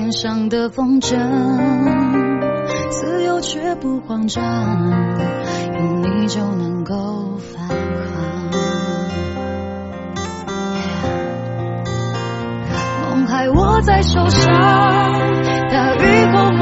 [0.05, 1.17] 天上的风筝，
[2.91, 4.43] 自由却不慌张，
[5.73, 7.75] 有你就能够返航。
[13.01, 14.53] 梦还握在手上，
[15.71, 16.54] 大雨后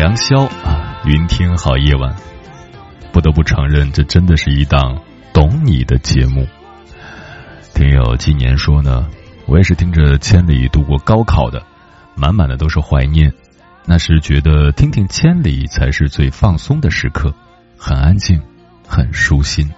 [0.00, 2.16] 良宵啊，云听好夜晚。
[3.12, 5.02] 不得不承认，这真的是一档
[5.34, 6.48] 懂你的节目。
[7.74, 9.10] 听友今年说呢，
[9.44, 11.62] 我也是听着千里度过高考的，
[12.14, 13.34] 满满的都是怀念。
[13.84, 17.34] 那时觉得听听千里才是最放松的时刻，
[17.76, 18.40] 很安静，
[18.88, 19.70] 很舒心。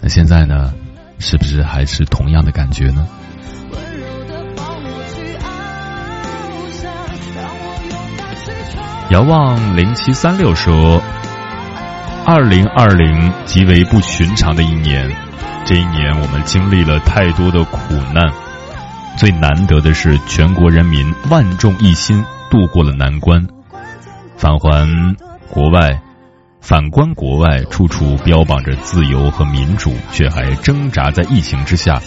[0.00, 0.74] 那现在呢，
[1.20, 3.06] 是不是还是同样的感觉呢？
[9.08, 11.00] 遥望零七三六说
[12.26, 15.08] ：“二零二零极为不寻常的一年，
[15.64, 18.28] 这一年我们经历了太多的苦难，
[19.16, 23.46] 最难得的是全国人民万众一心度过了难关。
[24.36, 25.14] 返还
[25.48, 26.00] 国外，
[26.60, 32.02] 反观国外，处处标榜着自由和民主，却还挣扎在疫情之下。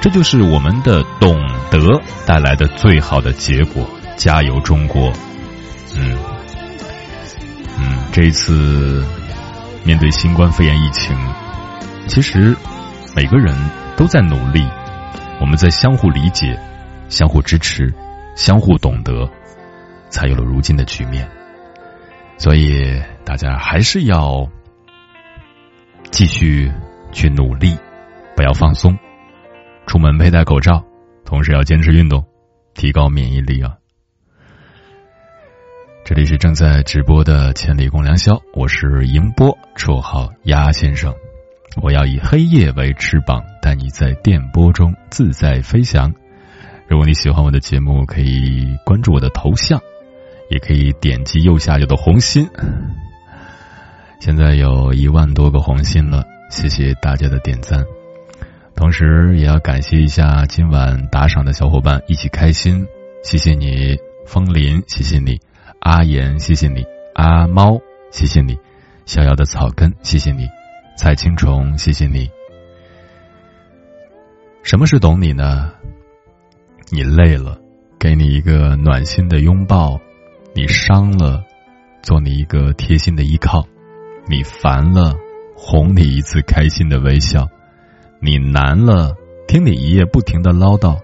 [0.00, 1.36] 这就是我们的懂
[1.72, 3.84] 得带来的最好的结果。
[4.16, 5.12] 加油，中国！”
[5.96, 6.16] 嗯，
[7.78, 9.04] 嗯，这一次
[9.84, 11.16] 面对新冠肺炎疫情，
[12.06, 12.56] 其实
[13.14, 13.54] 每个人
[13.96, 14.66] 都在努力，
[15.40, 16.58] 我们在相互理解、
[17.08, 17.92] 相互支持、
[18.36, 19.28] 相互懂得，
[20.08, 21.28] 才有了如今的局面。
[22.38, 24.48] 所以大家还是要
[26.10, 26.72] 继续
[27.12, 27.76] 去努力，
[28.34, 28.96] 不要放松。
[29.86, 30.84] 出门佩戴口罩，
[31.24, 32.24] 同时要坚持运动，
[32.74, 33.79] 提高免疫力啊！
[36.04, 41.14] 这里是正在直播的《千里共良宵》，我是迎波，绰号鸭先生。
[41.80, 46.12] 我要以黑夜为翅膀，带你在电波中自在飞翔。
[46.88, 49.80] 如果你喜欢我的节目，可以关注我的头像，
[50.50, 52.48] 也可以点击右下角的红心。
[54.18, 57.84] 现在有一万多个红心了，谢谢大家的点赞。
[58.74, 62.86] 同时也要感谢一下今晚打赏的小伙伴，一起开心，
[63.22, 63.96] 谢谢你，
[64.26, 65.38] 风林，谢谢你，
[65.80, 66.84] 阿言，谢谢你，
[67.14, 67.80] 阿猫，
[68.10, 68.58] 谢谢你，
[69.06, 70.46] 逍遥的草根，谢谢你。
[70.96, 72.30] 蔡青虫，谢谢你。
[74.62, 75.72] 什么是懂你呢？
[76.90, 77.58] 你累了，
[77.98, 79.98] 给你一个暖心的拥抱；
[80.54, 81.42] 你伤了，
[82.02, 83.62] 做你一个贴心的依靠；
[84.26, 85.14] 你烦了，
[85.56, 87.48] 哄你一次开心的微笑；
[88.20, 89.16] 你难了，
[89.48, 90.98] 听你一夜不停的唠叨；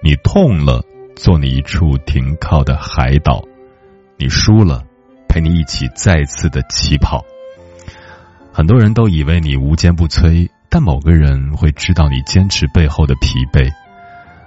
[0.00, 0.84] 你痛了，
[1.16, 3.42] 做你一处停靠的海岛；
[4.22, 4.84] 你输了，
[5.28, 7.24] 陪你一起再次的起跑。
[8.52, 13.68] 很多人都以为你无坚不摧，但某个人会知道你坚持背后的疲惫；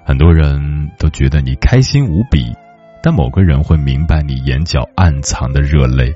[0.05, 2.55] 很多人都觉得你开心无比，
[3.03, 6.13] 但某个人会明白你眼角暗藏的热泪。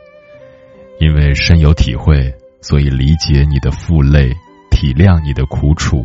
[1.01, 4.29] 因为深有体会，所以理解你的负累，
[4.71, 5.97] 体谅你的苦楚；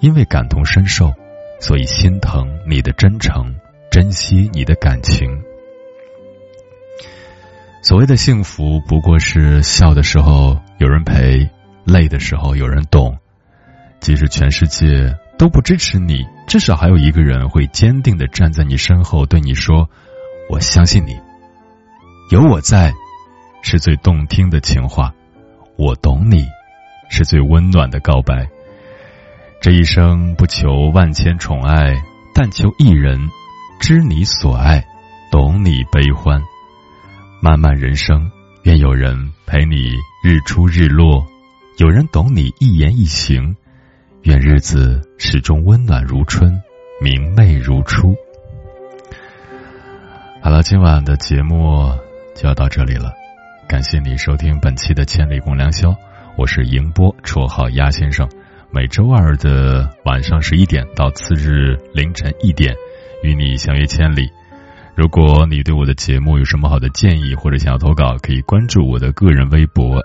[0.00, 1.12] 因为感同身受，
[1.60, 3.54] 所以心疼你的真诚，
[3.90, 5.28] 珍惜你的感情。
[7.86, 11.48] 所谓的幸福，不过是笑的时候有人陪，
[11.84, 13.16] 累的时候有人懂。
[14.00, 19.88] 即使全世界都不支持你，至少还有一个人会坚定的站在你身后，对你说
[20.50, 21.16] ：“我相信你，
[22.32, 22.92] 有我在。”
[23.62, 25.14] 是最动听的情话。
[25.76, 26.44] 我懂你，
[27.08, 28.48] 是最温暖的告白。
[29.60, 31.94] 这一生不求万千宠爱，
[32.34, 33.30] 但求一人
[33.78, 34.84] 知你所爱，
[35.30, 36.42] 懂你悲欢。
[37.40, 38.30] 漫漫人生，
[38.62, 39.90] 愿有人陪你
[40.24, 41.24] 日出日落，
[41.78, 43.54] 有人懂你一言一行，
[44.22, 46.60] 愿日子始终温暖如春，
[47.00, 48.16] 明媚如初。
[50.42, 51.92] 好了，今晚的节目
[52.34, 53.12] 就要到这里了，
[53.68, 55.90] 感谢你收听本期的《千里共良宵》，
[56.36, 58.28] 我是迎波，绰号鸭先生。
[58.70, 62.74] 每周二的晚上十一点到次日凌晨一点，
[63.22, 64.30] 与你相约千里。
[64.96, 70.02] 如果你对我的节目有什么好的建议，或者想要投稿，可以关注我的个人微博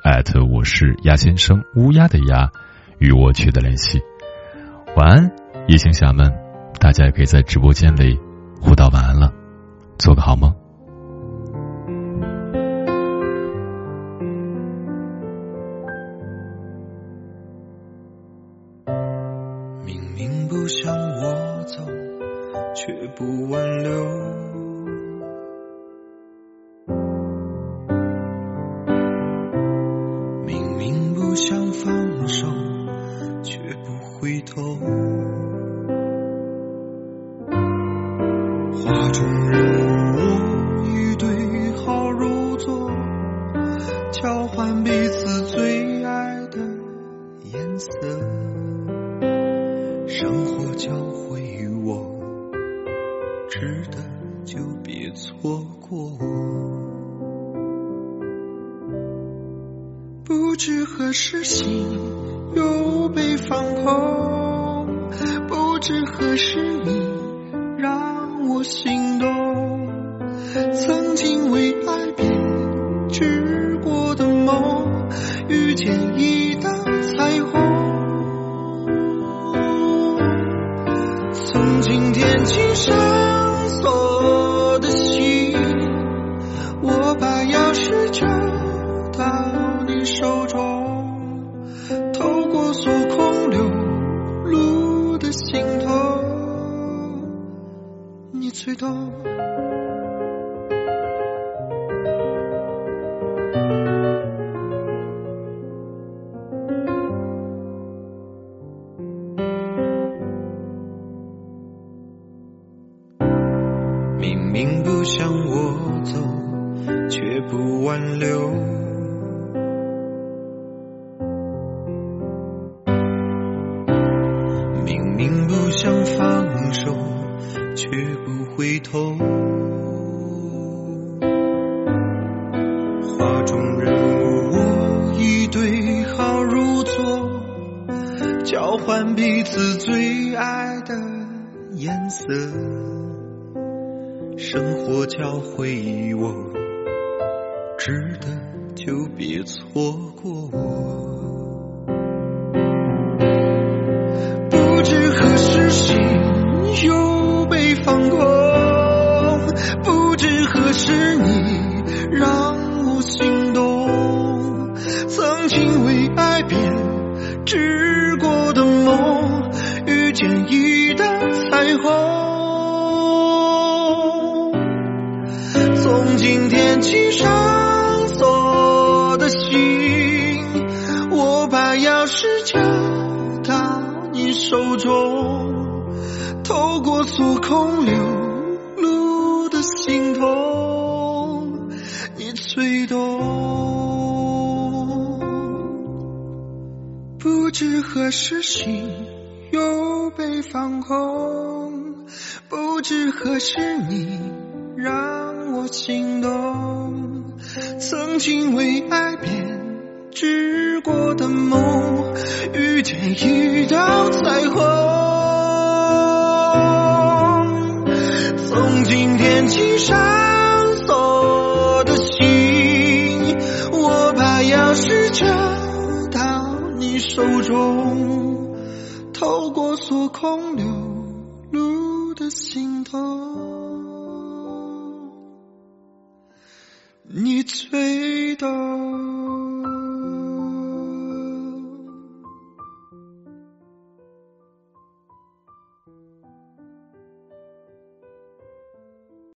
[0.51, 2.51] 我是鸭先生乌鸦的鸭，
[2.99, 4.01] 与我取得联系。
[4.97, 5.31] 晚安，
[5.67, 6.29] 夜行侠们，
[6.77, 8.19] 大家也可以在直播间里
[8.59, 9.31] 互道晚安了，
[9.97, 10.53] 做个好梦。
[19.85, 21.77] 明明不想我走，
[22.75, 24.50] 却不挽留。